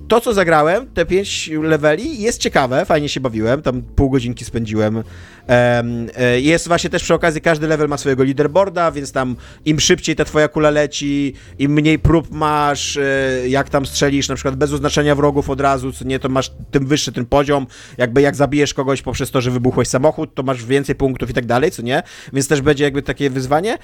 [0.10, 5.04] To, co zagrałem, te pięć leveli, jest ciekawe, fajnie się bawiłem, tam pół godzinki spędziłem.
[5.48, 10.16] E, jest właśnie też przy okazji, każdy level ma swojego leaderboarda, więc tam im szybciej
[10.16, 13.02] ta twoja kula leci, im mniej prób masz, e,
[13.48, 16.86] jak tam strzelisz, na przykład bez oznaczenia wrogów od razu, co nie, to masz tym
[16.86, 17.68] wyższy ten poziom,
[17.98, 21.46] jakby jak zabijesz kogoś poprzez to, że wybuchłeś samochód, to masz więcej punktów i tak
[21.46, 22.04] dalej, co nie,
[22.34, 23.78] więc też będzie jakby takie wyzwanie.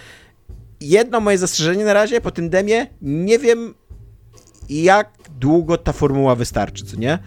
[0.82, 3.74] Jedno moje zastrzeżenie na razie po tym demie, nie wiem
[4.70, 5.10] jak
[5.40, 7.20] długo ta formuła wystarczy, co nie?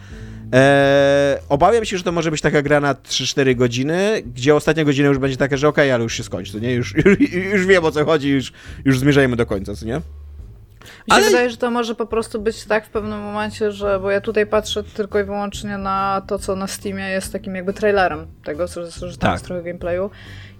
[0.52, 5.08] Eee, obawiam się, że to może być taka gra na 3-4 godziny, gdzie ostatnia godzina
[5.08, 6.72] już będzie taka, że okej, okay, ale już się skończy, co nie?
[6.72, 8.52] Już, już, już wiem o co chodzi, już,
[8.84, 9.94] już zmierzajmy do końca, co nie?
[9.94, 11.24] Mi się ale...
[11.24, 14.46] wydaje, że to może po prostu być tak w pewnym momencie, że, bo ja tutaj
[14.46, 18.90] patrzę tylko i wyłącznie na to, co na Steamie jest takim jakby trailerem tego, że
[19.00, 19.32] tam tak.
[19.32, 20.10] jest trochę gameplayu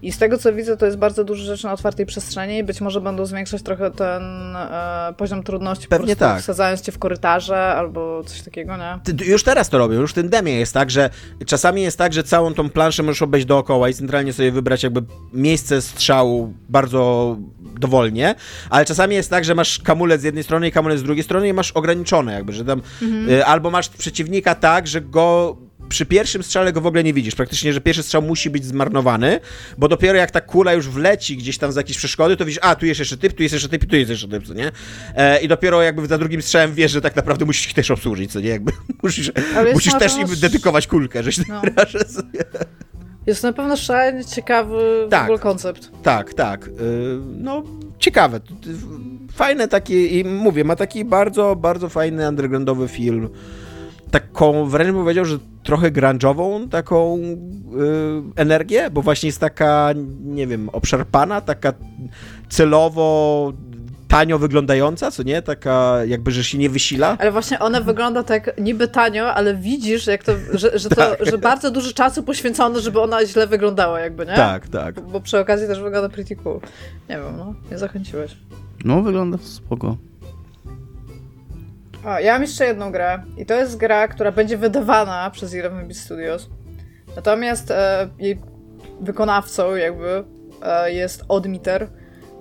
[0.03, 2.81] i z tego co widzę, to jest bardzo dużo rzeczy na otwartej przestrzeni i być
[2.81, 6.43] może będą zwiększać trochę ten e, poziom trudności, Pewnie po tak.
[6.43, 8.99] wsadzając cię w korytarze albo coś takiego, nie?
[9.05, 11.11] Ty, już teraz to robią, już w tym demie jest tak, że
[11.47, 15.03] czasami jest tak, że całą tą planszę możesz obejść dookoła i centralnie sobie wybrać jakby
[15.33, 18.35] miejsce strzału bardzo dowolnie,
[18.71, 21.49] ale czasami jest tak, że masz kamulec z jednej strony i kamulec z drugiej strony
[21.49, 23.31] i masz ograniczone jakby, że tam mhm.
[23.31, 25.57] y, albo masz przeciwnika tak, że go
[25.89, 27.35] przy pierwszym strzale go w ogóle nie widzisz.
[27.35, 29.41] Praktycznie, że pierwszy strzał musi być zmarnowany,
[29.79, 32.75] bo dopiero jak ta kula już wleci gdzieś tam za jakieś przeszkody, to widzisz, a
[32.75, 34.71] tu jest jeszcze typ, tu jest jeszcze typ, tu jest jeszcze typ, co nie?
[35.15, 38.33] E, I dopiero jakby za drugim strzałem wiesz, że tak naprawdę musisz ich też obsłużyć,
[38.33, 38.49] co nie?
[38.49, 38.73] Jakby
[39.03, 39.33] musisz,
[39.75, 41.63] musisz też im dedykować kulkę, że się no.
[42.17, 42.45] sobie.
[43.27, 45.21] Jest na pewno szalenie ciekawy Tak.
[45.21, 45.91] w ogóle koncept.
[46.03, 46.69] Tak, tak.
[46.69, 46.71] y,
[47.39, 47.63] No,
[47.99, 48.41] ciekawe.
[49.33, 53.29] Fajne takie, i mówię, ma taki bardzo, bardzo fajny undergroundowy film.
[54.11, 57.27] Taką, wręcz bym powiedział, że trochę grunge'ową taką y,
[58.37, 59.91] energię, bo właśnie jest taka,
[60.25, 61.73] nie wiem, obszarpana, taka
[62.49, 63.53] celowo
[64.09, 65.43] tanio wyglądająca, co nie?
[65.43, 67.17] Taka jakby, że się nie wysila.
[67.21, 71.27] Ale właśnie ona wygląda tak niby tanio, ale widzisz, jak to, że, że, to, Tak.
[71.27, 74.35] że bardzo dużo czasu poświęcono, żeby ona źle wyglądała jakby, nie?
[74.35, 74.95] Tak, tak.
[74.95, 76.61] Bo, bo przy okazji też wygląda pretty cool.
[77.09, 78.37] Nie wiem, no, nie zachęciłeś.
[78.85, 79.97] No, wygląda spoko.
[82.09, 85.89] O, ja mam jeszcze jedną grę i to jest gra, która będzie wydawana przez 11
[85.89, 86.49] Bit Studios.
[87.17, 88.39] Natomiast e, jej
[89.01, 90.25] wykonawcą jakby
[90.63, 91.89] e, jest Oddmeter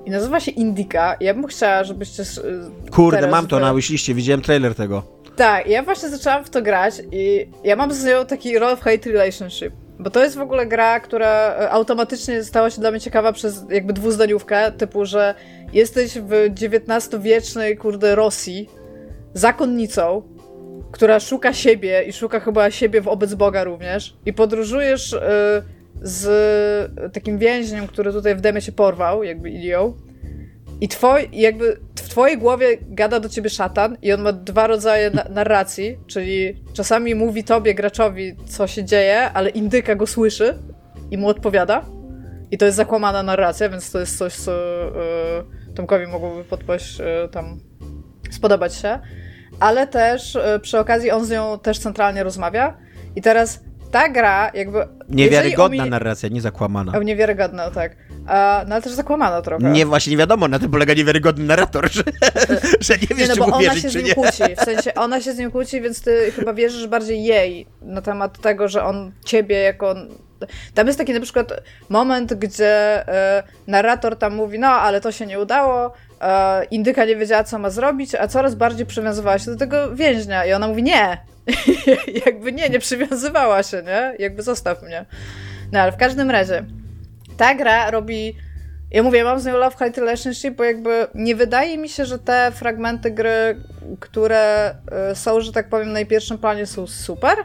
[0.05, 1.15] i nazywa się Indica.
[1.19, 5.03] Ja bym chciała, żebyście e, Kurde, mam to wy- na wishliste, widziałem trailer tego.
[5.35, 9.73] Tak, ja właśnie zaczęłam w to grać i ja mam z nią taki love-hate relationship.
[9.99, 13.63] Bo to jest w ogóle gra, która e, automatycznie stała się dla mnie ciekawa przez
[13.69, 15.35] jakby dwuzdaniówkę, typu, że
[15.73, 18.69] jesteś w XIX-wiecznej, kurde, Rosji,
[19.33, 20.21] zakonnicą,
[20.91, 25.19] która szuka siebie i szuka chyba siebie wobec Boga również i podróżujesz y,
[26.01, 29.93] z takim więźniem, który tutaj w demie się porwał, jakby Ilią
[30.81, 35.09] i twoj, jakby w twojej głowie gada do ciebie szatan i on ma dwa rodzaje
[35.09, 40.57] na narracji, czyli czasami mówi tobie, graczowi, co się dzieje, ale indyka go słyszy
[41.11, 41.85] i mu odpowiada.
[42.51, 44.51] I to jest zakłamana narracja, więc to jest coś, co
[45.71, 47.59] y, Tomkowi mogłoby podpaść y, tam
[48.35, 48.99] spodobać się.
[49.59, 52.77] Ale też y, przy okazji on z nią też centralnie rozmawia.
[53.15, 53.59] I teraz
[53.91, 54.87] ta gra jakby...
[55.09, 56.97] Niewiarygodna omi- narracja, nie zakłamana.
[56.97, 57.95] O, niewiarygodna, tak.
[58.67, 59.63] No ale też zakłamana trochę.
[59.71, 62.03] Nie, właśnie nie wiadomo, na tym polega niewiarygodny narrator, że,
[62.79, 64.13] że nie Nie, wiesz, no czy bo mu ona wierzyć, się z czy nim nie.
[64.13, 64.43] kłóci.
[64.55, 68.41] W sensie ona się z nim kłóci, więc ty chyba wierzysz bardziej jej na temat
[68.41, 69.95] tego, że on ciebie jako.
[70.73, 71.53] Tam jest taki na przykład
[71.89, 75.93] moment, gdzie e, narrator tam mówi, no ale to się nie udało,
[76.71, 80.45] indyka nie wiedziała, co ma zrobić, a coraz bardziej przywiązywała się do tego więźnia.
[80.45, 81.17] I ona mówi, nie.
[82.25, 84.13] Jakby nie, nie przywiązywała się, nie?
[84.19, 85.05] Jakby zostaw mnie.
[85.71, 86.65] No ale w każdym razie,
[87.37, 88.35] ta gra robi.
[88.91, 92.19] Ja mówię, mam z nią love hate relationship, bo jakby nie wydaje mi się, że
[92.19, 93.61] te fragmenty gry,
[93.99, 94.75] które
[95.11, 97.37] y, są, że tak powiem, na pierwszym planie są super,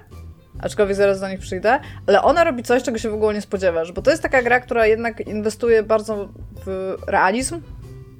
[0.60, 3.92] aczkolwiek zaraz do nich przyjdę, ale ona robi coś, czego się w ogóle nie spodziewasz,
[3.92, 6.28] bo to jest taka gra, która jednak inwestuje bardzo
[6.66, 7.60] w realizm,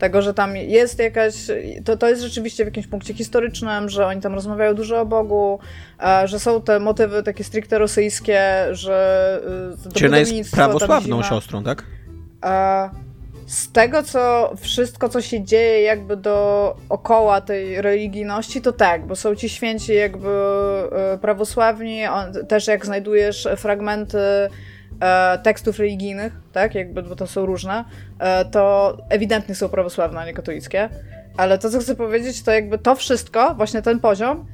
[0.02, 1.34] tego, że tam jest jakaś,
[1.84, 5.58] to, to jest rzeczywiście w jakimś punkcie historycznym, że oni tam rozmawiają dużo o Bogu,
[6.00, 9.40] e, że są te motywy takie stricte rosyjskie, że
[9.88, 11.84] y, Czy ona jest prawosławną siostrą, tak?
[12.40, 12.90] A
[13.46, 19.34] z tego, co wszystko, co się dzieje jakby dookoła tej religijności, to tak, bo są
[19.34, 20.30] ci święci jakby
[20.92, 24.48] e, prawosławni, on, też jak znajdujesz fragmenty e,
[25.42, 27.84] tekstów religijnych, tak, jakby, bo to są różne,
[28.18, 30.88] e, to ewidentnie są prawosławne, a nie katolickie.
[31.36, 34.46] Ale to, co chcę powiedzieć, to jakby to wszystko, właśnie ten poziom,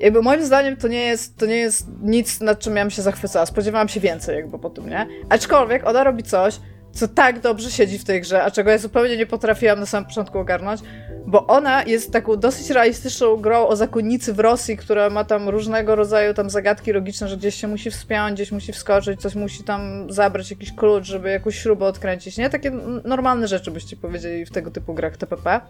[0.00, 3.02] jakby moim zdaniem to nie jest, to nie jest nic, nad czym ja bym się
[3.02, 3.46] zachwycała.
[3.46, 5.06] Spodziewałam się więcej jakby po tym, nie?
[5.28, 6.60] Aczkolwiek ona robi coś,
[6.92, 10.08] co tak dobrze siedzi w tej grze, a czego ja zupełnie nie potrafiłam na samym
[10.08, 10.80] początku ogarnąć,
[11.26, 15.94] bo ona jest taką dosyć realistyczną grą o zakonnicy w Rosji, która ma tam różnego
[15.94, 20.12] rodzaju tam zagadki logiczne, że gdzieś się musi wspiąć, gdzieś musi wskoczyć, coś musi tam
[20.12, 22.50] zabrać, jakiś klucz, żeby jakąś śrubę odkręcić, nie?
[22.50, 22.70] Takie
[23.04, 25.60] normalne rzeczy byście powiedzieli w tego typu grach TPP.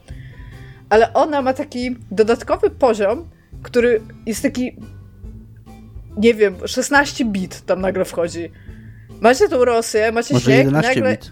[0.88, 3.28] Ale ona ma taki dodatkowy poziom,
[3.62, 4.76] który jest taki
[6.16, 8.50] nie wiem, 16 bit tam nagle wchodzi.
[9.20, 11.30] Macie tą Rosję, macie Może śnieg i 11 nagle, bit.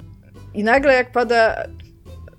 [0.54, 1.66] i nagle jak pada...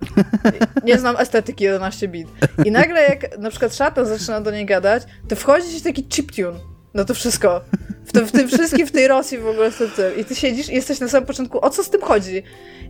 [0.85, 2.27] Nie znam estetyki 11 bit.
[2.65, 6.59] I nagle jak na przykład szatan zaczyna do niej gadać, to wchodzi ci taki chiptune.
[6.93, 7.61] No to wszystko.
[8.05, 10.17] W tym, w tym wszystkim w tej Rosji w ogóle tym, tym.
[10.17, 12.43] I ty siedzisz i jesteś na samym początku, o co z tym chodzi?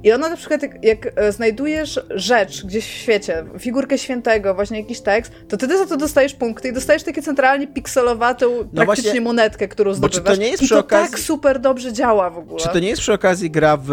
[0.03, 4.80] I ona na przykład, jak, jak e, znajdujesz rzecz gdzieś w świecie, figurkę świętego, właśnie
[4.80, 8.45] jakiś tekst, to ty za to dostajesz punkty i dostajesz takie centralnie pikselowatą
[8.76, 10.39] praktycznie właśnie, monetkę, którą bo czy to zdobywasz.
[10.39, 12.59] nie jest I przy to okazji- tak super dobrze działa w ogóle.
[12.59, 13.89] Czy to nie jest przy okazji gra w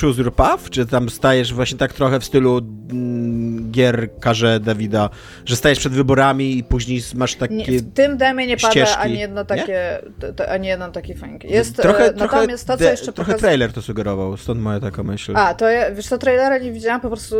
[0.00, 0.70] Choose Your Path?
[0.70, 2.58] Czy tam stajesz właśnie tak trochę w stylu
[2.90, 5.10] mm, gier Karze Dawida,
[5.44, 7.54] że stajesz przed wyborami i później masz takie...
[7.54, 9.46] Nie, w tym demie nie pada ścieżki, ani jedno nie?
[9.46, 9.98] takie,
[10.36, 11.44] t- ani jeden taki funk.
[11.44, 14.80] Jest, trochę, e, trochę, natomiast to, co jeszcze trochę pokaz- trailer to sugerował, stąd moja
[14.80, 15.32] taka myśl.
[15.36, 17.36] A, to ja, wiesz co, trailera nie widziałam, po prostu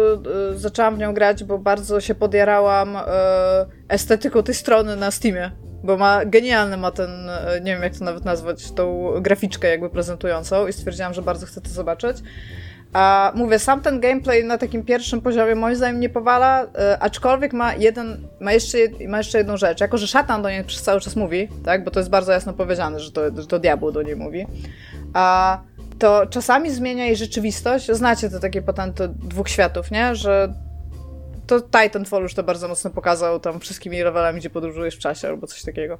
[0.55, 3.01] y, zaczęłam w nią grać, bo bardzo się podjarałam y,
[3.89, 5.51] estetyką tej strony na Steamie.
[5.87, 9.91] Bo ma, genialny ma ten, y, nie wiem jak to nawet nazwać, tą graficzkę jakby
[9.91, 12.17] prezentującą i stwierdziłam, że bardzo chcę to zobaczyć.
[12.93, 16.69] A mówię, sam ten gameplay na takim pierwszym poziomie moim zdaniem nie powala, y,
[17.01, 19.81] aczkolwiek ma jeden, ma jeszcze, ma jeszcze jedną rzecz.
[19.81, 22.53] Jako, że szatan do niej przez cały czas mówi, tak, bo to jest bardzo jasno
[22.53, 24.47] powiedziane, że to, że to diabeł do niej mówi,
[25.15, 25.59] a
[25.99, 27.91] to czasami zmienia jej rzeczywistość.
[27.91, 30.15] Znacie te takie patenty dwóch światów, nie?
[30.15, 30.55] Że
[31.47, 35.47] to Titanfall już to bardzo mocno pokazał, tam wszystkimi levelami, gdzie podróżujesz w czasie albo
[35.47, 35.99] coś takiego.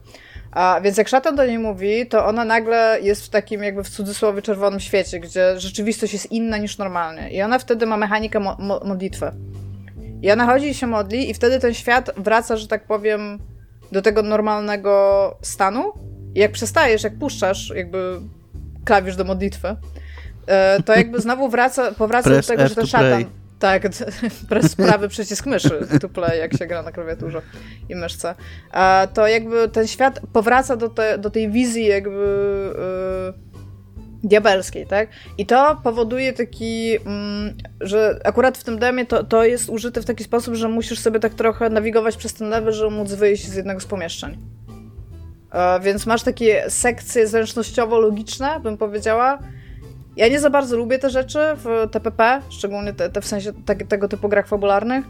[0.51, 3.89] A, więc jak szatan do niej mówi, to ona nagle jest w takim jakby w
[3.89, 7.31] cudzysłowie czerwonym świecie, gdzie rzeczywistość jest inna niż normalnie.
[7.31, 9.31] I ona wtedy ma mechanikę mo mo modlitwy.
[10.23, 13.39] I ona chodzi i się modli i wtedy ten świat wraca, że tak powiem,
[13.93, 15.93] do tego normalnego stanu.
[16.35, 18.21] I jak przestajesz, jak puszczasz jakby
[18.85, 19.77] klawisz do modlitwy,
[20.47, 23.09] e, to jakby znowu wraca, powraca do tego, że ten szatan...
[23.09, 23.46] play.
[23.59, 23.89] Tak,
[24.51, 27.43] przez prawy przycisk myszy, play, jak się gra na klawiaturze
[27.89, 28.35] i myszce.
[28.71, 32.73] A to jakby ten świat powraca do, te, do tej wizji jakby
[33.33, 33.47] yy,
[34.29, 35.09] diabelskiej, tak?
[35.39, 40.05] I to powoduje taki, mm, że akurat w tym demie to, to jest użyte w
[40.05, 43.55] taki sposób, że musisz sobie tak trochę nawigować przez ten level, żeby móc wyjść z
[43.55, 44.37] jednego z pomieszczeń.
[45.53, 49.39] E, więc masz takie sekcje zręcznościowo-logiczne, bym powiedziała.
[50.17, 53.77] Ja nie za bardzo lubię te rzeczy w TPP, szczególnie te, te w sensie te,
[53.77, 55.05] tego typu grach fabularnych.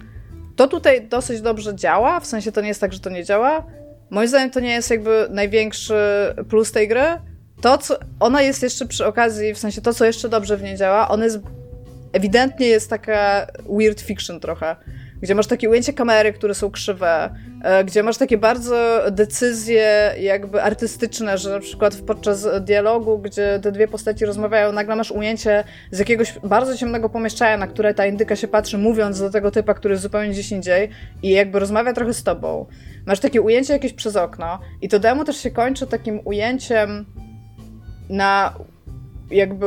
[0.56, 3.66] To tutaj dosyć dobrze działa, w sensie to nie jest tak, że to nie działa.
[4.10, 5.94] Moim zdaniem to nie jest jakby największy
[6.48, 7.04] plus tej gry.
[7.60, 10.76] To, co ona jest jeszcze przy okazji, w sensie to, co jeszcze dobrze w niej
[10.76, 11.38] działa, ona jest
[12.12, 13.46] ewidentnie jest taka
[13.78, 14.76] weird fiction trochę
[15.22, 20.62] gdzie masz takie ujęcie kamery, które są krzywe, e, gdzie masz takie bardzo decyzje jakby
[20.62, 25.98] artystyczne, że na przykład podczas dialogu, gdzie te dwie postaci rozmawiają, nagle masz ujęcie z
[25.98, 29.93] jakiegoś bardzo ciemnego pomieszczenia, na które ta indyka się patrzy, mówiąc do tego typa, który
[29.93, 30.88] jest zupełnie gdzieś indziej
[31.22, 32.66] i jakby rozmawia trochę z tobą.
[33.06, 37.06] Masz takie ujęcie jakieś przez okno i to demo też się kończy takim ujęciem
[38.09, 38.55] na
[39.30, 39.66] jakby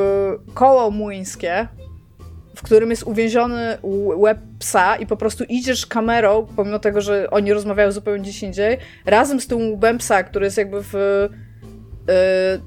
[0.53, 1.67] koło młyńskie,
[2.59, 3.77] w którym jest uwięziony
[4.17, 8.77] łeb psa i po prostu idziesz kamerą, pomimo tego, że oni rozmawiają zupełnie gdzieś indziej,
[9.05, 12.13] razem z tym łbem psa, który jest jakby w, yy,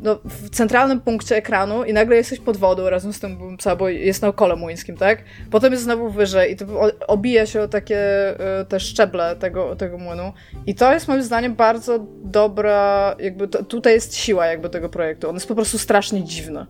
[0.00, 3.76] no, w centralnym punkcie ekranu i nagle jesteś pod wodą razem z tym łbem psa,
[3.76, 5.24] bo jest na okole młyńskim, tak?
[5.50, 6.66] Potem jest znowu wyżej i to
[7.06, 10.32] obija się o takie yy, te szczeble tego, tego młynu
[10.66, 15.28] i to jest moim zdaniem bardzo dobra, jakby to, tutaj jest siła jakby tego projektu.
[15.28, 16.66] On jest po prostu strasznie dziwny.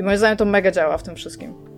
[0.00, 1.73] I moim zdaniem to mega działa w tym wszystkim.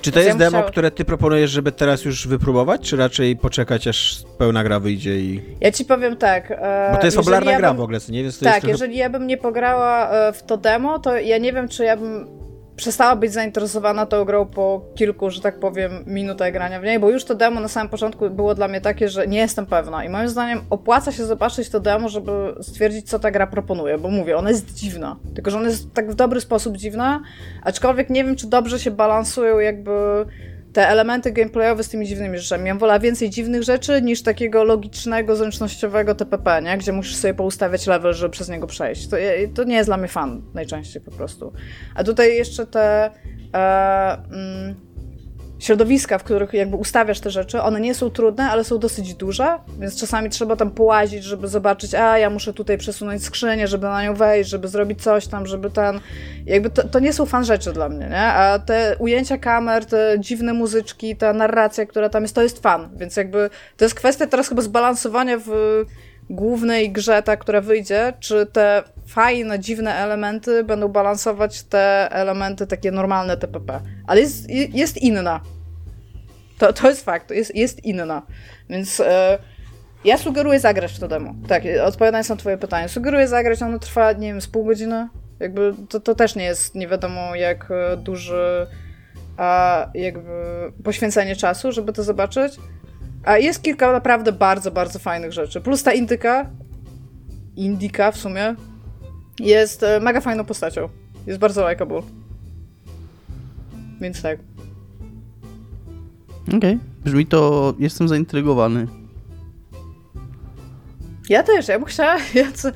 [0.00, 3.86] Czy to jest ja demo, które ty proponujesz, żeby teraz już wypróbować, czy raczej poczekać,
[3.88, 5.42] aż pełna gra wyjdzie i...
[5.60, 6.50] Ja ci powiem tak.
[6.50, 8.22] e, Bo to jest fabularna ja gra bym- w ogóle, nie?
[8.22, 8.72] Więc to Tak, jest trochę...
[8.72, 11.96] jeżeli ja bym nie pograła e, w to demo, to ja nie wiem, czy ja
[11.96, 12.26] bym
[12.80, 17.10] przestała być zainteresowana tą grą po kilku, że tak powiem, minutach grania w niej, bo
[17.10, 20.04] już to demo na samym początku było dla mnie takie, że nie jestem pewna.
[20.04, 24.10] I moim zdaniem opłaca się zobaczyć to demo, żeby stwierdzić, co ta gra proponuje, bo
[24.10, 25.16] mówię, ona jest dziwna.
[25.34, 27.22] Tylko, że ona jest tak w dobry sposób dziwna,
[27.62, 29.90] aczkolwiek nie wiem, czy dobrze się balansują jakby
[30.72, 32.68] te elementy gameplayowe z tymi dziwnymi rzeczami.
[32.68, 36.78] Ja wolę więcej dziwnych rzeczy niż takiego logicznego, zręcznościowego TPP, nie?
[36.78, 39.08] gdzie musisz sobie poustawiać level, żeby przez niego przejść.
[39.08, 39.16] To,
[39.54, 41.52] to nie jest dla mnie fan najczęściej po prostu.
[41.94, 43.10] A tutaj jeszcze te
[43.54, 44.74] e, mm,
[45.60, 49.58] środowiska, w których jakby ustawiasz te rzeczy, one nie są trudne, ale są dosyć duże,
[49.78, 54.04] więc czasami trzeba tam połazić, żeby zobaczyć, a ja muszę tutaj przesunąć skrzynię, żeby na
[54.04, 56.00] nią wejść, żeby zrobić coś tam, żeby ten...
[56.46, 58.22] Jakby to, to nie są fan rzeczy dla mnie, nie?
[58.22, 62.88] A te ujęcia kamer, te dziwne muzyczki, ta narracja, która tam jest, to jest fan,
[62.96, 65.50] więc jakby to jest kwestia teraz chyba zbalansowania w
[66.30, 72.90] głównej grze, ta, która wyjdzie, czy te fajne, dziwne elementy będą balansować te elementy takie
[72.90, 73.80] normalne TPP.
[74.06, 75.40] Ale jest, jest inna.
[76.58, 78.22] To, to jest fakt, jest, jest inna.
[78.70, 79.38] Więc e,
[80.04, 81.34] ja sugeruję zagrać to demo.
[81.48, 82.88] Tak, odpowiadając na twoje pytanie.
[82.88, 85.08] Sugeruję zagrać, ono trwa, nie wiem, z pół godziny.
[85.40, 88.66] Jakby to, to też nie jest nie wiadomo jak e, duży
[89.36, 90.30] a jakby
[90.84, 92.56] poświęcenie czasu, żeby to zobaczyć.
[93.24, 95.60] A jest kilka naprawdę bardzo, bardzo fajnych rzeczy.
[95.60, 96.50] Plus ta indyka,
[97.56, 98.54] indyka w sumie,
[99.40, 100.88] jest e, mega fajną postacią.
[101.26, 102.02] Jest bardzo likeable.
[104.00, 104.38] Więc tak.
[106.56, 107.74] Okej, brzmi to...
[107.78, 108.86] Jestem zaintrygowany.
[111.28, 112.16] Ja też, ja bym chciała...
[112.34, 112.68] Ja co,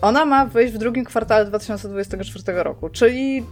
[0.00, 3.44] ona ma wyjść w drugim kwartale 2024 roku, czyli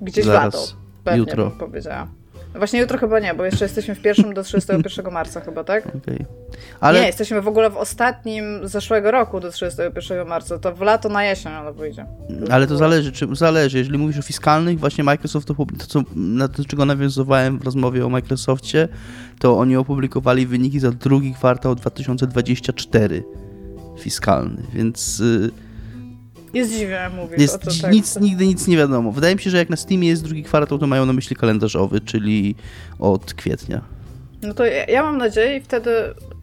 [0.00, 0.66] gdzieś Zaraz, lato.
[1.04, 1.48] Pewnie jutro.
[1.50, 2.08] bym powiedziała.
[2.54, 5.86] Właśnie jutro chyba nie, bo jeszcze jesteśmy w pierwszym do 31 marca chyba, tak?
[5.86, 6.26] Okej.
[6.80, 10.58] Ale Nie, jesteśmy w ogóle w ostatnim zeszłego roku do 31 marca.
[10.58, 12.06] To w lato na jesień ona wyjdzie.
[12.50, 13.78] Ale to zależy, czy zależy.
[13.78, 18.06] Jeżeli mówisz o fiskalnych, właśnie Microsoft, opub- to co, na to, czego nawiązywałem w rozmowie
[18.06, 18.88] o Microsoftie,
[19.38, 23.24] to oni opublikowali wyniki za drugi kwartał 2024
[23.98, 25.50] fiskalny, więc y,
[26.54, 27.92] Jest dziwnie, mówisz jest, to, tak.
[27.92, 29.12] nic, nigdy nic nie wiadomo.
[29.12, 32.00] Wydaje mi się, że jak na Steamie jest drugi kwartał, to mają na myśli kalendarzowy,
[32.00, 32.54] czyli
[32.98, 33.80] od kwietnia.
[34.42, 35.90] No to ja, ja mam nadzieję i wtedy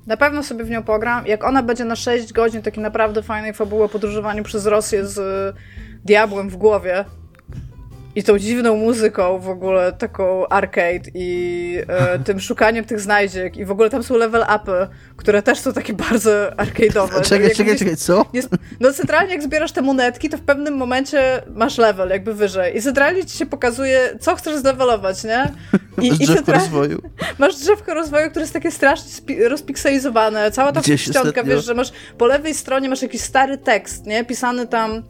[0.07, 1.27] na pewno sobie w nią pogram.
[1.27, 5.55] Jak ona będzie na 6 godzin takiej naprawdę fajnej fabuły o podróżowaniu przez Rosję z
[6.05, 7.05] diabłem w głowie,
[8.15, 13.65] i tą dziwną muzyką w ogóle, taką arcade i e, tym szukaniem tych znajdziek i
[13.65, 17.21] w ogóle tam są level upy, które też są takie bardzo arcade'owe.
[17.21, 18.25] Czekaj, jak czekaj, czekaj, co?
[18.33, 22.77] Jest, no centralnie jak zbierasz te monetki, to w pewnym momencie masz level jakby wyżej
[22.77, 25.51] i centralnie ci się pokazuje, co chcesz zlevelować, nie?
[26.01, 27.01] I, masz i drzewko rozwoju.
[27.39, 30.51] Masz drzewko rozwoju, które jest takie strasznie rozpikselizowane.
[30.51, 31.43] Cała ta ostatnio...
[31.43, 34.25] wiesz, że masz po lewej stronie masz jakiś stary tekst, nie?
[34.25, 35.03] Pisany tam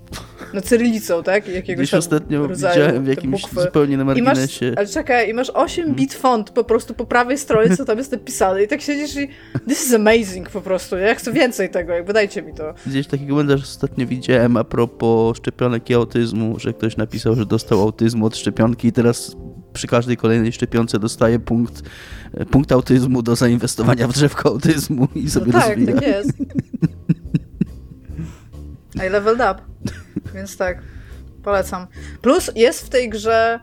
[0.53, 1.47] no cyrylicą, tak?
[1.47, 4.65] Jakiegoś Gdzieś ostatnio rodzaju, w jakimś zupełnie na marginesie.
[4.65, 5.95] I masz, ale czekaj, i masz 8 mhm.
[5.95, 9.27] bit font po prostu po prawej stronie, co tam jest napisane i tak siedzisz i
[9.67, 12.73] this is amazing po prostu, ja chcę więcej tego, jakby dajcie mi to.
[12.87, 17.81] Gdzieś taki komentarz ostatnio widziałem a propos szczepionek i autyzmu, że ktoś napisał, że dostał
[17.81, 19.35] autyzmu od szczepionki i teraz
[19.73, 21.81] przy każdej kolejnej szczepionce dostaje punkt,
[22.51, 25.95] punkt autyzmu do zainwestowania w drzewko autyzmu i sobie no tak, rozwija.
[25.95, 26.31] tak jest.
[29.07, 29.61] I leveled up.
[30.35, 30.81] Więc tak,
[31.43, 31.87] polecam.
[32.21, 33.59] Plus jest w tej grze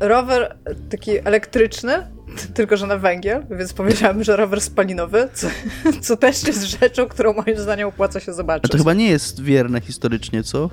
[0.00, 0.56] rower
[0.90, 1.92] taki elektryczny,
[2.54, 5.46] tylko że na węgiel, więc powiedziałem, że rower spalinowy, co,
[6.06, 8.64] co też jest rzeczą, którą moim zdaniem opłaca się zobaczyć.
[8.64, 10.70] A to chyba nie jest wierne historycznie, co?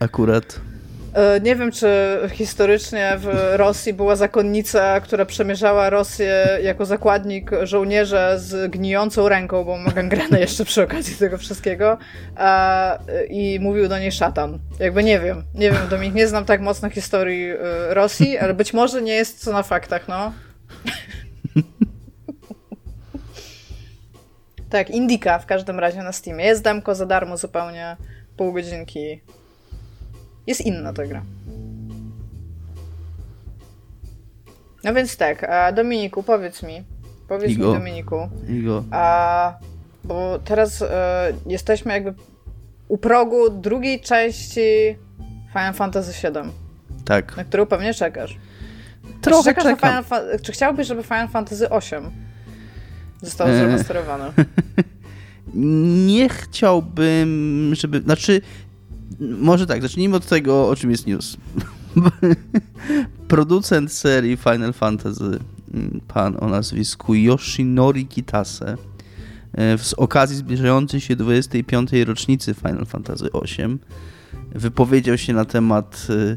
[0.00, 0.60] Akurat.
[1.14, 1.88] E, nie wiem, czy
[2.32, 9.76] historycznie w Rosji była zakonnica, która przemierzała Rosję jako zakładnik żołnierza z gnijącą ręką, bo
[9.76, 11.98] ma gangrenę jeszcze przy okazji tego wszystkiego
[12.36, 12.98] a,
[13.28, 14.58] i mówił do niej szatan.
[14.78, 17.56] Jakby nie wiem, nie wiem, Dominik, nie znam tak mocno historii e,
[17.94, 20.32] Rosji, ale być może nie jest to na faktach, no.
[24.70, 26.44] tak, Indika w każdym razie na Steamie.
[26.44, 27.96] Jest demko za darmo zupełnie,
[28.36, 29.20] pół godzinki
[30.48, 31.22] jest inna ta gra.
[34.84, 36.84] No więc tak, a Dominiku, powiedz mi.
[37.28, 37.68] Powiedz Igo.
[37.68, 38.28] mi, Dominiku.
[38.48, 38.84] Igo.
[38.90, 39.58] A,
[40.04, 42.14] bo teraz e, jesteśmy jakby
[42.88, 44.96] u progu drugiej części
[45.52, 46.50] Final Fantasy VII.
[47.04, 47.36] Tak.
[47.36, 48.36] Na którą pewnie czekasz.
[49.20, 50.04] Trochę czekasz czekam.
[50.04, 52.02] Final, czy chciałbyś, żeby Final Fantasy VIII
[53.22, 53.58] zostało e...
[53.58, 54.32] zremasterowane?
[56.06, 58.00] Nie chciałbym, żeby...
[58.00, 58.40] Znaczy,
[59.20, 61.36] może tak, zacznijmy od tego, o czym jest news.
[63.28, 65.38] Producent serii Final Fantasy,
[65.74, 68.76] mm, pan o nazwisku Yoshinori Kitase,
[69.52, 72.04] e, z okazji zbliżającej się 25.
[72.04, 73.78] rocznicy Final Fantasy VIII,
[74.54, 76.36] wypowiedział się na temat e,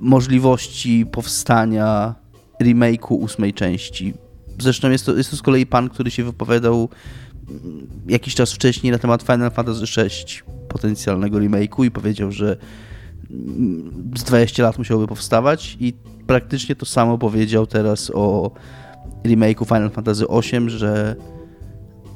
[0.00, 2.14] możliwości powstania
[2.62, 4.14] remake'u ósmej części.
[4.58, 6.88] Zresztą jest to, jest to z kolei pan, który się wypowiadał
[7.48, 12.56] mm, jakiś czas wcześniej na temat Final Fantasy VI potencjalnego remake'u i powiedział, że
[14.16, 15.92] z 20 lat musiałoby powstawać i
[16.26, 18.50] praktycznie to samo powiedział teraz o
[19.24, 21.16] remake'u Final Fantasy VIII, że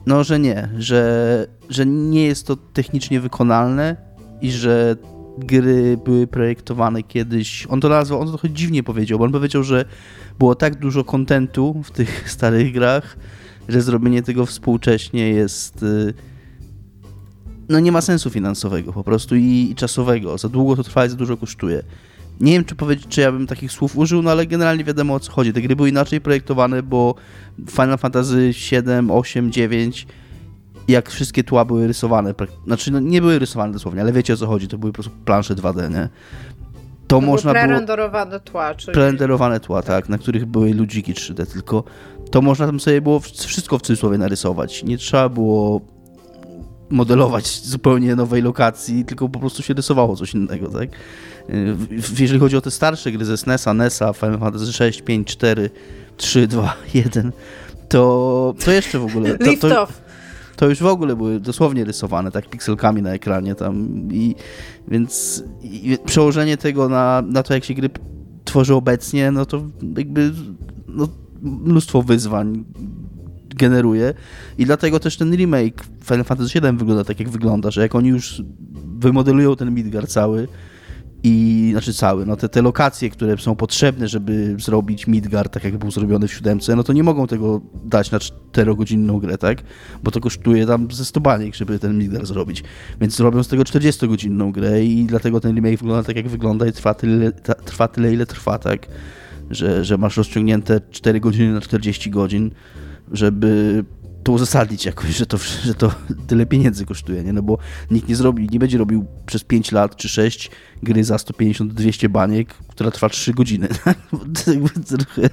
[0.06, 3.96] no, że nie, że, że nie jest to technicznie wykonalne
[4.40, 4.96] i że
[5.38, 7.66] gry były projektowane kiedyś.
[7.70, 9.84] On to nazwał, on to trochę dziwnie powiedział, bo on powiedział, że
[10.38, 13.16] było tak dużo kontentu w tych starych grach,
[13.68, 16.14] że zrobienie tego współcześnie jest y,
[17.68, 20.38] no nie ma sensu finansowego po prostu i, i czasowego.
[20.38, 21.82] Za długo to trwa i za dużo kosztuje.
[22.40, 25.20] Nie wiem, czy powiedzieć, czy ja bym takich słów użył, no ale generalnie wiadomo o
[25.20, 25.52] co chodzi.
[25.52, 27.14] Te gry były inaczej projektowane, bo
[27.70, 30.06] Final Fantasy 7, 8, 9
[30.88, 32.34] jak wszystkie tła były rysowane,
[32.66, 35.12] znaczy no, nie były rysowane dosłownie, ale wiecie o co chodzi, to były po prostu
[35.24, 36.08] plansze 2D, nie?
[37.06, 37.64] To, to można było...
[37.64, 38.94] Prerenderowane tła, czyli...
[38.94, 41.84] Prerenderowane tła, tak, na których były ludziki 3D, tylko
[42.30, 44.84] to można tam sobie było wszystko w cudzysłowie narysować.
[44.84, 45.80] Nie trzeba było
[46.90, 50.88] modelować zupełnie nowej lokacji, tylko po prostu się rysowało coś innego, tak?
[52.18, 55.70] Jeżeli chodzi o te starsze gry ze SNES-a, NES-a, Final Fantasy 6, 5, 4,
[56.16, 57.32] 3, 2, 1,
[57.88, 59.38] to, to jeszcze w ogóle...
[59.38, 59.88] To, to,
[60.56, 64.34] to już w ogóle były dosłownie rysowane, tak, pikselkami na ekranie tam i
[64.88, 67.90] więc i przełożenie tego na, na to, jak się gry
[68.44, 69.62] tworzy obecnie, no to
[69.96, 70.32] jakby
[70.88, 71.08] no,
[71.42, 72.64] mnóstwo wyzwań
[73.56, 74.14] generuje
[74.58, 78.08] i dlatego też ten remake Final Fantasy VII wygląda tak, jak wygląda, że jak oni
[78.08, 78.42] już
[78.98, 80.48] wymodelują ten Midgar cały
[81.22, 85.76] i, znaczy cały, no te, te lokacje, które są potrzebne, żeby zrobić Midgar tak, jak
[85.76, 89.62] był zrobiony w siódemce, no to nie mogą tego dać na 4-godzinną grę, tak?
[90.02, 92.64] Bo to kosztuje tam ze 100 baniek, żeby ten Midgar zrobić.
[93.00, 96.72] Więc zrobią z tego 40-godzinną grę i dlatego ten remake wygląda tak, jak wygląda i
[96.72, 97.32] trwa tyle,
[97.64, 98.86] trwa tyle ile trwa, tak?
[99.50, 102.50] Że, że masz rozciągnięte 4 godziny na 40 godzin
[103.12, 103.84] żeby
[104.26, 105.94] to uzasadnić jakoś, że to, że to
[106.26, 107.32] tyle pieniędzy kosztuje, nie?
[107.32, 107.58] No bo
[107.90, 110.50] nikt nie zrobi, nie będzie robił przez 5 lat czy 6
[110.82, 113.68] gry za 150-200 baniek, która trwa 3 godziny.
[114.88, 115.30] Trochę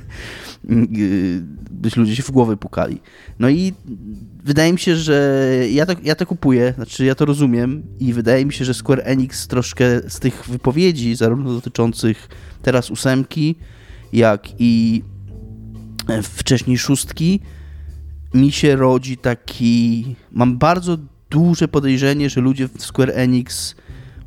[1.71, 3.01] byś ludzie się w głowę pukali.
[3.39, 3.73] No i
[4.43, 8.45] wydaje mi się, że ja to, ja to kupuję, znaczy ja to rozumiem i wydaje
[8.45, 12.29] mi się, że Square Enix troszkę z tych wypowiedzi, zarówno dotyczących
[12.61, 13.55] teraz ósemki,
[14.13, 15.03] jak i
[16.23, 17.39] wcześniej szóstki,
[18.33, 20.05] mi się rodzi taki.
[20.31, 20.97] Mam bardzo
[21.29, 23.75] duże podejrzenie, że ludzie w Square Enix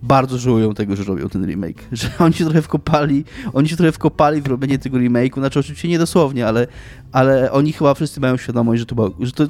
[0.03, 1.83] bardzo żałują tego, że robią ten remake.
[1.93, 5.89] Że oni się trochę wkopali, oni się trochę wkopali w robienie tego remake'u, znaczy oczywiście
[5.89, 6.66] nie dosłownie, ale,
[7.12, 9.47] ale oni chyba wszyscy mają świadomość, że to, że to,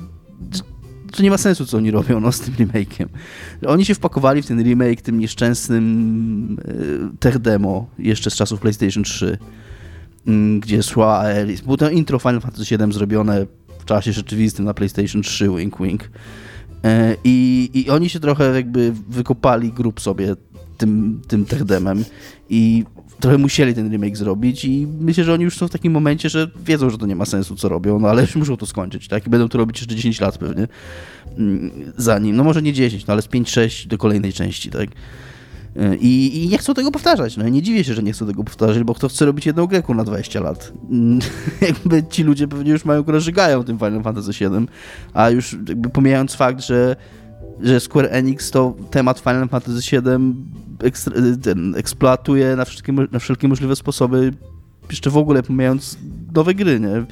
[1.16, 3.06] że nie ma sensu, co oni robią no, z tym remake'iem.
[3.66, 9.04] Oni się wpakowali w ten remake tym nieszczęsnym e, tech demo jeszcze z czasów PlayStation
[9.04, 9.38] 3,
[10.26, 11.60] mm, gdzie szła Aeris.
[11.60, 13.46] Było to intro Final Fantasy VII zrobione
[13.86, 16.10] czasie rzeczywistym na PlayStation 3, wink wink.
[16.84, 20.36] E, I, I oni się trochę jakby wykopali grup sobie
[20.78, 22.04] tym, tym techdemem
[22.48, 22.84] i
[23.20, 26.50] trochę musieli ten remake zrobić i myślę, że oni już są w takim momencie, że
[26.64, 29.26] wiedzą, że to nie ma sensu, co robią, no ale już muszą to skończyć, tak?
[29.26, 30.68] I będą to robić jeszcze 10 lat pewnie
[31.38, 34.88] mm, zanim, no może nie 10, no ale z 5-6 do kolejnej części, tak?
[36.00, 37.36] I, I, nie chcą tego powtarzać.
[37.36, 39.66] No i nie dziwię się, że nie chcą tego powtarzać, bo kto chce robić jedną
[39.66, 40.72] grę na 20 lat?
[41.60, 44.66] jakby ci ludzie pewnie już mają grę żygają tym Final Fantasy VII,
[45.14, 46.96] a już jakby pomijając fakt, że,
[47.60, 50.34] że Square Enix to temat Final Fantasy VII
[50.82, 51.12] ekstra,
[51.42, 54.32] ten, eksploatuje na wszelkie, na wszelkie możliwe sposoby,
[54.90, 55.98] jeszcze w ogóle pomijając
[56.34, 57.04] nowe gry, nie?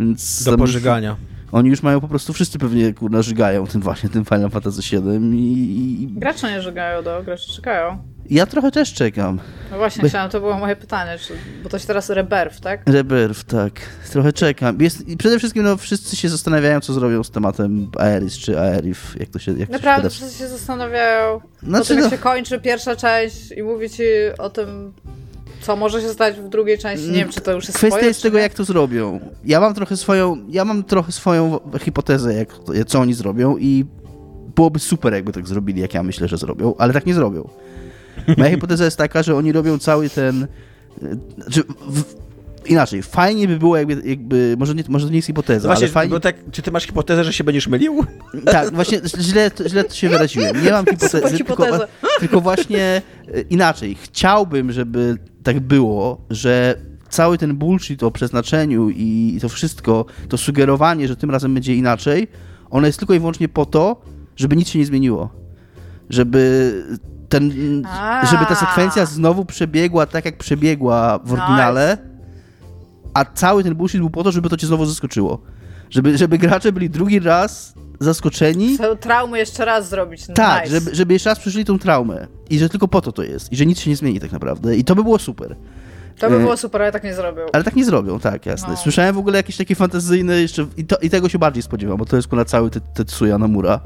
[0.00, 1.16] Więc Do pożygania.
[1.52, 5.02] Oni już mają po prostu, wszyscy pewnie kurna żygają tym właśnie, tym Final Fantasy VII
[5.34, 6.08] i...
[6.10, 7.98] Gracze nie żygają, do gracze czekają.
[8.30, 9.40] Ja trochę też czekam.
[9.70, 12.82] No właśnie, chciałam, to było moje pytanie, czy, bo to się teraz Rebirth, tak?
[12.86, 13.72] Rebirth, tak.
[14.10, 14.80] Trochę czekam.
[14.80, 19.16] Jest, I przede wszystkim no, wszyscy się zastanawiają, co zrobią z tematem Aeris czy Aerif,
[19.20, 21.40] jak to się jak Naprawdę to się wszyscy się zastanawiają.
[21.62, 22.10] Znaczy, po tym, jak no...
[22.10, 24.02] się kończy pierwsza część i mówi ci
[24.38, 24.92] o tym
[25.62, 27.06] co może się stać w drugiej części?
[27.06, 29.20] Nie wiem, czy to już jest Kwestia jest tego, jak to zrobią.
[29.44, 32.48] Ja mam trochę swoją, ja mam trochę swoją hipotezę, jak,
[32.86, 33.84] co oni zrobią i
[34.54, 37.48] byłoby super, jakby tak zrobili, jak ja myślę, że zrobią, ale tak nie zrobią.
[38.36, 40.46] Moja hipoteza jest taka, że oni robią cały ten...
[41.38, 42.04] Znaczy, w,
[42.66, 45.92] inaczej, fajnie by było jakby, jakby może, nie, może to nie jest hipoteza, właśnie, ale
[45.92, 46.20] fajnie...
[46.20, 48.04] tak, czy ty masz hipotezę, że się będziesz mylił?
[48.44, 50.64] Tak, właśnie źle, źle to się wyraziłem.
[50.64, 50.86] Nie mam
[51.36, 51.66] hipotezy, tylko,
[52.20, 53.02] tylko właśnie
[53.34, 53.96] e, inaczej.
[54.02, 56.74] Chciałbym, żeby tak było, że
[57.08, 62.28] cały ten bullshit o przeznaczeniu i to wszystko, to sugerowanie, że tym razem będzie inaczej,
[62.70, 64.02] ono jest tylko i wyłącznie po to,
[64.36, 65.30] żeby nic się nie zmieniło.
[66.10, 66.72] Żeby
[67.28, 67.50] ten,
[68.30, 71.98] żeby ta sekwencja znowu przebiegła tak, jak przebiegła w oryginale,
[73.14, 75.42] a cały ten bullshit był po to, żeby to cię znowu zaskoczyło.
[75.92, 78.74] Żeby, żeby gracze byli drugi raz zaskoczeni.
[78.74, 80.26] Chcę traumę jeszcze raz zrobić.
[80.34, 80.80] Tak, nice.
[80.80, 82.26] żeby, żeby jeszcze raz przeżyli tą traumę.
[82.50, 83.52] I że tylko po to to jest.
[83.52, 84.76] I że nic się nie zmieni tak naprawdę.
[84.76, 85.56] I to by było super.
[86.18, 87.42] To by e, było super, ale tak nie zrobią.
[87.52, 88.68] Ale tak nie zrobią, tak, jasne.
[88.68, 88.76] No.
[88.76, 92.04] Słyszałem w ogóle jakieś takie fantazyjne jeszcze, i, to, i tego się bardziej spodziewam, bo
[92.04, 93.80] to jest na cały Tetsuya Nomura,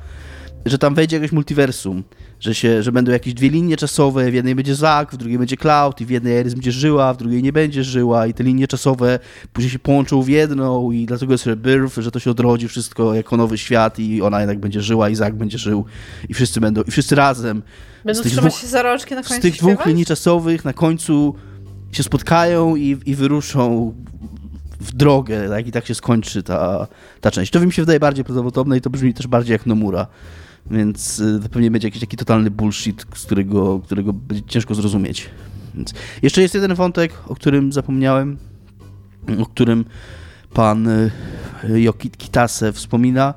[0.67, 2.03] że tam wejdzie jakieś multiversum,
[2.47, 5.57] że, się, że będą jakieś dwie linie czasowe, w jednej będzie Zack, w drugiej będzie
[5.57, 8.69] Cloud i w jednej Ares będzie żyła, w drugiej nie będzie żyła i te linie
[8.69, 9.19] czasowe
[9.53, 13.37] później się połączą w jedną i dlatego jest Rebirth, że to się odrodzi wszystko jako
[13.37, 15.85] nowy świat i ona jednak będzie żyła i Zack będzie żył
[16.29, 17.63] i wszyscy będą, i wszyscy razem
[18.05, 19.75] Będą trzymać dwóch, się za rączki na końcu Z tych śpiewać?
[19.75, 21.35] dwóch linii czasowych na końcu
[21.93, 23.95] się spotkają i, i wyruszą
[24.81, 25.67] w drogę, tak?
[25.67, 26.87] i tak się skończy ta,
[27.21, 27.53] ta część.
[27.53, 30.07] To mi się wydaje bardziej prawdopodobne i to brzmi też bardziej jak Nomura.
[30.71, 35.31] Więc y, to pewnie będzie jakiś taki totalny bullshit, z którego, którego będzie ciężko zrozumieć.
[35.75, 38.37] Więc jeszcze jest jeden wątek, o którym zapomniałem,
[39.39, 39.85] o którym
[40.55, 41.11] pan y,
[41.81, 43.35] Jokit Kitase wspomina,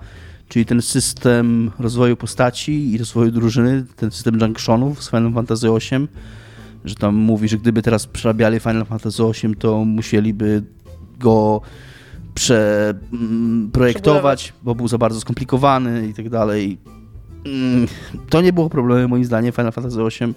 [0.47, 6.07] czyli ten system rozwoju postaci i rozwoju drużyny, ten system junctionów z Final Fantasy VIII,
[6.85, 10.63] że tam mówi, że gdyby teraz przerabiali Final Fantasy VIII, to musieliby
[11.19, 11.61] go
[12.33, 16.77] przeprojektować, bo był za bardzo skomplikowany i tak dalej.
[17.45, 17.87] Mm,
[18.29, 20.33] to nie było problemu moim zdaniem Final Fantasy VIII.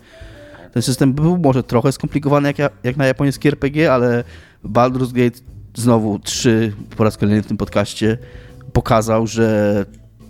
[0.73, 4.25] Ten system był może trochę skomplikowany jak, jak na japońskie RPG, ale
[4.65, 5.39] Baldur's Gate
[5.75, 8.19] znowu 3 po raz kolejny w tym podcaście
[8.73, 9.87] pokazał, że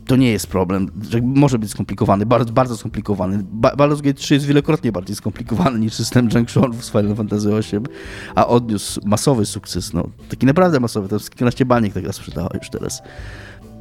[0.07, 3.44] to nie jest problem, że może być skomplikowany, bardzo, bardzo skomplikowany.
[3.53, 7.82] Baldur's Gate 3 jest wielokrotnie bardziej skomplikowany niż system Junctionów z Final Fantasy VIII,
[8.35, 12.70] a odniósł masowy sukces, no, taki naprawdę masowy, to jest kilkanaście baniek tak sprzedała już
[12.70, 13.03] teraz.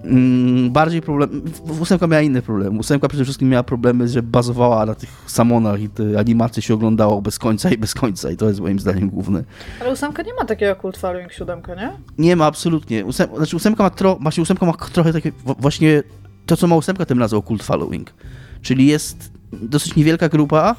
[0.03, 1.41] Mm, bardziej problem.
[1.82, 2.80] Ósemka miała inny problem.
[2.80, 7.22] Ósemka przede wszystkim miała problemy, że bazowała na tych samonach i te animacje się oglądało
[7.22, 9.44] bez końca i bez końca i to jest moim zdaniem główne.
[9.82, 11.91] Ale ósemka nie ma takiego kult following siódemka, nie?
[12.18, 13.06] Nie ma absolutnie.
[13.06, 16.03] Ósem, znaczy ósemka ma, tro, właśnie ósemka ma trochę takie właśnie
[16.45, 18.14] to, co ma ósemka, tym nazwał kult following.
[18.61, 20.76] Czyli jest dosyć niewielka grupa,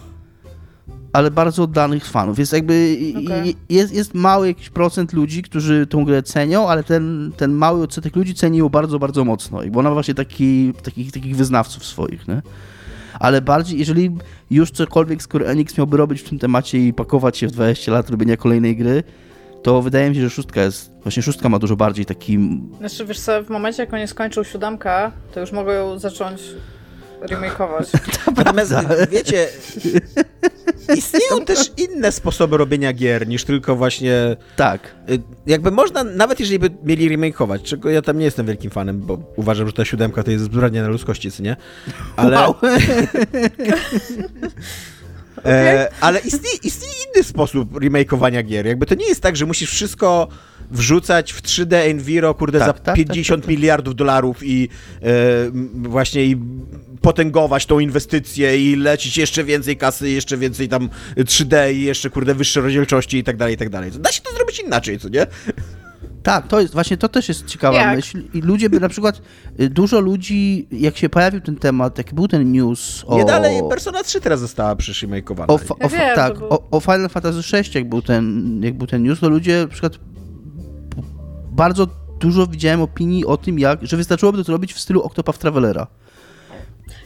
[1.13, 2.39] ale bardzo oddanych fanów.
[2.39, 3.55] Jest jakby okay.
[3.69, 8.17] jest, jest mały jakiś procent ludzi, którzy tą grę cenią, ale ten, ten mały odsetek
[8.17, 9.63] ludzi ceni ją bardzo, bardzo mocno.
[9.63, 12.43] I bo ona ma właśnie taki, takich, takich wyznawców swoich, nie?
[13.21, 14.11] Ale bardziej, jeżeli
[14.51, 18.11] już cokolwiek Square Enix miałby robić w tym temacie i pakować się w 20 lat
[18.11, 19.03] robienia kolejnej gry,
[19.63, 22.39] to wydaje mi się, że szóstka jest, właśnie szóstka ma dużo bardziej taki...
[22.79, 26.43] Znaczy, wiesz co, w momencie, jak oni skończył siódemkę, to już mogą ją zacząć
[27.31, 27.89] remakeować.
[28.37, 28.75] Natomiast
[29.11, 29.49] wiecie,
[30.97, 34.37] istnieją też inne sposoby robienia gier niż tylko właśnie.
[34.57, 34.95] Tak.
[35.11, 39.01] Y, jakby można, nawet jeżeli by mieli remakeować, czego ja tam nie jestem wielkim fanem,
[39.01, 41.57] bo uważam, że ta siódemka to jest zbrodnia na ludzkości, co nie?
[42.17, 42.37] Ale.
[42.37, 42.55] Wow.
[45.45, 48.67] E, ale istnieje, istnieje inny sposób remakeowania gier.
[48.67, 50.29] Jakby to nie jest tak, że musisz wszystko
[50.71, 54.69] wrzucać w 3D Enviro, kurde, tak, za tak, 50 tak, tak, miliardów dolarów i
[55.03, 55.09] e,
[55.75, 56.37] właśnie i
[57.01, 62.35] potęgować tą inwestycję i lecić jeszcze więcej kasy, jeszcze więcej tam 3D i jeszcze, kurde,
[62.35, 63.91] wyższe rozdzielczości i tak dalej, i tak dalej.
[63.91, 65.27] Da się to zrobić inaczej, co nie?
[66.23, 67.97] Tak, to jest właśnie to też jest ciekawa jak?
[67.97, 68.23] myśl.
[68.35, 69.23] I ludzie by na przykład,
[69.61, 73.17] y, dużo ludzi, jak się pojawił ten temat, jak był ten news o.
[73.17, 75.53] Nie dalej, Persona 3 teraz została przyszymakowana.
[75.53, 76.49] O, o, ja tak, był...
[76.49, 79.69] o, o Final Fantasy 6, jak był ten, jak był ten news, to ludzie na
[79.69, 79.99] przykład
[81.53, 81.87] bardzo
[82.21, 85.87] dużo widziałem opinii o tym, jak, że wystarczyłoby to zrobić w stylu Octopath Travelera.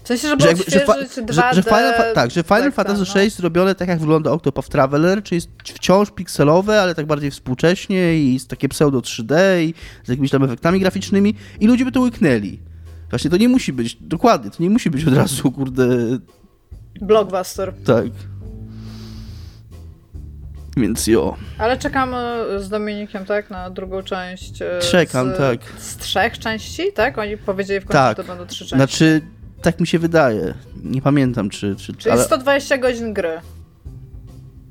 [0.04, 0.86] W sensie, żeby że, jakby, że,
[1.28, 3.30] że, że Final, Tak, że Final tak, Fantasy VI no.
[3.30, 8.38] zrobione tak jak wygląda Octopath Traveler, czyli jest wciąż pikselowe, ale tak bardziej współcześnie i
[8.38, 9.74] z takie pseudo 3D i
[10.04, 12.58] z jakimiś tam efektami graficznymi i ludzie by to łyknęli.
[13.10, 15.88] Właśnie to nie musi być, dokładnie, to nie musi być od razu, kurde...
[17.00, 17.74] Blockbuster.
[17.84, 18.06] Tak.
[20.76, 21.36] Więc jo.
[21.58, 24.62] Ale czekamy z Dominikiem, tak, na drugą część.
[24.62, 25.58] E, Czekam, z, tak.
[25.78, 27.18] Z trzech części, tak?
[27.18, 28.16] Oni powiedzieli w końcu, tak.
[28.16, 28.76] że to będą trzy części.
[28.76, 29.20] Znaczy,
[29.62, 30.54] tak mi się wydaje.
[30.84, 31.76] Nie pamiętam, czy...
[31.76, 32.24] czy Czyli ale...
[32.24, 33.40] 120 godzin gry.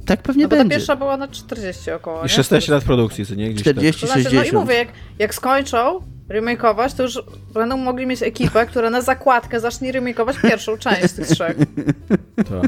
[0.06, 0.66] Tak pewnie no będzie.
[0.66, 2.26] ta pierwsza była na 40 około.
[2.26, 3.50] I 16 lat produkcji, co nie?
[3.50, 4.10] Gdzieś 40, tak.
[4.10, 4.34] 60.
[4.34, 4.88] Znaczy, no i mówię, jak,
[5.20, 6.00] jak skończą
[6.30, 7.24] remakeować, to już
[7.54, 11.58] będą mogli mieć ekipę, która na zakładkę zacznie remakeować pierwszą część z tych trzech.
[12.50, 12.62] To.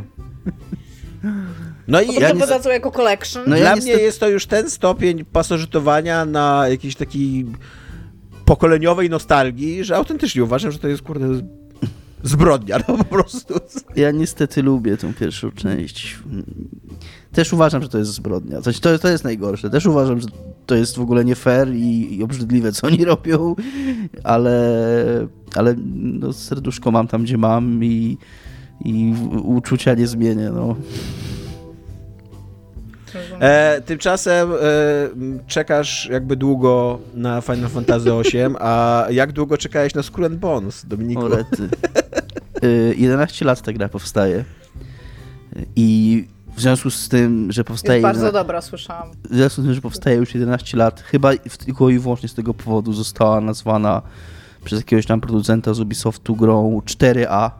[1.87, 2.73] No i ja nie...
[2.73, 3.43] jako collection.
[3.47, 7.45] No Dla mnie jest to już ten stopień pasożytowania na jakiejś takiej
[8.45, 11.27] pokoleniowej nostalgii, że autentycznie uważam, że to jest kurde
[12.23, 13.53] zbrodnia, no po prostu.
[13.95, 16.17] Ja niestety lubię tą pierwszą część.
[17.31, 18.61] Też uważam, że to jest zbrodnia.
[18.61, 19.69] Coś, to, to jest najgorsze.
[19.69, 20.27] Też uważam, że
[20.65, 23.55] to jest w ogóle nie fair i, i obrzydliwe, co oni robią,
[24.23, 28.17] ale, ale no, serduszko mam tam, gdzie mam i,
[28.85, 30.49] i uczucia nie zmienię.
[30.53, 30.75] No.
[33.39, 34.55] E, tymczasem e,
[35.47, 40.85] czekasz jakby długo na Final Fantasy VIII, a jak długo czekałeś na Skull and Bones,
[40.85, 41.25] Dominiku?
[41.25, 41.69] Orety.
[42.63, 44.43] E, 11 lat ta gra powstaje.
[45.75, 48.01] I w związku z tym, że powstaje...
[48.01, 49.11] Jest bardzo dobra, słyszałam.
[49.29, 51.31] W związku z tym, że powstaje już 11 lat, chyba
[51.65, 54.01] tylko i wyłącznie z tego powodu została nazwana
[54.63, 57.51] przez jakiegoś tam producenta z Ubisoftu grą 4A,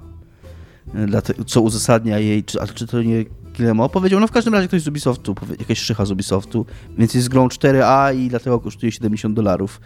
[1.46, 3.26] co uzasadnia jej, czy, ale czy to nie
[3.58, 6.66] Guillermo powiedział, no w każdym razie ktoś z Ubisoftu, jakaś szycha z Ubisoftu,
[6.98, 9.82] więc jest grą 4A i dlatego kosztuje 70 dolarów.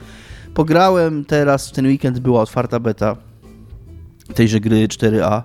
[0.53, 3.15] Pograłem teraz, w ten weekend była otwarta beta
[4.33, 5.41] tejże gry 4A.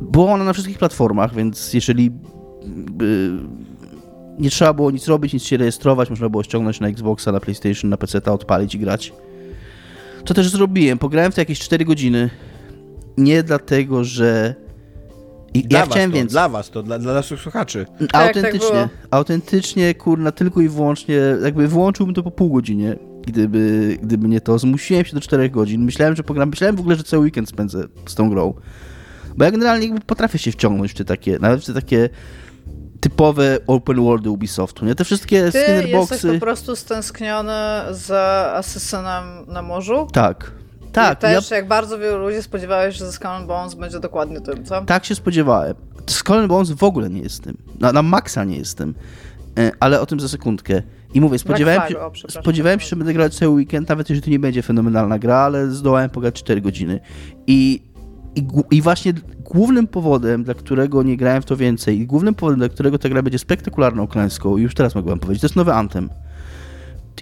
[0.00, 2.10] Była ona na wszystkich platformach, więc jeżeli
[4.38, 7.90] nie trzeba było nic robić, nic się rejestrować, można było ściągnąć na Xboxa, na PlayStation,
[7.90, 9.12] na PC, odpalić i grać.
[10.24, 10.98] To też zrobiłem.
[10.98, 12.30] Pograłem w to jakieś 4 godziny.
[13.16, 14.54] Nie dlatego, że
[15.54, 16.32] i dla ja chciałem to, więcej.
[16.32, 17.86] Dla was to, dla, dla naszych słuchaczy.
[18.12, 22.96] Autentycznie, tak, tak autentycznie, kurna, tylko i wyłącznie, jakby wyłączyłbym to po pół godzinie,
[23.26, 24.58] gdyby, gdyby nie to.
[24.58, 25.84] Zmusiłem się do czterech godzin.
[25.84, 28.54] Myślałem, że pogram, myślałem w ogóle, że cały weekend spędzę z tą grą.
[29.36, 32.08] Bo ja generalnie potrafię się wciągnąć w te takie, nawet w te takie
[33.00, 34.94] typowe open worldy Ubisoftu, nie?
[34.94, 36.14] Te wszystkie Ty skinnerboxy...
[36.14, 37.52] jesteś po prostu stęskniony
[37.90, 40.06] za Asesynem na morzu?
[40.12, 40.52] Tak,
[40.92, 41.18] tak.
[41.18, 41.56] I też ja...
[41.56, 44.84] jak bardzo wielu ludzi spodziewałeś, że ze Skull Bones będzie dokładnie tym, co?
[44.84, 45.74] Tak się spodziewałem.
[46.06, 47.56] Skull Bones w ogóle nie jestem.
[47.80, 48.94] Na, na maksa nie jestem.
[49.58, 50.82] E, ale o tym za sekundkę.
[51.14, 54.30] I mówię, spodziewałem się, o, spodziewałem się, że będę grać cały weekend, nawet jeżeli to
[54.30, 57.00] nie będzie fenomenalna gra, ale zdołałem pograć 4 godziny.
[57.46, 57.82] I,
[58.34, 62.58] i, I właśnie głównym powodem, dla którego nie grałem w to więcej, i głównym powodem,
[62.58, 65.72] dla którego ta gra będzie spektakularną klęską, już teraz mogę wam powiedzieć, to jest nowy
[65.72, 66.10] Anthem.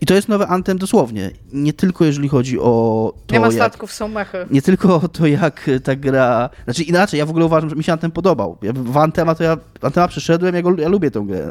[0.01, 1.31] I to jest nowy Anthem dosłownie.
[1.53, 4.47] Nie tylko jeżeli chodzi o to, Nie ma jak, statków, są mechy.
[4.51, 6.51] nie tylko o to, jak ta gra...
[6.65, 8.59] Znaczy inaczej, ja w ogóle uważam, że mi się Anthem podobał.
[8.63, 11.51] Ja w Anthema to ja Anthema przeszedłem, ja, go, ja lubię tę grę.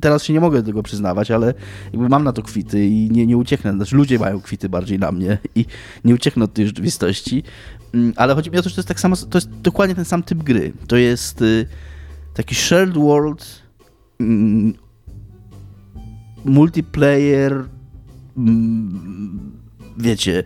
[0.00, 1.54] Teraz się nie mogę do tego przyznawać, ale
[1.92, 3.72] jakby mam na to kwity i nie, nie ucieknę.
[3.72, 5.66] Znaczy ludzie mają kwity bardziej na mnie i
[6.04, 7.42] nie ucieknę od tej rzeczywistości.
[7.94, 10.04] Mm, Ale chodzi mi o to, że to jest tak samo, to jest dokładnie ten
[10.04, 10.72] sam typ gry.
[10.88, 11.66] To jest y,
[12.34, 13.62] taki shared world,
[14.20, 14.74] mm,
[16.48, 17.68] multiplayer,
[18.36, 19.38] mm,
[19.96, 20.44] wiecie,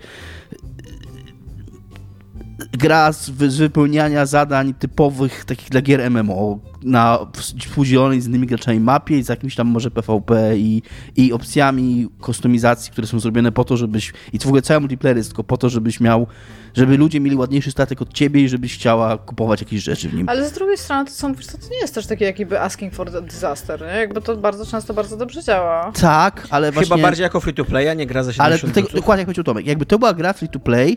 [2.73, 7.19] gra z, wy- z wypełniania zadań typowych, takich dla gier MMO, na
[7.59, 10.83] współdzielonej z innymi graczami mapie i z jakimś tam może PvP i,
[11.17, 15.17] i opcjami kustomizacji, które są zrobione po to, żebyś, i to w ogóle cały multiplayer
[15.17, 16.27] jest tylko po to, żebyś miał,
[16.75, 20.29] żeby ludzie mieli ładniejszy statek od ciebie i żebyś chciała kupować jakieś rzeczy w nim.
[20.29, 23.11] Ale z drugiej strony to, mówisz, to, to nie jest też takie jakby asking for
[23.11, 23.87] the disaster, nie?
[23.87, 25.93] Jakby to bardzo często bardzo dobrze działa.
[26.01, 26.97] Tak, ale właśnie...
[26.97, 29.27] Chyba bardziej jako free to play, a nie gra za 70 Ale tego, dokładnie jak
[29.27, 30.97] powiedział Tomek, jakby to była gra free to play,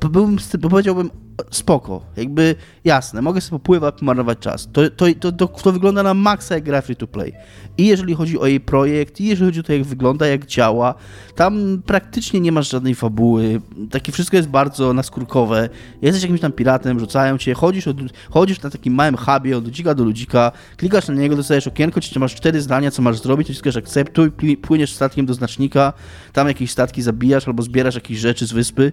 [0.00, 0.36] to byłbym,
[0.70, 1.10] powiedziałbym
[1.50, 4.68] spoko, jakby jasne, mogę sobie popływać, pomarnować czas.
[4.72, 7.32] To, to, to, to, to wygląda na maksa jak gra free to play.
[7.78, 10.94] I jeżeli chodzi o jej projekt, i jeżeli chodzi o to jak wygląda, jak działa,
[11.34, 13.60] tam praktycznie nie masz żadnej fabuły,
[13.90, 15.68] takie wszystko jest bardzo naskórkowe.
[16.02, 17.96] Jesteś jakimś tam piratem, rzucają cię, chodzisz, od,
[18.30, 22.18] chodzisz na takim małym hubie od ludzika do ludzika, klikasz na niego, dostajesz okienko, ci
[22.18, 24.30] masz cztery zdania, co masz zrobić, naciskasz akceptuj,
[24.62, 25.92] płyniesz statkiem do znacznika,
[26.32, 28.92] tam jakieś statki zabijasz albo zbierasz jakieś rzeczy z wyspy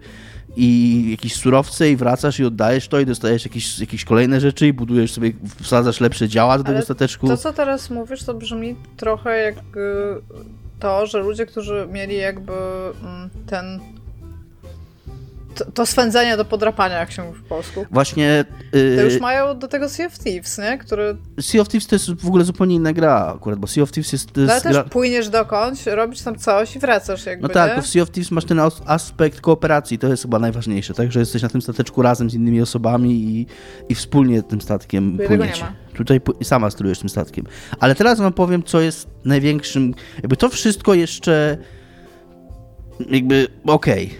[0.55, 4.73] i jakieś surowce i wracasz i oddajesz to i dostajesz jakieś, jakieś kolejne rzeczy i
[4.73, 5.31] budujesz sobie,
[5.61, 7.27] wsadzasz lepsze działa do tego Ale stateczku.
[7.27, 9.59] To, co teraz mówisz, to brzmi trochę jak y,
[10.80, 12.53] to, że ludzie, którzy mieli jakby
[13.03, 13.80] mm, ten.
[15.55, 17.85] To, to swędzenie do podrapania, jak się mówi w polsku.
[17.91, 20.77] Właśnie To yy, już mają do tego Sea of Thieves, nie?
[20.77, 21.17] Który.
[21.41, 24.11] Sea of Thieves to jest w ogóle zupełnie inna gra akurat, bo Sea of Thieves
[24.13, 24.31] jest...
[24.31, 24.84] To No, ale też gra...
[24.84, 27.47] płyniesz dokądś, robisz tam coś i wracasz, jakby.
[27.47, 27.75] No tak, nie?
[27.75, 31.11] bo w Sea of Thieves masz ten as- aspekt kooperacji, to jest chyba najważniejsze, tak?
[31.11, 33.47] Że jesteś na tym stateczku razem z innymi osobami i,
[33.89, 35.73] i wspólnie tym statkiem Tutaj tego nie ma.
[35.95, 37.45] Tutaj sama sterujesz tym statkiem.
[37.80, 39.93] Ale teraz wam powiem, co jest największym...
[40.15, 41.57] Jakby to wszystko jeszcze...
[43.09, 44.17] Jakby, okej.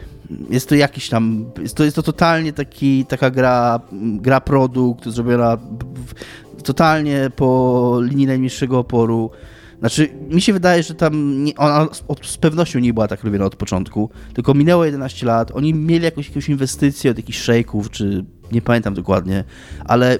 [0.49, 1.45] Jest to jakiś tam...
[1.61, 8.27] Jest to, jest to totalnie taki, taka gra, gra produkt zrobiona w- totalnie po linii
[8.27, 9.31] najniższego oporu.
[9.80, 11.88] Znaczy, mi się wydaje, że tam nie, ona
[12.23, 16.27] z, pewnością nie była tak lubiona od początku, tylko minęło 11 lat, oni mieli jakąś,
[16.27, 19.43] jakąś inwestycję od jakichś szejków, czy nie pamiętam dokładnie,
[19.85, 20.18] ale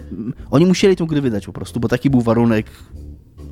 [0.52, 2.65] oni musieli tą grę wydać po prostu, bo taki był warunek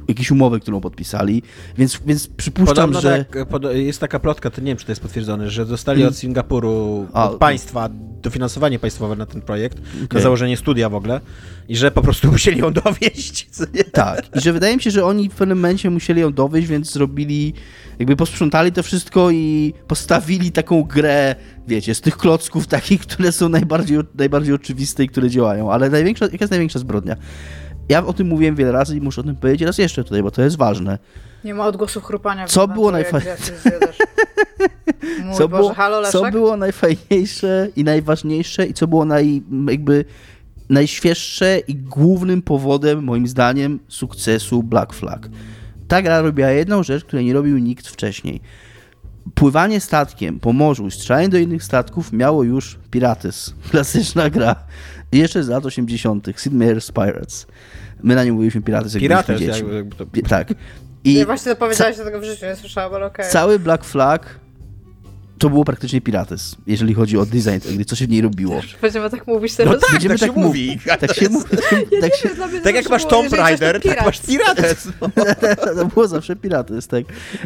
[0.08, 1.44] jakiejś umowy, którą podpisali,
[1.78, 3.26] więc, więc przypuszczam, Podobno że...
[3.26, 6.14] tak, pod, jest taka plotka, to nie wiem, czy to jest potwierdzone, że dostali Hmm.
[6.14, 7.90] od Singapuru, A, od państwa,
[8.22, 10.22] dofinansowanie państwowe na ten projekt, na Okej.
[10.22, 11.22] założenie studia w ogóle
[11.70, 13.48] i że po prostu musieli ją dowieść.
[13.92, 16.92] Tak, i że wydaje mi się, że oni w pewnym momencie musieli ją dowieść, więc
[16.92, 17.54] zrobili,
[18.00, 21.36] jakby posprzątali to wszystko i postawili taką grę,
[21.68, 25.72] wiecie, z tych klocków takich, które są najbardziej, najbardziej oczywiste i które działają.
[25.72, 27.16] Ale największa, jaka jest największa zbrodnia?
[27.92, 30.32] Ja o tym mówiłem wiele razy i muszę o tym powiedzieć raz jeszcze tutaj, bo
[30.32, 31.00] to jest ważne.
[31.44, 32.48] Nie ma odgłosu chrupania.
[32.48, 33.98] Co było jak najfa- gwiazdy zjadasz.
[35.26, 40.06] Mój co, Boże, było, halo co było najfajniejsze i najważniejsze i co było naj, jakby
[40.70, 45.30] najświeższe i głównym powodem, moim zdaniem, sukcesu Black Flag.
[45.88, 48.42] Ta gra robiła jedną rzecz, której nie robił nikt wcześniej.
[49.36, 53.54] Pływanie statkiem po morzu i strzelanie do innych statków miało już Pirates.
[53.72, 54.56] Klasyczna gra.
[55.12, 56.28] Jeszcze z lat 80.
[56.38, 57.48] Sid Meier's Pirates.
[58.04, 59.76] My na nie mówiliśmy Pirates, jak Pirates, byliśmy dziećmi.
[59.76, 60.06] jakby, to...
[60.06, 60.54] Pi- Tak.
[61.04, 63.26] I I właśnie to powiedziałeś, że tego w życiu nie słyszałam, ale okej.
[63.30, 64.40] Cały Black Flag
[65.40, 68.62] to było praktycznie Pirates, jeżeli chodzi o design gry, co się w niej robiło.
[68.82, 69.82] Będziemy tak mówić No teraz.
[69.82, 70.80] tak, Będziemy tak się tak mów- mówi.
[71.00, 71.48] Tak się mówi.
[72.02, 74.88] Tak, się, mnie to Tak jak zawsze masz Tomb Raider, tak masz Pirates.
[75.16, 75.66] Pirates.
[75.78, 77.04] to było zawsze Pirates, tak.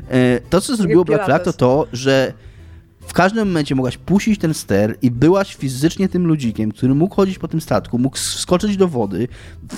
[0.10, 2.34] E, To, co zrobiło Black Flag, to to, że
[3.08, 7.40] w każdym momencie mogłaś puścić ten ster i byłaś fizycznie tym ludzikiem, który mógł chodzić
[7.40, 9.28] po tym statku, mógł skoczyć do wody,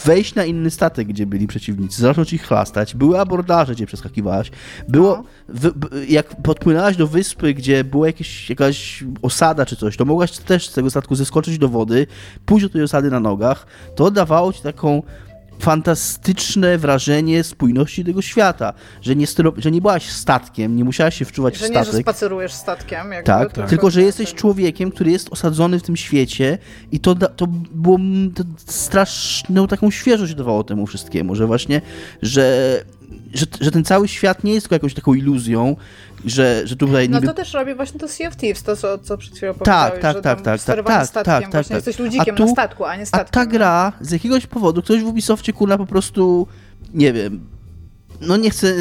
[0.06, 2.96] wejść na inny statek, gdzie byli przeciwnicy, zacząć ich chlastać.
[2.96, 4.52] Były abordaże, gdzie przeskakiwałaś.
[4.88, 5.24] Było, No.
[5.50, 5.72] w,
[6.10, 10.74] jak podpłynęłaś do wyspy, gdzie była jakieś, jakaś osada czy coś, to mogłaś też z
[10.74, 12.08] tego statku zeskoczyć do wody,
[12.46, 13.68] pójść do tej osady na nogach.
[13.96, 15.04] To dawało ci taką
[15.60, 19.26] fantastyczne wrażenie spójności tego świata, że nie,
[19.58, 22.02] że nie byłaś statkiem, nie musiałaś się wczuwać w Że nie, że statek.
[22.02, 23.12] spacerujesz statkiem.
[23.12, 26.58] Jakby, Tak, tylko- tylko że jesteś człowiekiem, który jest osadzony w tym świecie
[26.92, 27.98] i to, to było
[28.36, 31.82] to straszną taką świeżość dawało temu wszystkiemu, że właśnie,
[32.22, 32.84] że,
[33.34, 35.76] że, że ten cały świat nie jest tylko jakąś taką iluzją,
[36.26, 37.28] że, że tutaj No niby...
[37.28, 40.02] to też robi właśnie to Sea of Thieves, to co, co przed chwilą Tak, powiedziałeś,
[40.02, 41.86] tak, że tak, tam tak, sterowanie tak, statkiem, tak, tak, właśnie tak.
[41.88, 43.32] jesteś ludzikiem A tu- na statku, a nie A statkiem.
[43.32, 46.48] ta gra z jakiegoś powodu, ktoś w Ubisoftie kurna po prostu,
[46.94, 47.40] nie wiem,
[48.22, 48.74] no nie chcę,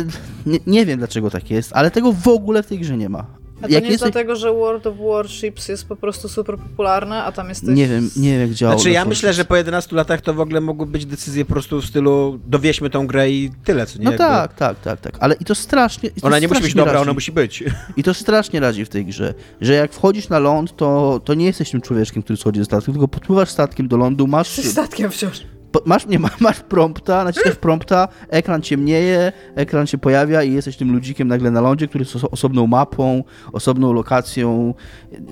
[0.46, 3.26] nie, nie wiem dlaczego tak jest, ale tego w ogóle w tej grze nie ma.
[3.62, 7.24] A to jak nie jest dlatego, że World of Warships jest po prostu super popularne,
[7.24, 7.68] a tam jesteś...
[7.68, 8.74] Nie wiem, nie wiem jak działa.
[8.74, 11.80] Znaczy ja myślę, że po 11 latach to w ogóle mogły być decyzje po prostu
[11.80, 14.04] w stylu dowieśmy tą grę i tyle, co nie?
[14.04, 16.10] No tak, tak, tak, tak, ale i to strasznie...
[16.16, 17.02] I to ona nie musi być dobra, radzi.
[17.02, 17.64] ona musi być.
[17.96, 21.46] I to strasznie radzi w tej grze, że jak wchodzisz na ląd, to, to nie
[21.46, 24.48] jesteś tym człowieczkiem, który schodzi ze statku, tylko podpływasz statkiem do lądu, masz...
[24.48, 30.76] statkiem wciąż masz, nie, masz prompta, naciskasz prompta, ekran ciemnieje, ekran się pojawia i jesteś
[30.76, 34.74] tym ludzikiem nagle na lądzie, który jest osobną mapą, osobną lokacją.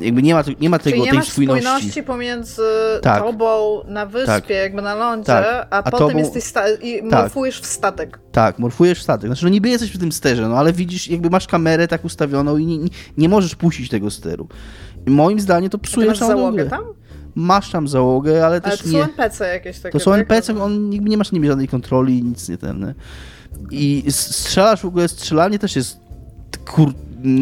[0.00, 1.66] Jakby nie ma, nie ma tego, Czyli nie tej masz spójności.
[1.66, 2.62] spójności pomiędzy
[3.02, 3.22] tak.
[3.22, 4.50] tobą na wyspie, tak.
[4.50, 5.66] jakby na lądzie, tak.
[5.70, 6.18] a, a, potem tobą...
[6.18, 6.52] jesteś
[6.82, 7.22] i tak.
[7.22, 8.18] morfujesz w statek.
[8.32, 9.28] Tak, morfujesz w statek.
[9.28, 12.56] Znaczy, no niby jesteś w tym sterze, no ale widzisz, jakby masz kamerę tak ustawioną
[12.56, 12.88] i nie, nie,
[13.18, 14.48] nie możesz puścić tego steru.
[15.06, 16.84] I moim zdaniem to psuje całą załogę tam?
[17.34, 18.92] Masz tam załogę, ale, ale też to nie...
[18.92, 20.20] są NPC jakieś takie, To są tak?
[20.20, 22.94] NPC, on nigdy nie masz nimi żadnej kontroli, nic nie ten.
[23.70, 25.98] I strzelasz w ogóle, strzelanie też jest
[26.66, 26.92] kur...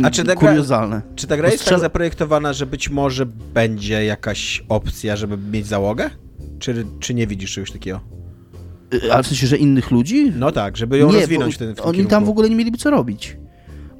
[0.05, 0.97] A czy ta kuriozalne.
[0.97, 5.67] Gra, czy ta gra jest tak zaprojektowana, że być może będzie jakaś opcja, żeby mieć
[5.67, 6.11] załogę?
[6.59, 8.01] Czy, czy nie widzisz czegoś takiego?
[8.95, 10.33] Y, ale w sensie, że innych ludzi?
[10.37, 12.11] No tak, żeby ją nie, rozwinąć w tym, w tym Oni kierunku.
[12.11, 13.37] tam w ogóle nie mieliby co robić.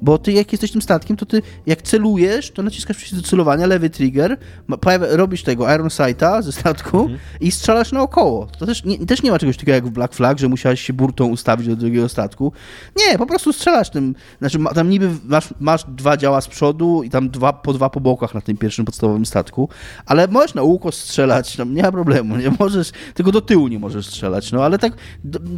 [0.03, 3.65] Bo ty jak jesteś tym statkiem, to ty jak celujesz, to naciskasz przycisk do celowania,
[3.65, 4.37] lewy trigger,
[4.81, 7.19] pojawia, robisz tego Iron Sighta ze statku mhm.
[7.41, 8.47] i strzelasz naokoło.
[8.59, 10.93] To też nie, też nie ma czegoś takiego jak w Black Flag, że musiałeś się
[10.93, 12.53] burtą ustawić do drugiego statku.
[12.97, 14.15] Nie, po prostu strzelasz tym.
[14.39, 17.99] Znaczy tam niby masz, masz dwa działa z przodu i tam dwa, po dwa po
[17.99, 19.69] bokach na tym pierwszym podstawowym statku,
[20.05, 23.79] ale możesz na łuko strzelać, tam nie ma problemu, nie możesz, tylko do tyłu nie
[23.79, 24.93] możesz strzelać, no ale tak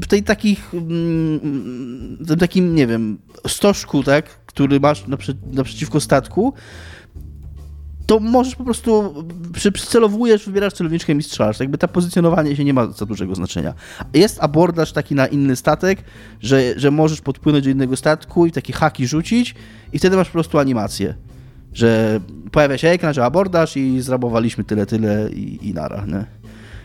[0.01, 3.17] w tej takich, mm, tym takim, nie wiem,
[3.47, 6.53] stożku, tak, który masz naprzy, naprzeciwko statku,
[8.06, 9.14] to możesz po prostu,
[9.53, 11.60] przy, przycelowujesz, wybierasz celowniczkę i strzelasz.
[11.60, 13.73] Jakby ta pozycjonowanie się nie ma za dużego znaczenia.
[14.14, 15.99] Jest abordaż taki na inny statek,
[16.41, 19.56] że, że możesz podpłynąć do innego statku i takie haki rzucić
[19.94, 21.15] i wtedy masz po prostu animację.
[21.73, 22.19] Że
[22.52, 26.26] pojawia się ekran, że abordaż i zrabowaliśmy tyle, tyle i, i nara, nie?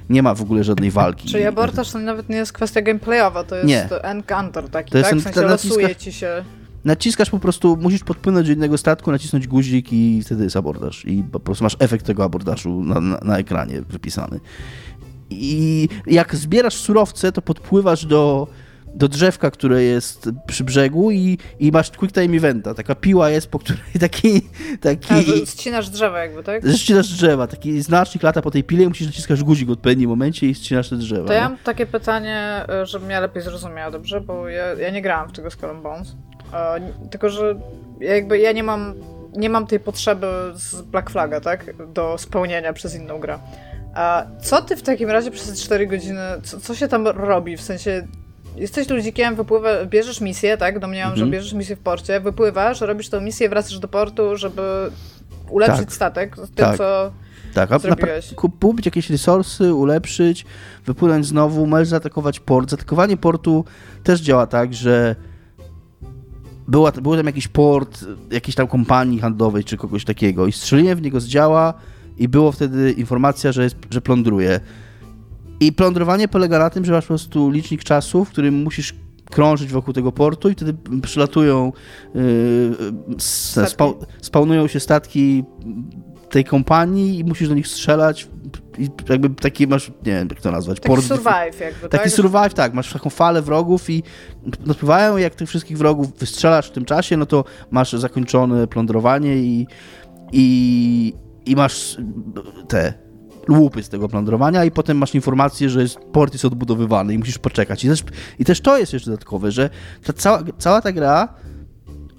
[0.08, 1.28] Nie ma w ogóle żadnej walki.
[1.28, 3.88] Czyli abordaż to nawet nie jest kwestia gameplayowa, to jest nie.
[4.02, 5.12] encounter taki, to tak?
[5.12, 6.44] Jest, w sensie losuje ci się
[6.84, 11.04] naciskasz po prostu, musisz podpłynąć do innego statku, nacisnąć guzik i wtedy jest abordaż.
[11.04, 14.40] I po prostu masz efekt tego abordażu na, na, na ekranie wypisany.
[15.30, 18.48] I jak zbierasz surowce, to podpływasz do,
[18.94, 22.74] do drzewka, które jest przy brzegu i, i masz quick time eventa.
[22.74, 24.42] Taka piła jest, po której taki...
[24.80, 26.62] taki A, ścinasz drzewa jakby, tak?
[26.76, 27.46] Ścinasz drzewa.
[27.46, 30.88] Taki znacznik lata po tej pile i musisz naciskać guzik w odpowiednim momencie i ścinasz
[30.88, 31.26] te drzewa.
[31.26, 34.20] To ja mam takie pytanie, e, żebym ja lepiej zrozumiała, dobrze?
[34.20, 36.16] Bo ja, ja nie grałam w tego Skull Bones.
[37.10, 37.54] Tylko, że
[38.00, 38.94] jakby ja nie mam,
[39.36, 41.86] nie mam tej potrzeby z Black Flaga, tak?
[41.92, 43.38] Do spełnienia przez inną grę.
[43.94, 47.56] A co ty w takim razie przez 4 godziny, co, co się tam robi?
[47.56, 48.06] W sensie,
[48.56, 50.78] jesteś ludzikiem, wypływa, bierzesz misję, tak?
[50.78, 51.26] Domniemam, mhm.
[51.26, 54.90] że bierzesz misję w porcie, wypływasz, robisz tę misję, wracasz do portu, żeby
[55.50, 55.94] ulepszyć tak.
[55.94, 56.76] statek z tym, tak.
[56.76, 57.12] co
[57.54, 58.34] tak, a zrobiłeś.
[58.34, 60.46] kupić jakieś resursy, ulepszyć,
[60.86, 62.70] wypłynąć znowu, możesz zaatakować port.
[62.70, 63.64] Zaatakowanie portu
[64.02, 65.16] też działa tak, że
[66.70, 71.02] była, był tam jakiś port jakiejś tam kompanii handlowej czy kogoś takiego i strzeliłem w
[71.02, 71.74] niego z działa
[72.18, 74.60] i było wtedy informacja, że, jest, że plądruje.
[75.60, 78.94] I plądrowanie polega na tym, że masz po prostu licznik czasu, w którym musisz
[79.30, 81.72] krążyć wokół tego portu i wtedy przylatują,
[82.14, 83.20] yy,
[83.66, 83.86] spa,
[84.22, 85.44] spawnują się statki
[86.30, 88.28] tej kompanii i musisz do nich strzelać
[88.78, 90.80] i jakby taki masz, nie wiem jak to nazwać.
[90.80, 92.12] Taki port, survive jakby, Taki tak?
[92.12, 92.74] survive, tak.
[92.74, 94.02] Masz taką falę wrogów i
[94.66, 99.66] napływają jak tych wszystkich wrogów wystrzelasz w tym czasie, no to masz zakończone plądrowanie i,
[100.32, 101.14] i,
[101.46, 101.96] i masz
[102.68, 102.94] te
[103.48, 107.38] łupy z tego plądrowania i potem masz informację, że jest, port jest odbudowywany i musisz
[107.38, 107.84] poczekać.
[107.84, 108.04] I też,
[108.38, 109.70] i też to jest jeszcze dodatkowe, że
[110.04, 111.34] ta cała, cała ta gra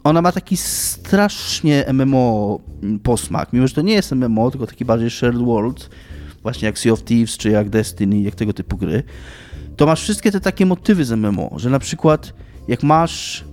[0.04, 2.60] ona ma taki strasznie MMO
[3.04, 5.90] posmak, mimo że to nie jest MMO, tylko taki bardziej shared world,
[6.42, 9.04] właśnie jak Sea of Thieves, czy jak Destiny, jak tego typu gry,
[9.76, 12.34] to masz wszystkie te takie motywy z MMO, że na przykład
[12.68, 13.46] jak masz,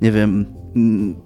[0.00, 0.46] nie wiem,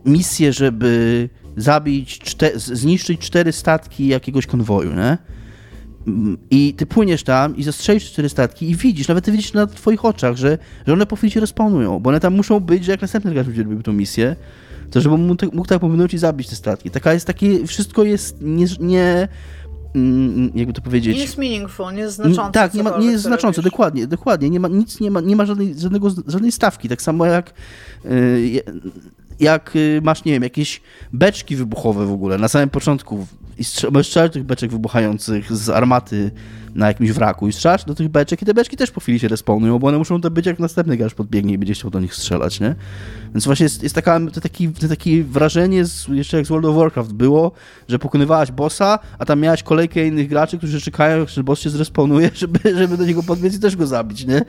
[0.05, 5.19] misję, żeby zabić, czte, zniszczyć cztery statki jakiegoś konwoju, nie?
[6.51, 10.05] I ty płyniesz tam i zastrzelisz cztery statki i widzisz, nawet ty widzisz na twoich
[10.05, 13.01] oczach, że, że one po chwili się respawnują, bo one tam muszą być, że jak
[13.01, 14.37] następny gracz będzie robił tą misję,
[14.91, 16.91] to żeby mógł, mógł tak powinąć i zabić te statki.
[16.91, 19.29] Taka jest takie, wszystko jest nie, nie
[19.95, 21.17] mm, jakby to powiedzieć...
[21.17, 22.53] Nie jest meaningful, nie jest znaczące.
[22.53, 24.51] Tak, nie, ma, nie jest znaczące, dokładnie, dokładnie.
[24.51, 26.89] Nie ma, nic nie ma, nie ma żadnej, żadnego, żadnej stawki.
[26.89, 27.55] Tak samo jak
[28.05, 28.63] yy,
[29.41, 30.81] jak y, masz, nie wiem, jakieś
[31.13, 33.27] beczki wybuchowe w ogóle na samym początku
[33.59, 36.31] i strzel- do tych beczek wybuchających z armaty
[36.75, 39.29] na jakimś wraku i strzelać do tych beczek i te beczki też po chwili się
[39.29, 42.15] respawnują, bo one muszą to być jak następny gracz podbiegnie i będzie chciał do nich
[42.15, 42.75] strzelać, nie?
[43.35, 46.77] Więc właśnie jest, jest taka, to taki, takie wrażenie, z, jeszcze jak z World of
[46.77, 47.53] Warcraft było,
[47.89, 52.31] że pokonywałaś bossa, a tam miałaś kolejkę innych graczy, którzy czekają, że boss się zrespawnuje,
[52.35, 54.45] żeby, żeby do niego podbiec i też go zabić, nie?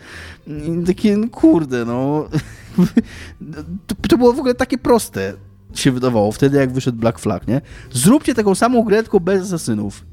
[0.48, 2.30] I takie, no kurde, no...
[3.88, 5.34] to, to było w ogóle takie proste
[5.74, 7.62] się wydawało wtedy, jak wyszedł Black Flag, nie?
[7.92, 10.06] Zróbcie taką samą grę, tylko bez asasynów.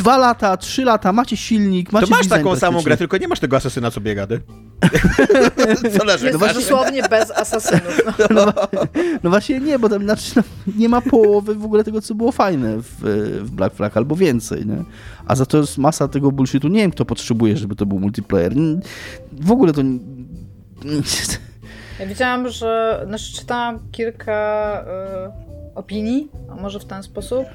[0.00, 3.40] Dwa lata, trzy lata, macie silnik, macie To masz taką samą grę, tylko nie masz
[3.40, 4.40] tego asesyna, co biega, ty.
[5.98, 6.26] co leży?
[6.26, 8.00] Jest dosłownie bez asasynów.
[8.34, 8.44] No.
[8.44, 8.82] No,
[9.22, 10.42] no właśnie nie, bo tam znaczy, no,
[10.76, 12.94] nie ma połowy w ogóle tego, co było fajne w,
[13.42, 14.84] w Black Flag, albo więcej, nie?
[15.26, 16.68] A za to jest masa tego bullshitu.
[16.68, 18.52] Nie wiem, kto potrzebuje, żeby to był multiplayer.
[19.32, 19.82] W ogóle to...
[22.00, 23.02] Ja widziałam, że...
[23.06, 24.84] Znaczy czytałam kilka
[25.74, 27.46] y, opinii, a może w ten sposób.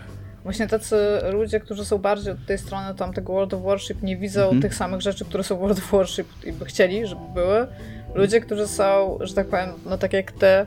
[0.44, 0.98] Właśnie tacy
[1.32, 4.62] ludzie, którzy są bardziej od tej strony tam tego World of Warship, nie widzą Mhm.
[4.62, 7.68] tych samych rzeczy, które są w World of Warship i by chcieli, żeby były.
[8.16, 10.66] Ludzie, którzy są, że tak powiem, no tak jak ty,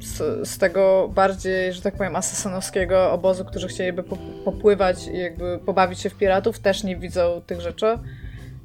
[0.00, 5.58] z, z tego bardziej, że tak powiem, asesynowskiego obozu, którzy chcieliby po, popływać i jakby
[5.58, 7.98] pobawić się w piratów, też nie widzą tych rzeczy.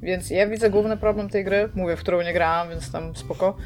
[0.02, 3.56] Więc ja widzę główny problem tej gry, mówię, w którą nie grałam, więc tam spoko,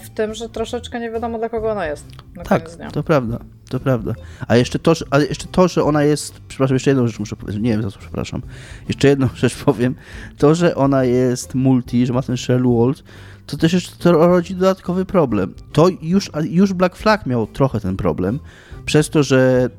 [0.00, 2.06] w tym, że troszeczkę nie wiadomo dla kogo ona jest
[2.36, 3.38] na Tak, to prawda,
[3.68, 4.14] to prawda.
[4.48, 7.36] A jeszcze to, że, ale jeszcze to, że ona jest, przepraszam, jeszcze jedną rzecz muszę
[7.36, 8.42] powiedzieć, nie wiem za co przepraszam,
[8.88, 9.94] jeszcze jedną rzecz powiem,
[10.38, 13.04] to, że ona jest multi, że ma ten shell world,
[13.46, 15.54] to też jeszcze to rodzi dodatkowy problem.
[15.72, 18.40] To już, już Black Flag miał trochę ten problem,
[18.84, 19.70] przez to, że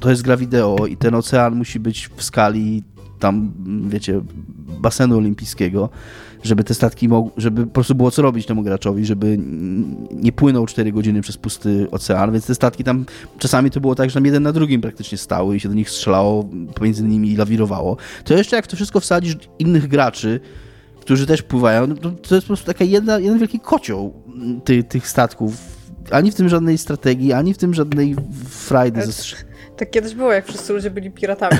[0.00, 2.84] to jest gra wideo i ten ocean musi być w skali
[3.18, 3.52] tam,
[3.88, 4.20] wiecie,
[4.80, 5.88] basenu olimpijskiego,
[6.44, 9.38] żeby te statki mogły, żeby po prostu było co robić temu graczowi, żeby
[10.10, 13.06] nie płynął 4 godziny przez pusty ocean, więc te statki tam
[13.38, 15.90] czasami to było tak, że tam jeden na drugim praktycznie stały i się do nich
[15.90, 17.96] strzelało, pomiędzy nimi lawirowało.
[18.24, 20.40] To jeszcze jak to wszystko wsadzisz innych graczy,
[21.00, 24.60] którzy też pływają, no to, to jest po prostu taka jedna, jeden wielki kocioł mm,
[24.60, 25.56] ty, tych statków.
[26.10, 28.16] Ani w tym żadnej strategii, ani w tym żadnej
[28.48, 29.44] frajdy ze strz-
[29.76, 31.58] Tak kiedyś było, jak wszyscy ludzie byli piratami.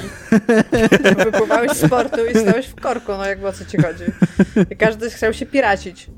[1.25, 4.05] Wypływałeś z portu i stałeś w korku, no jakby o co ci chodzi.
[4.71, 6.11] I każdy chciał się piracić.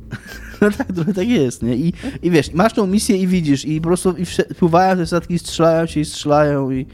[0.61, 1.75] No tak, trochę tak jest, nie?
[1.75, 1.93] I,
[2.23, 4.25] i wiesz, masz tą misję i widzisz, i po prostu i
[4.59, 6.87] pływają te statki, strzelają się i strzelają i,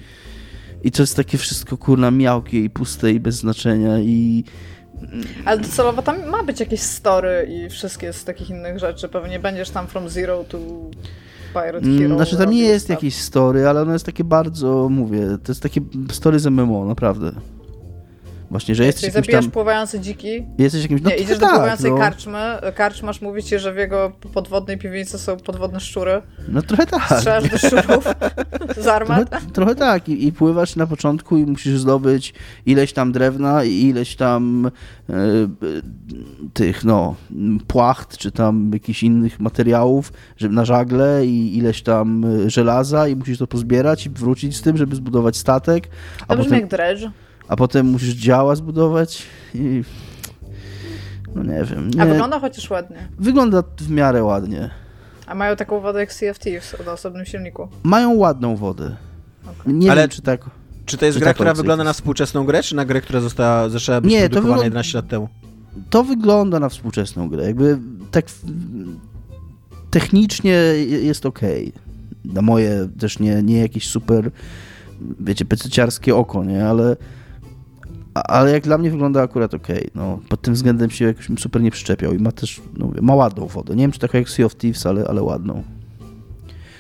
[0.83, 4.45] i to jest takie wszystko, kurna, miałkie i puste i bez znaczenia i...
[5.45, 9.09] Ale docelowo tam ma być jakieś story i wszystkie z takich innych rzeczy.
[9.09, 10.59] Pewnie będziesz tam from zero to
[11.53, 12.05] pirate hero.
[12.05, 15.62] Mm, Znaczy tam nie jest jakieś story, ale ono jest takie bardzo, mówię, to jest
[15.62, 15.81] takie
[16.11, 17.33] story z MMO, naprawdę.
[18.53, 19.53] Właśnie, że jesteś Czyli jakimś zabijasz tam...
[19.53, 20.47] pływające dziki.
[20.59, 21.03] Jesteś jakimś...
[21.03, 22.39] No nie, idziesz do tak, pływającej no, karczmy.
[22.74, 26.23] Karczmasz mówi ci, że w jego podwodnej piwnicy są podwodne szczury.
[26.49, 27.19] no trochę tak.
[27.19, 28.05] Strzelasz do szczurów
[28.70, 29.53] z Trochę, armat.
[29.53, 30.09] trochę tak.
[30.09, 32.35] I, I pływasz na początku i musisz zdobyć
[32.66, 34.70] ileś tam drewna i ileś tam
[35.11, 35.12] e,
[36.53, 37.15] tych, no,
[37.66, 43.16] płacht, czy tam jakichś innych materiałów żeby na żagle i ileś tam e, żelaza i
[43.16, 45.89] musisz to pozbierać i wrócić z tym, żeby zbudować statek,
[46.23, 47.11] a To brzmi potem, jak dredge.
[47.48, 49.23] A potem musisz działa zbudować
[49.55, 49.82] i...
[51.35, 51.90] No nie wiem.
[51.90, 53.09] Nie, A wygląda chociaż ładnie.
[53.19, 54.70] wygląda w miarę ładnie.
[55.27, 57.69] A mają taką wodę jak Sea of Thieves o osobnym silniku.
[57.82, 58.97] Mają ładną wodę.
[59.60, 59.74] Okej.
[59.74, 60.51] Nie Ale- wiem, czy tak...
[60.86, 63.20] Czy to jest Czy gra, ta która wygląda na współczesną grę, czy na grę, która
[63.20, 65.28] została, zaczęła być Nie, to produkowana wygląda- 11 lat temu?
[65.90, 67.44] to wygląda na współczesną grę.
[67.47, 67.78] Jakby
[68.10, 68.24] tak
[69.90, 70.52] technicznie
[71.02, 71.40] jest ok.
[72.24, 74.31] Na moje też nie, nie jakieś super,
[75.20, 76.66] wiecie, pececiarskie oko, nie?
[76.66, 76.97] Ale,
[78.15, 79.69] ale jak dla mnie wygląda akurat ok.
[79.95, 83.47] No, pod tym względem się jakoś super nie przyczepiał i ma też, no ma ładną
[83.47, 83.77] wodę.
[83.77, 85.63] Nie wiem, czy taką jak Sea of Thieves, ale, ale ładną.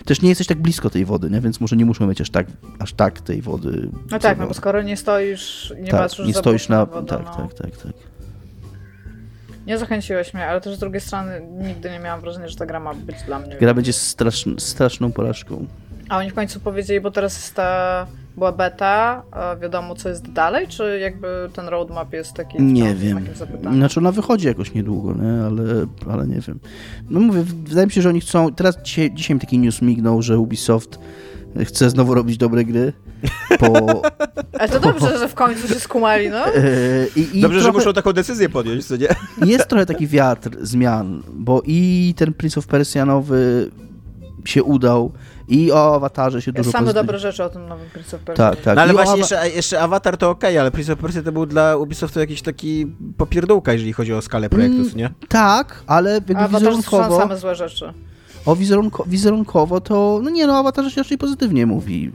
[0.04, 1.40] Też nie jesteś tak blisko tej wody, nie?
[1.40, 2.46] więc może nie muszą mieć aż tak,
[2.78, 3.88] aż tak tej wody.
[4.10, 6.86] No tak, no bo skoro nie stoisz nie tak, patrzysz nie stoisz na...
[6.86, 7.36] wodę, tak, no.
[7.36, 7.92] tak, tak, tak.
[9.66, 12.80] Nie zachęciłeś mnie, ale też z drugiej strony nigdy nie miałam wrażenia, że ta gra
[12.80, 13.56] ma być dla mnie.
[13.56, 15.66] Gra będzie straszn, straszną porażką.
[16.08, 18.06] A oni w końcu powiedzieli, bo teraz jest ta,
[18.36, 23.28] była beta, a wiadomo co jest dalej, czy jakby ten roadmap jest taki Nie wiem.
[23.72, 25.44] Znaczy ona wychodzi jakoś niedługo, nie?
[25.46, 26.60] Ale, ale nie wiem.
[27.10, 28.54] No mówię, wydaje mi się, że oni chcą...
[28.54, 30.98] Teraz dzisiaj, dzisiaj mi taki news mignął, że Ubisoft
[31.64, 32.92] chce znowu robić dobre gry.
[33.58, 34.02] Po,
[34.58, 36.46] Ale to dobrze, że w końcu się skumali, no.
[36.54, 39.08] e, i, i Dobrze, że trochę, muszą taką decyzję podjąć, co nie?
[39.46, 43.70] Jest trochę taki wiatr zmian, bo i ten Prince of Persia nowy
[44.44, 45.12] się udał
[45.48, 48.50] i o awatarze się dużo Same dobre rzeczy o tym nowym Prince of Persia.
[48.50, 48.76] Tak, tak.
[48.76, 51.46] No ale I właśnie jeszcze, jeszcze Avatar to okej, ale Prince of Persia to był
[51.46, 52.86] dla Ubisoftu jakiś taki
[53.16, 55.10] popierdółka, jeżeli chodzi o skalę projektu, Mm, nie?
[55.28, 57.18] Tak, ale jakby Avatar wizerunkowo...
[57.18, 57.92] same złe rzeczy.
[58.46, 62.12] O wizerunko, wizerunkowo to, no nie no, o awatarze się raczej pozytywnie mówi.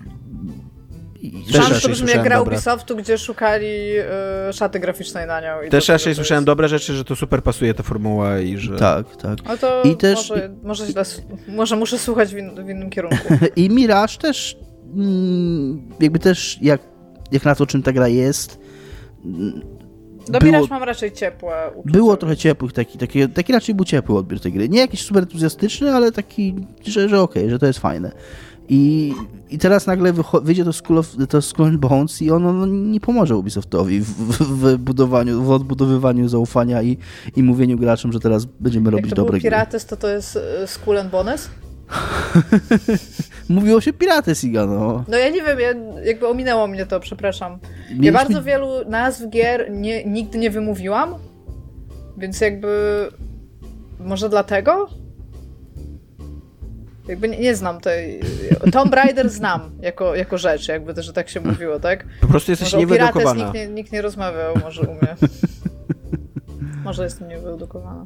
[1.52, 2.42] Też to brzmi jak gra.
[2.42, 3.66] Ubisoftu, gdzie szukali
[4.50, 5.62] y, szaty graficznej na nią.
[5.68, 8.78] I Też raczej słyszałem jest- dobre rzeczy, że to super pasuje ta formuła i że...
[8.78, 9.38] Tak, tak.
[9.48, 11.04] No to I też- może, może, źle,
[11.48, 13.34] może muszę słuchać w, in, w innym kierunku.
[13.56, 14.58] I Mirage też,
[14.96, 16.82] mm, jakby też, jak,
[17.32, 18.60] jak na to, czym ta gra jest,
[19.26, 19.62] mm,
[20.30, 21.92] Do Było- Mirage mam raczej ciepłe uczucie.
[21.92, 24.70] było trochę ciepłych, taki, taki, taki raczej był ciepły odbiór tej gry.
[24.70, 28.12] Nie jakiś super entuzjastyczny, ale taki, że, że okej, że to jest fajne.
[28.70, 29.14] I,
[29.50, 33.00] I teraz nagle wyjdzie to Skull, of, to Skull and Bones i ono no, nie
[33.00, 36.98] pomoże Ubisoftowi w, w, w budowaniu, w odbudowywaniu zaufania i,
[37.36, 39.42] i mówieniu graczom, że teraz będziemy robić dobre gry.
[39.42, 41.50] Pirates, to to jest y, Skull and Bonus?
[43.50, 45.04] Mówiło się Piraty Siga, no.
[45.08, 45.74] No ja nie wiem, ja,
[46.04, 47.52] jakby ominęło mnie to, przepraszam.
[47.52, 51.16] Ja Mieliśmy- bardzo wielu nazw gier nie, nigdy nie wymówiłam,
[52.18, 52.68] więc jakby
[54.00, 54.90] może dlatego?
[57.08, 58.22] Jakby nie, nie znam tej...
[58.72, 62.06] Tomb Raider znam jako, jako rzecz, jakby to, że tak się mówiło, tak?
[62.22, 63.44] Po prostu jesteś Może niewyedukowana.
[63.44, 65.16] nikt nie, nikt nie rozmawiał, może u mnie.
[66.86, 68.06] może jestem niewyedukowana.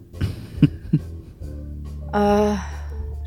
[2.11, 2.55] A,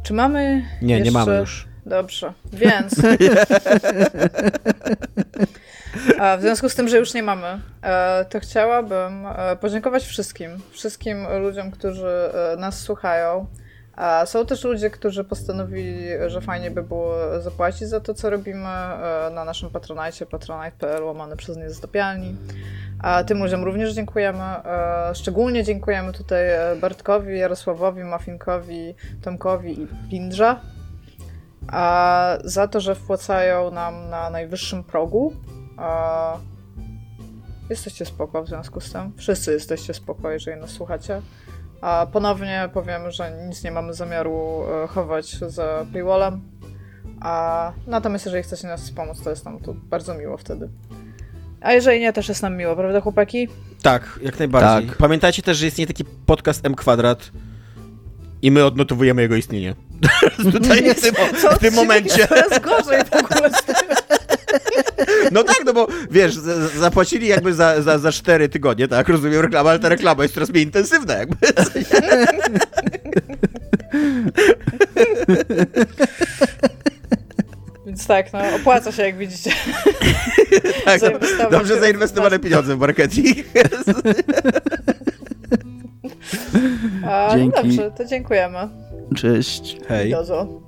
[0.03, 1.13] czy mamy Nie, nie jeszcze...
[1.13, 1.69] mamy już.
[1.87, 2.95] Dobrze, więc.
[6.19, 10.51] A w związku z tym, że już nie mamy, e, to chciałabym e, podziękować wszystkim,
[10.71, 13.47] wszystkim ludziom, którzy e, nas słuchają.
[13.97, 18.69] A są też ludzie, którzy postanowili, że fajnie by było zapłacić za to, co robimy
[18.69, 22.37] e, na naszym patronajcie, patronite.pl łamany przez niezdopialni.
[22.99, 24.43] A tym ludziom również dziękujemy.
[24.43, 30.61] E, Szczególnie dziękujemy tutaj e, Bartkowi, Jarosławowi, Mafinkowi, Tomkowi i Pindrza
[31.73, 35.33] a za to, że wpłacają nam na najwyższym progu.
[37.71, 39.13] Jesteście spoko w związku z tym.
[39.17, 41.23] Wszyscy jesteście spoko, jeżeli nas słuchacie.
[41.85, 46.41] A ponownie powiem, że nic nie mamy zamiaru e, chować za paywallem.
[47.21, 50.69] A natomiast jeżeli chcecie nas wspomóc, to jest nam tu bardzo miło wtedy.
[51.61, 53.49] A jeżeli nie, też jest nam miło, prawda chłopaki?
[53.83, 54.89] Tak, jak najbardziej.
[54.89, 54.99] Tak.
[54.99, 57.31] Pamiętajcie też, że istnieje taki podcast M kwadrat
[58.43, 59.75] i my odnotowujemy jego istnienie.
[60.53, 61.15] Tutaj w tym,
[61.51, 62.27] w tym momencie.
[62.29, 63.51] Coraz gorzej w ogóle.
[65.35, 66.35] No tak, no bo wiesz,
[66.79, 69.09] zapłacili jakby za, za, za 4 tygodnie, tak?
[69.09, 71.37] Rozumiem reklamę, ale ta reklama jest coraz mniej intensywna jakby.
[77.87, 79.51] Więc tak, no opłaca się jak widzicie.
[80.85, 83.37] Tak, no, dobrze zainwestowane pieniądze w marketing.
[87.07, 87.57] A, Dzięki.
[87.57, 88.59] No dobrze, to dziękujemy.
[89.17, 89.77] Cześć.
[89.89, 90.11] Hej.
[90.11, 90.64] Dozo.